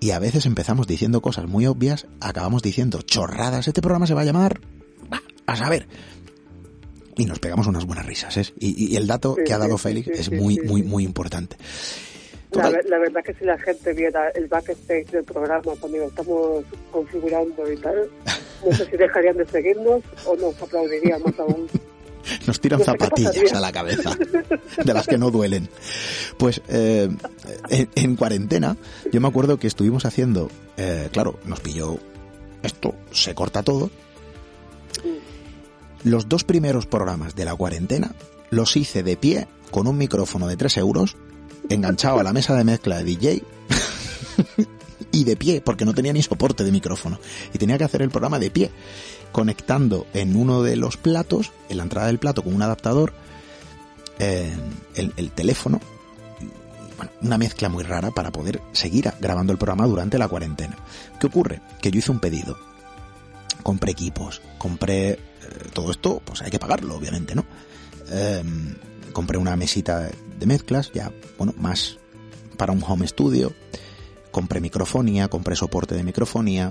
[0.04, 3.68] Y a veces empezamos diciendo cosas muy obvias, acabamos diciendo chorradas.
[3.68, 4.60] Este programa se va a llamar...
[5.46, 5.86] A saber.
[7.16, 8.52] Y nos pegamos unas buenas risas, ¿eh?
[8.58, 11.04] Y, y el dato Sí, que ha dado sí, Félix sí, es muy, muy, muy
[11.04, 11.56] importante.
[12.50, 16.64] la, la verdad que si la gente viera el backstage del programa cuando lo estamos
[16.90, 18.10] configurando y tal,
[18.62, 21.66] no sé si dejarían de seguirnos o nos aplaudirían más aún.
[22.46, 24.16] Nos tiran zapatillas a la cabeza,
[24.84, 25.68] de las que no duelen.
[26.38, 27.08] Pues eh,
[27.68, 28.76] en, en cuarentena,
[29.12, 31.98] yo me acuerdo que estuvimos haciendo, eh, claro, nos pilló
[32.62, 33.90] esto, se corta todo.
[36.02, 38.14] Los dos primeros programas de la cuarentena
[38.50, 41.16] los hice de pie con un micrófono de 3 euros,
[41.68, 43.42] enganchado a la mesa de mezcla de DJ
[45.12, 47.18] y de pie, porque no tenía ni soporte de micrófono.
[47.52, 48.70] Y tenía que hacer el programa de pie,
[49.34, 53.12] conectando en uno de los platos, en la entrada del plato con un adaptador,
[54.20, 54.54] eh,
[54.94, 55.80] el, el teléfono.
[56.96, 60.76] Bueno, una mezcla muy rara para poder seguir grabando el programa durante la cuarentena.
[61.18, 61.60] ¿Qué ocurre?
[61.82, 62.56] Que yo hice un pedido.
[63.64, 65.18] Compré equipos, compré eh,
[65.72, 67.44] todo esto, pues hay que pagarlo, obviamente, ¿no?
[68.12, 68.44] Eh,
[69.12, 71.98] compré una mesita de mezclas, ya, bueno, más
[72.56, 73.52] para un home studio.
[74.30, 76.70] Compré microfonía, compré soporte de microfonía,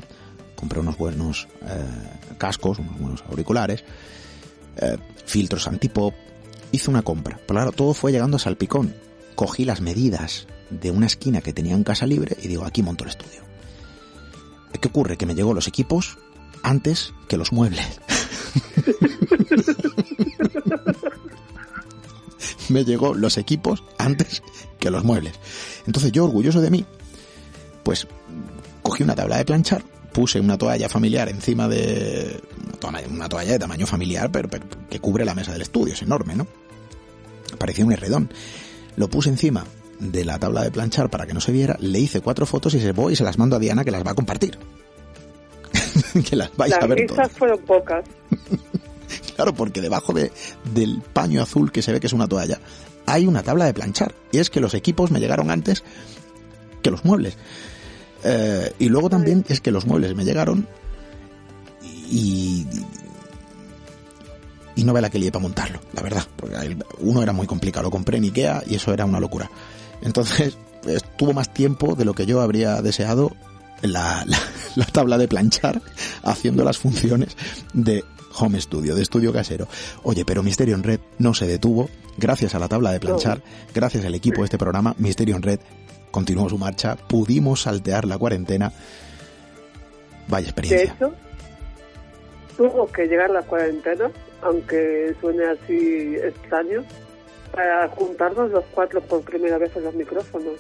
[0.55, 3.84] compré unos buenos eh, cascos, unos buenos auriculares,
[4.77, 6.13] eh, filtros antipop.
[6.71, 7.38] Hice una compra.
[7.38, 8.95] Pero claro, todo fue llegando a salpicón.
[9.35, 13.03] Cogí las medidas de una esquina que tenía en casa libre y digo, aquí monto
[13.03, 13.43] el estudio.
[14.80, 15.17] ¿Qué ocurre?
[15.17, 16.17] Que me llegó los equipos
[16.63, 17.85] antes que los muebles.
[22.69, 24.41] me llegó los equipos antes
[24.80, 25.34] que los muebles.
[25.85, 26.85] Entonces yo, orgulloso de mí,
[27.84, 28.07] pues
[28.81, 29.84] cogí una tabla de planchar,
[30.14, 32.40] puse una toalla familiar encima de...
[33.10, 34.49] una toalla de tamaño familiar, pero,
[34.90, 36.48] que cubre la mesa del estudio, es enorme, ¿no?
[37.57, 38.30] Parecía un herredón.
[38.95, 39.65] Lo puse encima
[39.99, 42.80] de la tabla de planchar para que no se viera, le hice cuatro fotos y
[42.80, 44.57] se voy y se las mando a Diana que las va a compartir.
[46.30, 47.31] que las vais a ver todas.
[47.31, 48.06] fueron pocas.
[49.35, 50.31] claro, porque debajo de,
[50.73, 52.60] del paño azul que se ve que es una toalla,
[53.06, 54.14] hay una tabla de planchar.
[54.31, 55.84] Y es que los equipos me llegaron antes
[56.81, 57.38] que los muebles.
[58.23, 60.67] Eh, y luego también es que los muebles me llegaron
[61.81, 62.65] y,
[64.75, 66.23] y no ve la que lié para montarlo, la verdad.
[66.35, 69.49] Porque uno era muy complicado, lo compré en Ikea y eso era una locura.
[70.01, 73.31] Entonces, estuvo más tiempo de lo que yo habría deseado
[73.81, 74.25] la,
[74.75, 75.81] la, tabla de planchar
[76.23, 77.35] haciendo las funciones
[77.73, 78.03] de
[78.37, 79.67] home studio, de estudio casero.
[80.03, 81.89] Oye, pero Misterio en Red no se detuvo.
[82.17, 83.41] Gracias a la tabla de planchar,
[83.73, 85.59] gracias al equipo de este programa, Misterio en Red
[86.14, 88.72] continuó su marcha, pudimos saltear la cuarentena.
[90.27, 90.95] Vaya experiencia.
[90.99, 91.15] De hecho,
[92.56, 94.11] tuvo que llegar la cuarentena,
[94.44, 96.84] aunque suene así extraño,
[97.52, 100.53] para juntarnos los cuatro por primera vez en los micrófonos.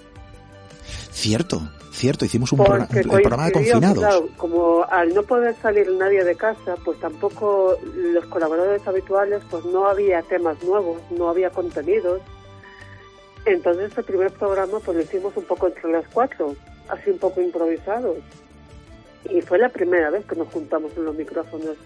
[1.11, 1.61] Cierto,
[1.91, 4.23] cierto, hicimos un, programa, de confinados.
[4.35, 9.85] como al no poder salir nadie de casa, pues tampoco los colaboradores habituales, pues no
[9.87, 12.21] había temas nuevos, no había contenidos.
[13.45, 16.55] Entonces el primer programa pues lo hicimos un poco entre las cuatro,
[16.89, 18.17] así un poco improvisados.
[19.29, 21.77] Y fue la primera vez que nos juntamos en los micrófonos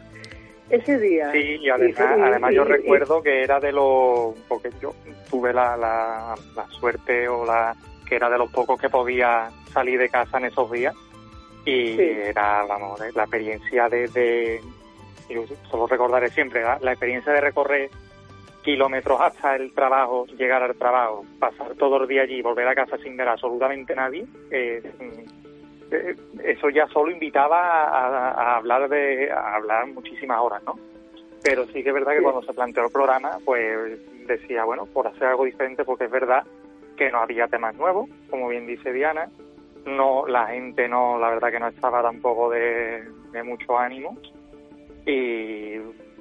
[0.69, 1.31] ese día.
[1.31, 4.93] Sí, y además, yo recuerdo que era de los, porque yo
[5.29, 6.35] tuve la, la,
[6.79, 7.75] suerte o la
[8.07, 10.95] que era de los pocos que podía salir de casa en esos días
[11.65, 14.61] y era, vamos, la experiencia de, de
[15.69, 17.89] solo recordaré siempre, la, experiencia de recorrer
[18.68, 22.98] kilómetros hasta el trabajo, llegar al trabajo, pasar todo el día allí, volver a casa
[22.98, 24.81] sin ver absolutamente nadie, eh,
[25.89, 30.77] eh, eso ya solo invitaba a, hablar de a hablar muchísimas horas, ¿no?
[31.41, 35.07] Pero sí que es verdad que cuando se planteó el programa, pues decía, bueno, por
[35.07, 36.44] hacer algo diferente, porque es verdad
[36.98, 39.30] que no había temas nuevos, como bien dice Diana,
[39.85, 43.02] no la gente no, la verdad que no estaba tampoco de,
[43.45, 44.18] mucho ánimo
[45.06, 45.77] y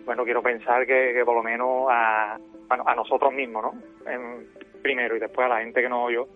[0.07, 2.39] bueno, quiero pensar que, por lo menos a,
[2.69, 3.75] bueno, a nosotros mismos, ¿no?
[4.83, 6.29] primero y después a la gente que nos oyó,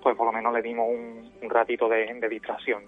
[0.00, 2.82] pues por lo menos le dimos un, ratito de, distracción.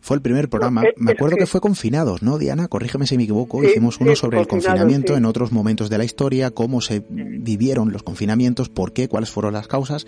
[0.00, 2.68] Fue el primer programa, me acuerdo que, fue confinados, ¿no, Diana?
[2.68, 6.50] Corrígeme si me equivoco, hicimos uno sobre el confinamiento en otros momentos de la historia,
[6.50, 10.06] cómo se vivieron los confinamientos, por qué, cuáles fueron las causas.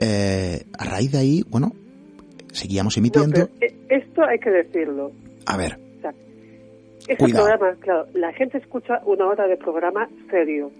[0.00, 1.72] Eh, a raíz de ahí, bueno,
[2.52, 3.48] seguíamos emitiendo.
[3.60, 5.12] Eh, esto hay que decirlo.
[5.46, 5.83] A ver.
[7.08, 10.70] Este programa, claro, la gente escucha una hora de programa serio,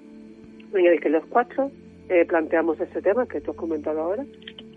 [0.73, 1.71] en el que los cuatro
[2.09, 4.25] eh, planteamos ese tema que tú has comentado ahora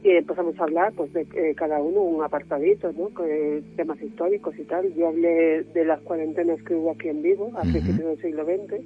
[0.04, 3.10] y empezamos a hablar pues de eh, cada uno un apartadito, ¿no?
[3.76, 4.94] temas históricos y tal.
[4.94, 8.82] Yo hablé de las cuarentenas que hubo aquí en vivo a principios del siglo XX.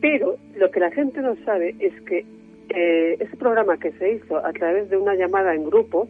[0.00, 2.26] Pero lo que la gente no sabe es que
[2.68, 6.08] eh, ese programa que se hizo a través de una llamada en grupo,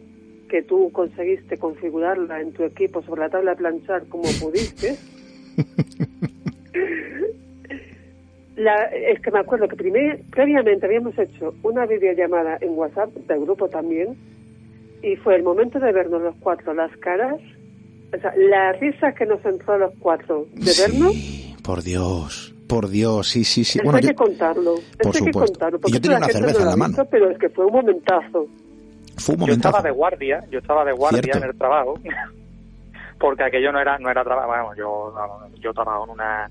[0.49, 4.95] que tú conseguiste configurarla en tu equipo sobre la tabla de planchar como pudiste,
[8.55, 13.67] La, es que me acuerdo que previamente habíamos hecho una videollamada en WhatsApp del grupo
[13.67, 14.15] también
[15.03, 17.35] y fue el momento de vernos los cuatro las caras,
[18.15, 21.13] o sea, la risa que nos entró a los cuatro de vernos.
[21.63, 23.79] Por Dios, por Dios, sí, sí, sí.
[23.83, 24.75] bueno, hay que contarlo.
[25.01, 25.79] Por hay que contarlo.
[25.87, 26.95] yo tenía una cerveza en la mano.
[27.11, 28.47] pero es que fue un momentazo.
[29.17, 29.63] Fue un momentazo.
[29.63, 31.99] Yo estaba de guardia, yo estaba de guardia en el trabajo,
[33.19, 35.13] porque aquello no era, no era trabajo, bueno, yo,
[35.59, 36.49] yo trabajo en una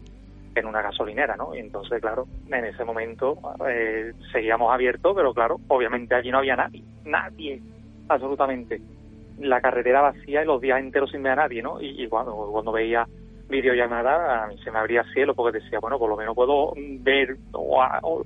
[0.54, 1.54] en una gasolinera, ¿no?
[1.54, 3.38] Y entonces, claro, en ese momento
[3.68, 7.60] eh, seguíamos abiertos, pero claro, obviamente allí no había nadie, nadie,
[8.08, 8.80] absolutamente.
[9.40, 11.80] La carretera vacía y los días enteros sin ver a nadie, ¿no?
[11.80, 13.06] Y, cuando, cuando veía
[13.48, 17.36] videollamada, a mí se me abría cielo porque decía, bueno, por lo menos puedo ver
[17.52, 18.24] o,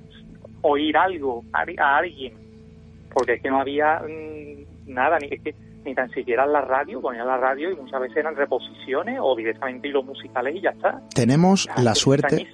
[0.61, 2.33] oír algo a, alguien,
[3.13, 5.55] porque es que no había mm, nada, ni es que
[5.85, 9.35] ni tan siquiera en la radio, ponían la radio y muchas veces eran reposiciones o
[9.35, 11.01] directamente hilos musicales y ya está.
[11.13, 12.47] Tenemos la suerte,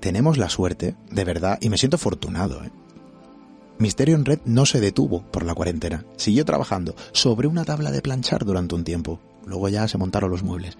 [0.00, 2.70] tenemos la suerte, de verdad, y me siento afortunado, ¿eh?
[3.78, 6.04] Misterio en Red no se detuvo por la cuarentena.
[6.16, 9.20] Siguió trabajando sobre una tabla de planchar durante un tiempo.
[9.44, 10.78] Luego ya se montaron los muebles.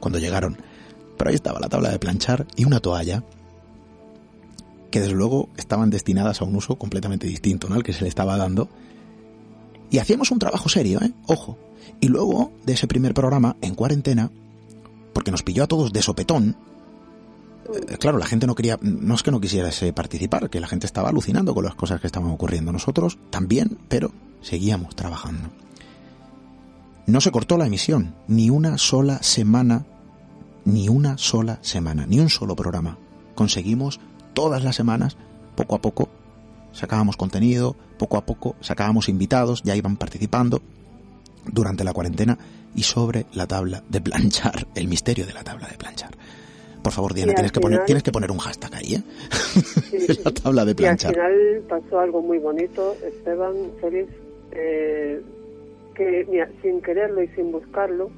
[0.00, 0.56] Cuando llegaron.
[1.18, 3.22] Pero ahí estaba la tabla de planchar y una toalla
[4.92, 7.66] que desde luego estaban destinadas a un uso completamente distinto.
[7.72, 8.68] Al que se le estaba dando
[9.90, 11.12] y hacíamos un trabajo serio, ¿eh?
[11.26, 11.58] Ojo.
[12.00, 14.30] Y luego de ese primer programa, en cuarentena,
[15.12, 16.56] porque nos pilló a todos de sopetón,
[17.74, 20.86] eh, claro, la gente no quería, no es que no quisiera participar, que la gente
[20.86, 22.72] estaba alucinando con las cosas que estaban ocurriendo.
[22.72, 25.50] Nosotros también, pero seguíamos trabajando.
[27.06, 29.84] No se cortó la emisión, ni una sola semana,
[30.64, 32.98] ni una sola semana, ni un solo programa.
[33.34, 34.00] Conseguimos
[34.32, 35.16] todas las semanas,
[35.54, 36.08] poco a poco,
[36.72, 40.60] sacábamos contenido, poco a poco sacábamos invitados, ya iban participando
[41.46, 42.38] durante la cuarentena
[42.74, 46.10] y sobre la tabla de planchar, el misterio de la tabla de planchar.
[46.82, 49.02] Por favor, Diana, tienes que, poner, tienes que poner un hashtag ahí, ¿eh?
[50.24, 51.14] la tabla de planchar.
[51.14, 54.10] Y al final pasó algo muy bonito, Esteban, Félix,
[54.50, 55.22] eh,
[55.94, 56.26] que
[56.60, 58.10] sin quererlo y sin buscarlo,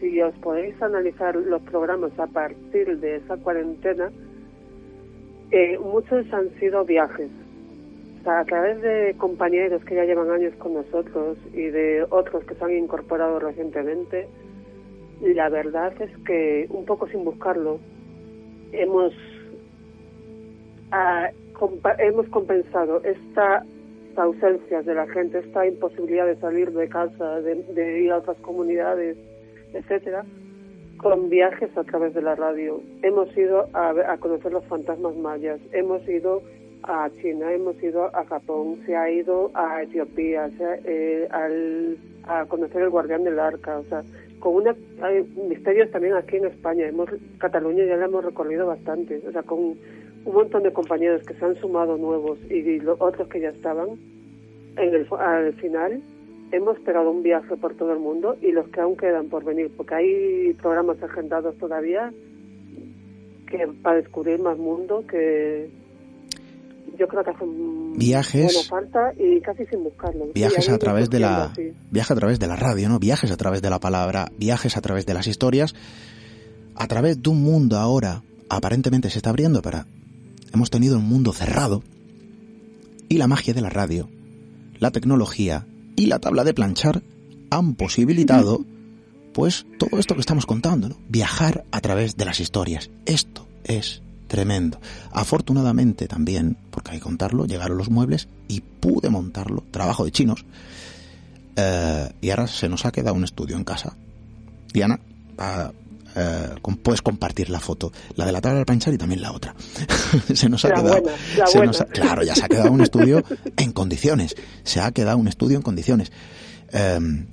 [0.00, 4.10] si os podéis analizar los programas a partir de esa cuarentena,
[5.50, 7.30] eh, muchos han sido viajes.
[8.24, 12.64] A través de compañeros que ya llevan años con nosotros y de otros que se
[12.64, 14.28] han incorporado recientemente,
[15.22, 17.80] la verdad es que un poco sin buscarlo
[18.72, 19.14] hemos
[20.92, 21.30] ah,
[21.98, 23.64] hemos compensado esta
[24.18, 29.16] ausencias de la gente, esta imposibilidad de salir de casa, de, ir a otras comunidades,
[29.72, 30.24] etcétera,
[30.98, 32.80] con viajes a través de la radio.
[33.02, 36.42] Hemos ido a, conocer los fantasmas mayas, hemos ido
[36.82, 41.28] a China, hemos ido a Japón, se ha ido a Etiopía, eh,
[42.24, 44.02] a conocer el guardián del arca, o sea,
[44.40, 47.08] con una hay misterios también aquí en España, hemos
[47.38, 51.44] Cataluña ya la hemos recorrido bastante, o sea, con un montón de compañeros que se
[51.44, 53.90] han sumado nuevos y los otros que ya estaban,
[54.76, 56.02] en el, al final
[56.52, 59.70] hemos pegado un viaje por todo el mundo y los que aún quedan por venir,
[59.76, 62.12] porque hay programas agendados todavía
[63.46, 65.70] que para descubrir más mundo que
[66.98, 70.26] yo creo que hacen viajes falta y casi sin buscarlo.
[70.34, 72.98] Viajes a través de la a través de la radio, ¿no?
[72.98, 75.74] Viajes a través de la palabra, viajes a través de las historias,
[76.74, 79.86] a través de un mundo ahora aparentemente se está abriendo para
[80.52, 81.82] hemos tenido un mundo cerrado
[83.08, 84.08] y la magia de la radio,
[84.78, 85.66] la tecnología
[85.98, 87.02] y la tabla de planchar
[87.50, 88.64] han posibilitado
[89.32, 90.96] pues todo esto que estamos contando, ¿no?
[91.08, 92.88] viajar a través de las historias.
[93.04, 94.80] Esto es tremendo.
[95.10, 100.44] Afortunadamente también, porque hay que contarlo, llegaron los muebles y pude montarlo, trabajo de chinos,
[101.56, 103.96] eh, y ahora se nos ha quedado un estudio en casa.
[104.72, 105.00] Diana,
[106.18, 109.54] eh, puedes compartir la foto, la de la tabla de planchar y también la otra.
[110.34, 111.02] se nos ha quedado,
[111.92, 113.22] claro, ya se ha quedado un estudio
[113.56, 114.34] en condiciones,
[114.64, 116.10] se ha quedado un estudio en condiciones.
[116.72, 117.26] Em,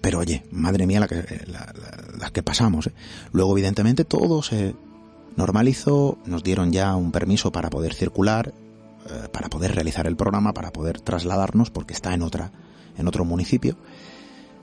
[0.00, 1.44] pero oye, madre mía, la que,
[2.18, 2.86] las que pasamos.
[2.86, 2.92] ¿eh?
[3.32, 4.74] Luego, evidentemente, todo se
[5.36, 8.54] normalizó, nos dieron ya un permiso para poder circular,
[9.10, 12.52] eh, para poder realizar el programa, para poder trasladarnos, porque está en otra,
[12.96, 13.76] en otro municipio.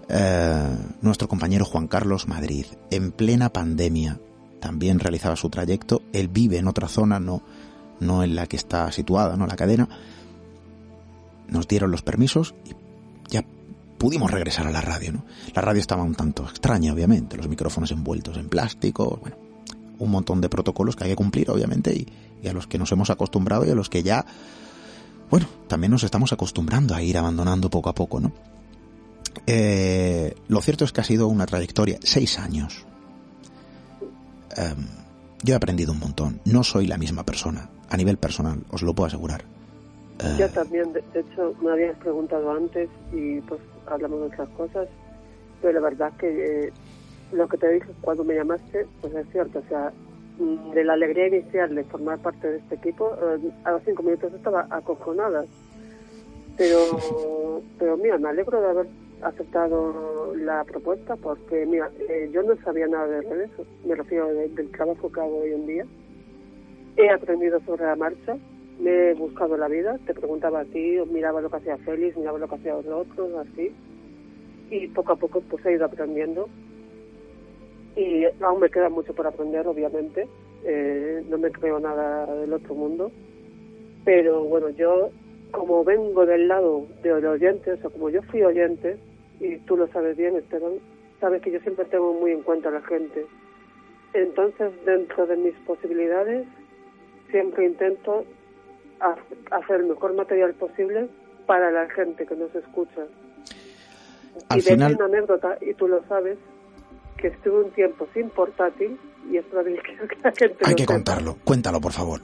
[0.10, 4.20] Eh, nuestro compañero Juan Carlos Madrid, en plena pandemia,
[4.60, 6.02] también realizaba su trayecto.
[6.14, 7.42] Él vive en otra zona, no,
[8.00, 9.88] no en la que está situada, no la cadena.
[11.48, 12.72] Nos dieron los permisos y
[13.30, 13.44] ya
[13.98, 15.14] pudimos regresar a la radio.
[15.14, 15.26] ¿no?
[15.54, 19.38] La radio estaba un tanto extraña, obviamente, los micrófonos envueltos en plástico, bueno,
[20.00, 22.08] un montón de protocolos que hay que cumplir, obviamente, y,
[22.42, 24.26] y a los que nos hemos acostumbrado y a los que ya,
[25.30, 28.32] bueno, también nos estamos acostumbrando a ir abandonando poco a poco, ¿no?
[29.48, 32.86] Eh, lo cierto es que ha sido una trayectoria, seis años.
[34.56, 34.88] Em,
[35.44, 36.40] yo he aprendido un montón.
[36.46, 39.44] No soy la misma persona, a nivel personal, os lo puedo asegurar.
[40.20, 44.88] Eh, yo también, de, hecho, me habías preguntado antes y pues hablamos de otras cosas,
[45.62, 46.74] pero la verdad que eh,
[47.32, 49.92] lo que te dije cuando me llamaste, pues es cierto, o sea,
[50.74, 53.16] de la alegría inicial de formar parte de este equipo,
[53.64, 55.46] a los cinco minutos estaba acojonada.
[56.58, 58.88] Pero, pero mira, me alegro de haber
[59.24, 63.50] aceptado la propuesta porque, mira, eh, yo no sabía nada de redes,
[63.86, 65.86] me refiero del trabajo que hago hoy en día.
[66.98, 68.38] He aprendido sobre la marcha,
[68.80, 72.38] me he buscado la vida, te preguntaba a ti, miraba lo que hacía Félix, miraba
[72.38, 73.74] lo que hacía los otros, así.
[74.70, 76.48] Y poco a poco pues he ido aprendiendo.
[77.96, 80.28] Y aún me queda mucho por aprender, obviamente.
[80.66, 83.12] Eh, no me creo nada del otro mundo.
[84.04, 85.12] Pero bueno, yo
[85.54, 88.98] como vengo del lado de los oyentes, o sea, como yo fui oyente,
[89.40, 90.74] y tú lo sabes bien, Esteban,
[91.20, 93.26] sabes que yo siempre tengo muy en cuenta a la gente.
[94.14, 96.46] Entonces, dentro de mis posibilidades,
[97.32, 98.26] siempre intento
[99.52, 101.08] hacer el mejor material posible
[101.46, 103.02] para la gente que nos escucha.
[104.50, 104.96] Al y final...
[104.96, 106.38] una anécdota, y tú lo sabes,
[107.18, 108.98] que estuve un tiempo sin portátil,
[109.30, 109.72] y esto que
[110.24, 112.22] la gente Hay que contarlo, cuéntalo, por favor.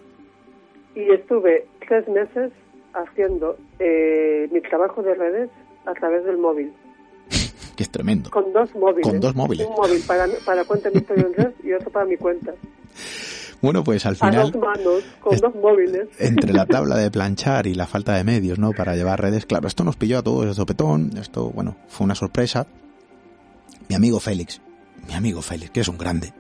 [0.96, 2.52] Y estuve tres meses
[2.94, 5.50] haciendo eh, mi trabajo de redes
[5.86, 6.74] a través del móvil
[7.80, 8.30] que es tremendo.
[8.30, 9.04] Con dos móviles.
[9.10, 9.66] Con dos móviles.
[9.66, 12.52] Un móvil para, para cuenta de mi red y otro para mi cuenta.
[13.62, 16.10] Bueno, pues al A final, dos manos, con dos móviles.
[16.18, 18.74] entre la tabla de planchar y la falta de medios, ¿no?
[18.74, 22.16] Para llevar redes, claro, esto nos pilló a todos de sopetón, esto, bueno, fue una
[22.16, 22.68] sorpresa.
[23.88, 24.60] Mi amigo Félix,
[25.08, 26.34] mi amigo Félix, que es un grande,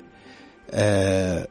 [0.74, 1.46] eh,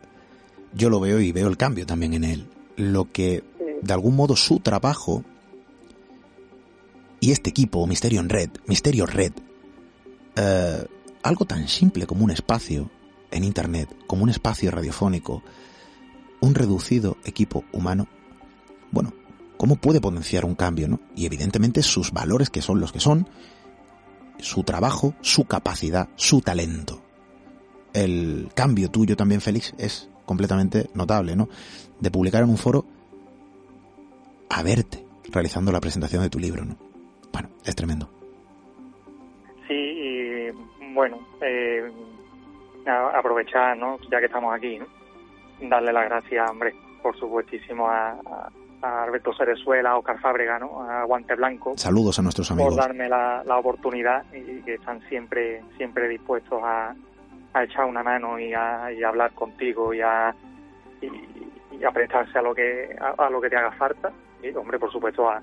[0.75, 2.47] yo lo veo y veo el cambio también en él.
[2.77, 3.43] Lo que,
[3.81, 5.25] de algún modo, su trabajo
[7.21, 9.33] y este equipo, Misterio en Red, Misterio Red,
[10.41, 10.87] eh,
[11.23, 12.89] algo tan simple como un espacio
[13.31, 15.43] en Internet, como un espacio radiofónico,
[16.41, 18.07] un reducido equipo humano,
[18.93, 19.13] bueno,
[19.57, 21.01] ¿cómo puede potenciar un cambio, no?
[21.17, 23.29] Y evidentemente sus valores que son los que son,
[24.39, 27.03] su trabajo, su capacidad, su talento.
[27.93, 31.49] El cambio tuyo también, Félix, es completamente notable, ¿no?
[31.99, 32.87] De publicar en un foro
[34.49, 36.79] a verte realizando la presentación de tu libro, ¿no?
[37.33, 38.18] Bueno, es tremendo.
[40.99, 41.89] Bueno, eh,
[42.87, 43.99] a- aprovechar, ¿no?
[44.11, 44.87] Ya que estamos aquí, ¿no?
[45.69, 48.49] Darle las gracias, hombre, por supuestísimo a, a-
[48.83, 50.83] a Alberto Cerezuela, a Oscar Fábrega, ¿no?
[50.83, 52.75] A Guante Blanco, Saludos a nuestros por amigos.
[52.77, 56.97] darme la, la oportunidad y que están siempre siempre dispuestos a,
[57.55, 60.35] a echar una mano y a, y hablar contigo y a,
[61.01, 64.11] y, y a prestarse a lo que a, a lo que te haga falta.
[64.43, 65.41] Y, hombre, por supuesto, a,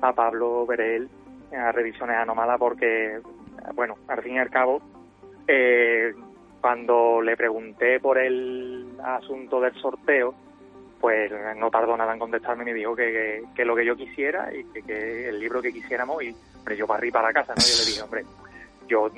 [0.00, 1.08] a Pablo Berel,
[1.56, 3.20] a Revisiones Anómalas, porque,
[3.74, 4.82] bueno, al fin y al cabo,
[5.46, 6.12] eh,
[6.60, 10.34] cuando le pregunté por el asunto del sorteo,
[11.00, 14.54] pues no tardó nada en contestarme y me dijo que, que, lo que yo quisiera
[14.54, 17.62] y que, que el libro que quisiéramos y hombre, yo arriba para casa, ¿no?
[17.62, 18.24] Yo le dije, hombre,
[18.86, 19.10] yo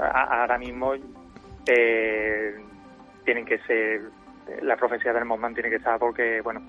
[0.00, 0.94] ahora mismo
[1.66, 2.56] eh,
[3.24, 4.02] tienen que ser,
[4.62, 6.60] la profecía del Mossman tiene que estar porque, bueno,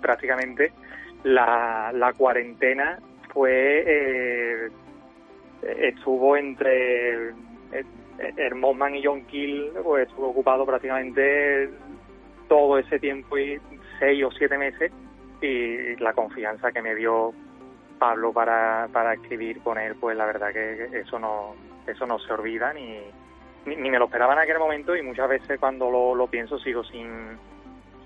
[0.00, 0.72] prácticamente
[1.24, 2.98] la, la cuarentena
[3.32, 4.70] fue, eh,
[5.62, 7.84] estuvo entre eh,
[8.36, 11.70] el Mossman y John Kill, pues estuvo ocupado prácticamente
[12.48, 13.58] todo ese tiempo y
[13.98, 14.92] seis o siete meses
[15.40, 17.32] y la confianza que me dio
[17.98, 21.54] Pablo para, para escribir con él, pues la verdad que eso no
[21.86, 22.98] eso no se olvida ni,
[23.66, 26.58] ni, ni me lo esperaba en aquel momento y muchas veces cuando lo, lo pienso
[26.60, 27.08] sigo sin,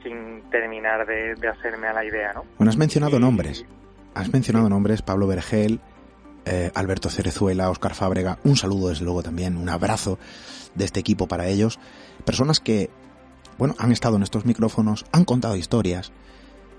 [0.03, 2.45] sin terminar de, de hacerme a la idea, ¿no?
[2.59, 3.67] Bueno, has mencionado Y- nombres.
[4.15, 5.79] Has mencionado nombres, Pablo Vergel,
[6.47, 8.39] eh, Alberto Cerezuela, Oscar Fábrega.
[8.45, 10.17] Un saludo, desde luego, también, un abrazo
[10.77, 11.81] de este equipo para ellos.
[12.25, 12.89] Personas que,
[13.59, 16.13] bueno, han estado en estos micrófonos, han contado historias,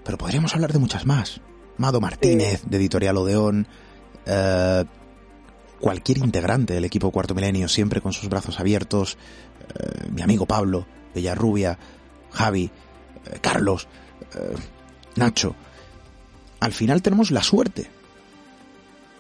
[0.06, 1.42] pero podríamos hablar de muchas más.
[1.78, 3.68] Mado Martínez, de Editorial Odeón,
[4.26, 4.86] eh,
[5.82, 9.18] cualquier integrante del equipo Cuarto Milenio, siempre con sus brazos abiertos,
[9.76, 11.78] eh, mi amigo Pablo, Villarrubia,
[12.32, 12.72] Javi,
[13.42, 13.90] Carlos,
[15.16, 15.56] Nacho.
[16.62, 17.97] Al final tenemos la suerte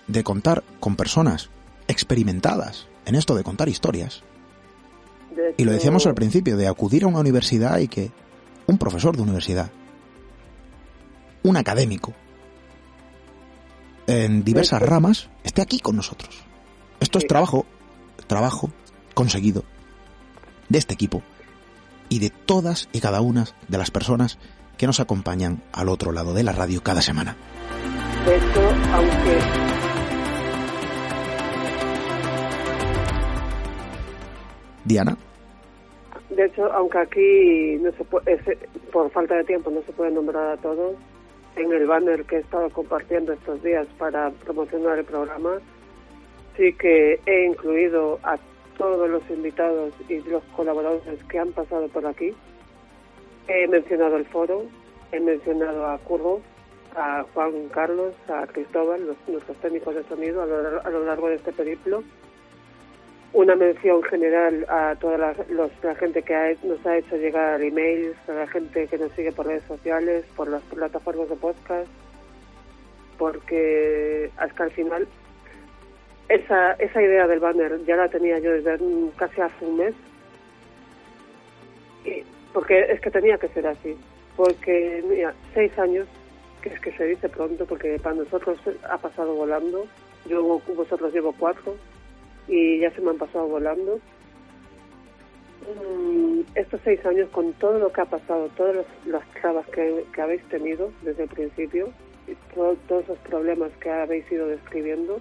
[0.07, 1.49] de contar con personas
[1.87, 4.23] experimentadas en esto de contar historias.
[5.35, 8.11] De Y lo decíamos al principio, de acudir a una universidad y que
[8.65, 9.71] un profesor de universidad,
[11.43, 12.13] un académico,
[14.07, 16.43] en diversas ramas, esté aquí con nosotros.
[16.99, 17.65] Esto es trabajo,
[18.27, 18.71] trabajo
[19.13, 19.63] conseguido
[20.69, 21.21] de este equipo
[22.09, 24.37] y de todas y cada una de las personas
[24.77, 27.35] que nos acompañan al otro lado de la radio cada semana.
[28.25, 29.76] De hecho, aunque
[34.87, 35.17] Diana,
[36.29, 38.39] De hecho, aunque aquí no se puede,
[38.91, 40.95] por falta de tiempo no se puede nombrar a todos,
[41.57, 45.59] en el banner que he estado compartiendo estos días para promocionar el programa,
[46.55, 48.37] sí que he incluido a
[48.77, 52.33] todos los invitados y los colaboradores que han pasado por aquí.
[53.47, 54.65] He mencionado el foro,
[55.11, 56.41] he mencionado a Curvo,
[56.95, 61.35] a Juan Carlos, a Cristóbal, nuestros técnicos de sonido a lo, a lo largo de
[61.35, 62.03] este periplo
[63.33, 67.61] una mención general a toda la, los- la gente que ha- nos ha hecho llegar
[67.61, 71.87] emails, a la gente que nos sigue por redes sociales, por las plataformas de podcast,
[73.17, 75.07] porque hasta el final
[76.29, 78.77] esa, esa idea del banner ya la tenía yo desde
[79.17, 79.93] casi hace un mes,
[82.05, 82.23] y-
[82.53, 83.95] porque es que tenía que ser así,
[84.35, 86.07] porque mira, seis años,
[86.61, 88.57] que es que se dice pronto, porque para nosotros
[88.89, 89.85] ha pasado volando,
[90.27, 90.43] yo
[90.75, 91.75] vosotros llevo cuatro,
[92.47, 93.99] y ya se me han pasado volando.
[95.67, 100.41] Mm, estos seis años, con todo lo que ha pasado, todas las, trabas que, habéis
[100.43, 101.89] tenido desde el principio,
[102.27, 105.19] y to- todos esos problemas que habéis ido describiendo,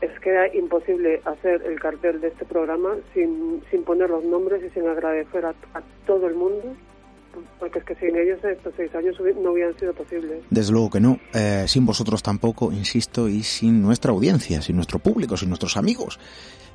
[0.00, 4.62] es que era imposible hacer el cartel de este programa sin, sin poner los nombres
[4.64, 6.74] y sin agradecer a, a todo el mundo
[7.58, 10.42] porque es que sin ellos estos seis años no hubieran sido posibles.
[10.50, 14.98] Desde luego que no, eh, sin vosotros tampoco, insisto, y sin nuestra audiencia, sin nuestro
[14.98, 16.18] público, sin nuestros amigos,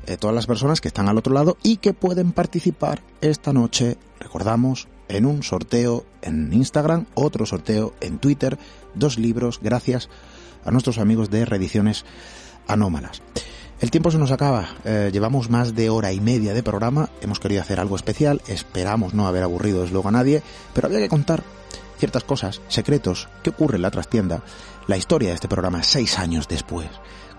[0.05, 3.97] eh, todas las personas que están al otro lado y que pueden participar esta noche,
[4.19, 8.57] recordamos, en un sorteo en Instagram, otro sorteo en Twitter,
[8.93, 10.09] dos libros, gracias
[10.65, 12.05] a nuestros amigos de Reediciones
[12.67, 13.21] Anómalas.
[13.80, 17.40] El tiempo se nos acaba, eh, llevamos más de hora y media de programa, hemos
[17.40, 20.41] querido hacer algo especial, esperamos no haber aburrido desde luego a nadie,
[20.74, 21.44] pero había que contar
[21.99, 24.41] ciertas cosas, secretos, qué ocurre en la trastienda,
[24.88, 26.90] la historia de este programa seis años después.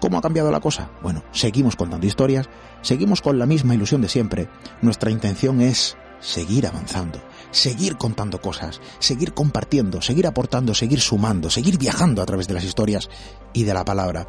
[0.00, 0.90] ¿Cómo ha cambiado la cosa?
[1.02, 2.48] Bueno, seguimos contando historias,
[2.82, 4.48] seguimos con la misma ilusión de siempre.
[4.80, 7.20] Nuestra intención es seguir avanzando,
[7.50, 12.64] seguir contando cosas, seguir compartiendo, seguir aportando, seguir sumando, seguir viajando a través de las
[12.64, 13.10] historias
[13.52, 14.28] y de la palabra,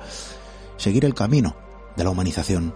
[0.78, 2.74] seguir el camino de la humanización.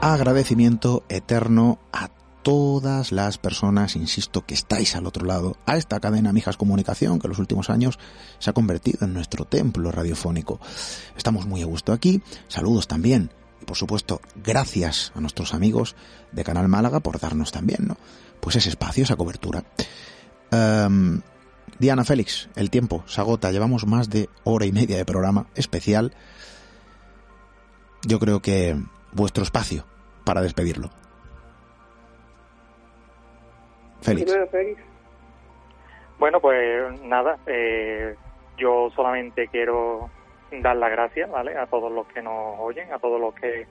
[0.00, 2.10] Agradecimiento eterno a
[2.42, 7.26] todas las personas, insisto, que estáis al otro lado, a esta cadena Mijas Comunicación que
[7.26, 7.98] en los últimos años
[8.38, 10.60] se ha convertido en nuestro templo radiofónico.
[11.16, 12.20] Estamos muy a gusto aquí.
[12.48, 13.30] Saludos también.
[13.60, 15.94] Y por supuesto, gracias a nuestros amigos
[16.32, 17.96] de Canal Málaga por darnos también, ¿no?
[18.40, 19.62] Pues ese espacio, esa cobertura.
[20.50, 21.20] Em,
[21.78, 23.50] Diana Félix, el tiempo se agota.
[23.50, 26.12] Llevamos más de hora y media de programa especial.
[28.06, 28.76] Yo creo que
[29.12, 29.84] vuestro espacio
[30.24, 30.90] para despedirlo.
[34.00, 34.32] Félix.
[36.18, 38.14] Bueno, pues nada, eh,
[38.56, 40.10] yo solamente quiero
[40.60, 41.56] dar las gracias, ¿vale?
[41.56, 43.66] A todos los que nos oyen, a todos los que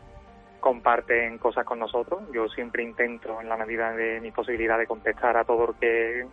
[0.59, 2.21] comparten cosas con nosotros.
[2.33, 6.25] Yo siempre intento, en la medida de mi posibilidad, de contestar a todo el que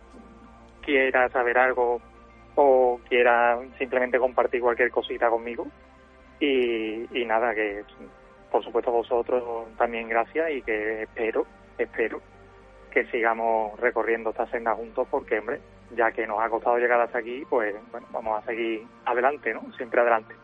[0.89, 2.01] quiera saber algo
[2.55, 5.67] o quiera simplemente compartir cualquier cosita conmigo.
[6.41, 7.85] Y, y nada, que
[8.51, 11.45] por supuesto vosotros también gracias y que espero,
[11.77, 12.23] espero
[12.91, 15.61] que sigamos recorriendo esta senda juntos porque, hombre,
[15.95, 19.71] ya que nos ha costado llegar hasta aquí, pues bueno, vamos a seguir adelante, ¿no?
[19.77, 20.35] Siempre adelante.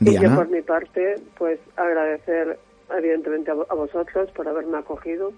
[0.00, 2.58] Y yo por mi parte, pues agradecer
[2.96, 5.32] evidentemente a vosotros por haberme acogido,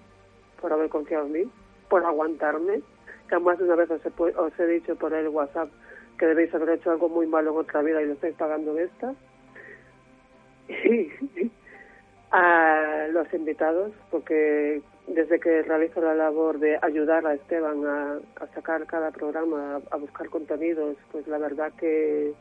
[0.60, 1.50] por haber confiado en mí,
[1.88, 2.82] por aguantarme,
[3.28, 5.70] que más de una vez os he, os he dicho por el WhatsApp
[6.18, 8.84] que debéis haber hecho algo muy malo en otra vida y lo estáis pagando en
[8.84, 9.14] esta.
[12.32, 18.20] A los invitados, porque desde que realizo la labor de ayudar a Esteban a,
[18.54, 22.32] sacar cada programa, a, buscar contenidos, pues la verdad que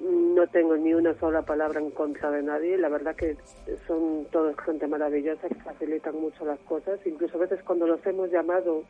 [0.00, 2.76] no tengo ni una sola palabra en contra de nadie.
[2.76, 3.36] La verdad que
[3.86, 6.98] son todos gente maravillosa que facilitan mucho las cosas.
[7.06, 8.84] Incluso a veces cuando los hemos llamado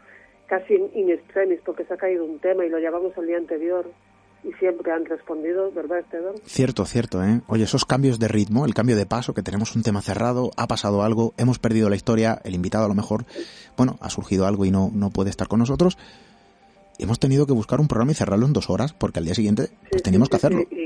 [0.46, 3.86] casi in extremis porque se ha caído un tema y lo llamamos el día anterior
[4.44, 6.34] y siempre han respondido, ¿verdad, Esteban?
[6.44, 7.40] Cierto, cierto, ¿eh?
[7.46, 10.66] Oye, esos cambios de ritmo, el cambio de paso, que tenemos un tema cerrado, ha
[10.66, 13.24] pasado algo, hemos perdido la historia, el invitado a lo mejor,
[13.76, 15.96] bueno, ha surgido algo y no, no puede estar con nosotros.
[16.98, 19.70] Hemos tenido que buscar un programa y cerrarlo en dos horas, porque al día siguiente
[19.90, 20.60] pues, teníamos que hacerlo.
[20.70, 20.83] Y,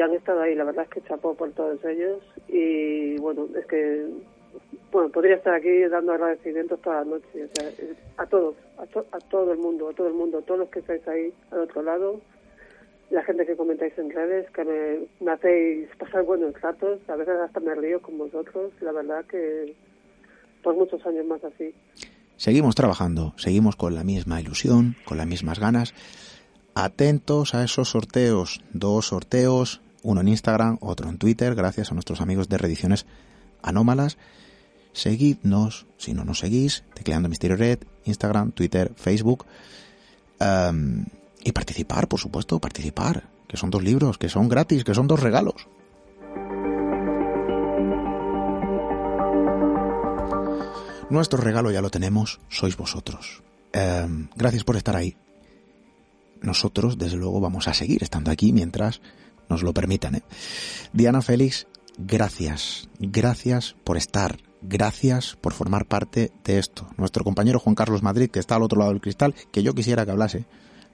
[0.00, 2.20] han estado ahí, la verdad es que chapó por todos ellos.
[2.48, 4.06] Y bueno, es que
[4.90, 7.48] bueno, podría estar aquí dando agradecimientos toda la noche,
[8.16, 11.06] a todos, a, todo el mundo, a todo el mundo, a todos los que estáis
[11.08, 12.20] ahí al otro lado,
[13.10, 17.60] la gente que comentáis en redes, que me, hacéis pasar buenos ratos, a veces hasta
[17.60, 19.74] me río con vosotros, la verdad que
[20.62, 21.74] por muchos años más así.
[22.36, 25.92] Seguimos trabajando, seguimos con la misma ilusión, con las mismas ganas.
[26.74, 32.20] Atentos a esos sorteos, dos sorteos, uno en Instagram, otro en Twitter, gracias a nuestros
[32.20, 33.06] amigos de Rediciones
[33.62, 34.18] Anómalas
[34.98, 39.46] seguidnos, si no nos seguís, tecleando Misterio Red, Instagram, Twitter, Facebook.
[40.40, 41.06] Em,
[41.44, 45.20] y participar, por supuesto, participar, que son dos libros, que son gratis, que son dos
[45.20, 45.68] regalos.
[51.10, 53.42] Nuestro regalo ya lo tenemos, sois vosotros.
[53.72, 55.16] Em, gracias por estar ahí.
[56.42, 59.00] Nosotros, desde luego, vamos a seguir estando aquí mientras
[59.48, 60.16] nos lo permitan.
[60.16, 60.22] ¿eh?
[60.92, 61.66] Diana Félix,
[61.98, 66.88] gracias, gracias por estar, gracias por formar parte de esto.
[66.96, 70.04] Nuestro compañero Juan Carlos Madrid, que está al otro lado del cristal, que yo quisiera
[70.04, 70.44] que hablase,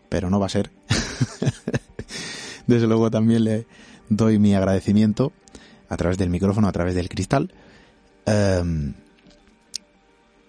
[0.09, 0.71] pero no va a ser.
[2.67, 3.67] Desde luego también le
[4.09, 5.33] doy mi agradecimiento
[5.89, 7.53] a través del micrófono, a través del cristal.
[8.27, 8.95] Em,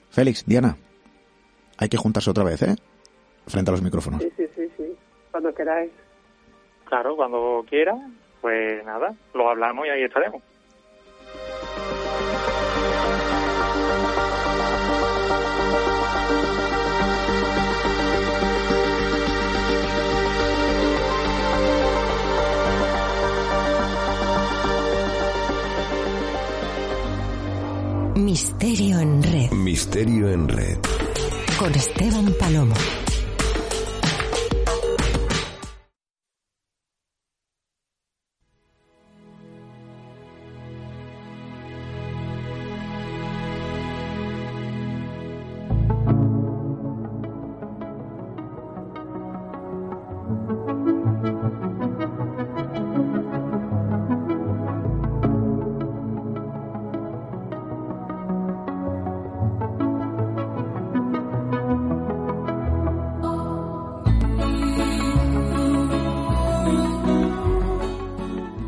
[0.09, 0.77] Félix, Diana,
[1.77, 2.75] hay que juntarse otra vez, ¿eh?
[3.47, 4.21] Frente a los micrófonos.
[4.21, 4.83] Sí, sí, sí, sí.
[5.31, 5.91] Cuando queráis.
[6.85, 7.95] Claro, cuando quiera,
[8.41, 10.41] pues nada, lo hablamos y ahí estaremos.
[28.15, 29.51] Misterio en red.
[29.51, 30.77] Misterio en red.
[31.59, 32.75] Con Esteban Palomo.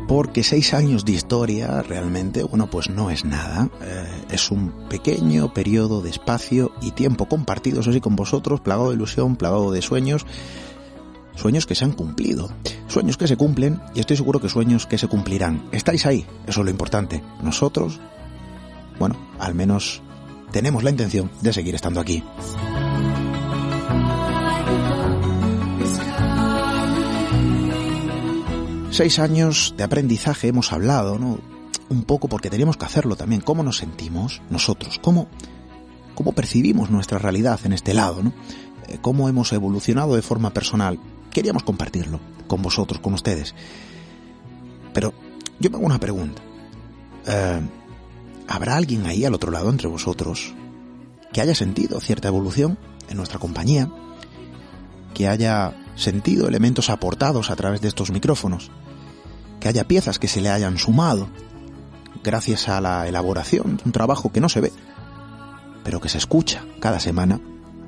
[0.08, 3.68] Porque seis años de historia realmente, bueno, pues no es nada.
[3.82, 8.96] Eh, es un pequeño periodo de espacio y tiempo compartidos así con vosotros, plagado de
[8.96, 10.24] ilusión, plagado de sueños,
[11.36, 12.50] sueños que se han cumplido,
[12.88, 15.68] sueños que se cumplen y estoy seguro que sueños que se cumplirán.
[15.72, 17.22] Estáis ahí, eso es lo importante.
[17.42, 18.00] Nosotros,
[18.98, 20.00] bueno, al menos
[20.50, 22.24] tenemos la intención de seguir estando aquí.
[28.98, 31.38] Seis años de aprendizaje hemos hablado, ¿no?
[31.88, 33.40] Un poco porque teníamos que hacerlo también.
[33.40, 34.98] ¿Cómo nos sentimos nosotros?
[35.00, 35.28] ¿Cómo,
[36.16, 38.20] cómo percibimos nuestra realidad en este lado.
[38.88, 40.98] Eh, ¿Cómo hemos evolucionado de forma personal?
[41.30, 42.18] Queríamos compartirlo
[42.48, 43.54] con vosotros, con ustedes.
[44.92, 45.14] Pero
[45.60, 46.42] yo me hago una pregunta.
[47.28, 47.60] Eh,
[48.48, 50.56] ¿Habrá alguien ahí al otro lado entre vosotros
[51.32, 52.76] que haya sentido cierta evolución
[53.08, 53.92] en nuestra compañía?
[55.14, 58.72] Que haya sentido elementos aportados a través de estos micrófonos?
[59.60, 61.28] Que haya piezas que se le hayan sumado
[62.22, 64.72] gracias a la elaboración un trabajo que no se ve,
[65.84, 67.40] pero que se escucha cada semana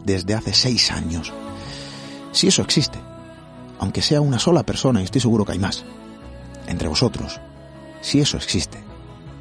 [0.04, 1.32] desde hace seis años.
[2.32, 2.98] Si eso existe,
[3.78, 5.84] aunque sea una sola persona, y estoy seguro que hay más,
[6.66, 7.40] entre vosotros,
[8.00, 8.78] si eso existe,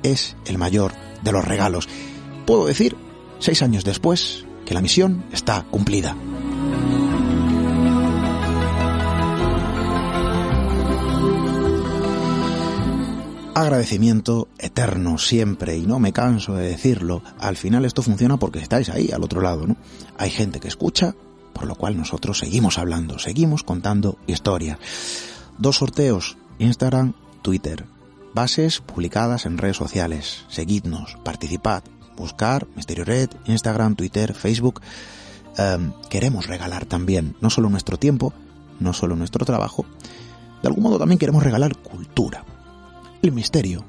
[0.04, 0.94] es el mayor
[1.24, 1.88] de los regalos.
[2.46, 2.96] Puedo decir,
[3.40, 6.16] seis años después, que la misión está cumplida.
[13.60, 17.22] Agradecimiento eterno siempre y no me canso de decirlo.
[17.40, 19.76] Al final esto funciona porque estáis ahí al otro lado, ¿no?
[20.18, 21.16] Hay gente que escucha,
[21.54, 24.78] por lo cual nosotros seguimos hablando, seguimos contando historias.
[25.58, 27.86] Dos sorteos, Instagram, Twitter.
[28.34, 30.46] Bases publicadas en redes sociales.
[30.50, 31.84] Seguidnos, participad,
[32.16, 34.82] buscar Misterio Red, Instagram, Twitter, Facebook.
[35.58, 38.34] Em, queremos regalar también no solo nuestro tiempo,
[38.80, 39.86] no solo nuestro trabajo,
[40.62, 42.46] de algún modo también queremos regalar cultura
[43.22, 43.86] el misterio,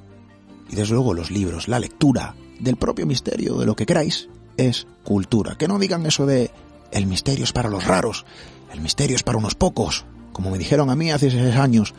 [0.69, 4.87] y desde luego los libros, la lectura del propio misterio, de lo que queráis, es
[5.05, 5.57] cultura.
[5.57, 6.51] Que no digan eso de
[6.93, 8.25] el misterio es para los raros,
[8.73, 11.95] el misterio es para unos pocos, como me dijeron a mí hace seis años.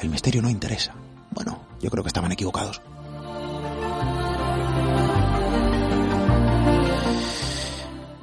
[0.00, 0.94] El misterio no interesa.
[1.30, 2.80] Bueno, yo creo que estaban equivocados.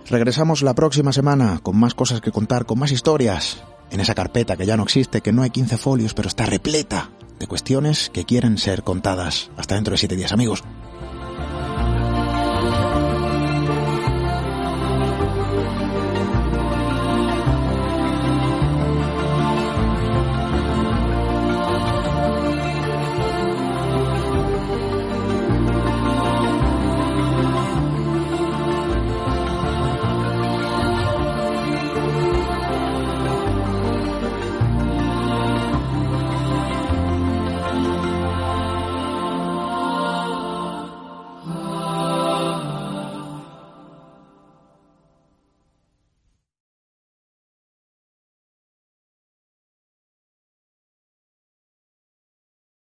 [0.08, 4.56] Regresamos la próxima semana con más cosas que contar, con más historias, en esa carpeta
[4.56, 7.10] que ya no existe, que no hay 15 folios, pero está repleta
[7.40, 9.50] de cuestiones que quieren ser contadas.
[9.58, 10.64] Hasta dentro de siete días, amigos.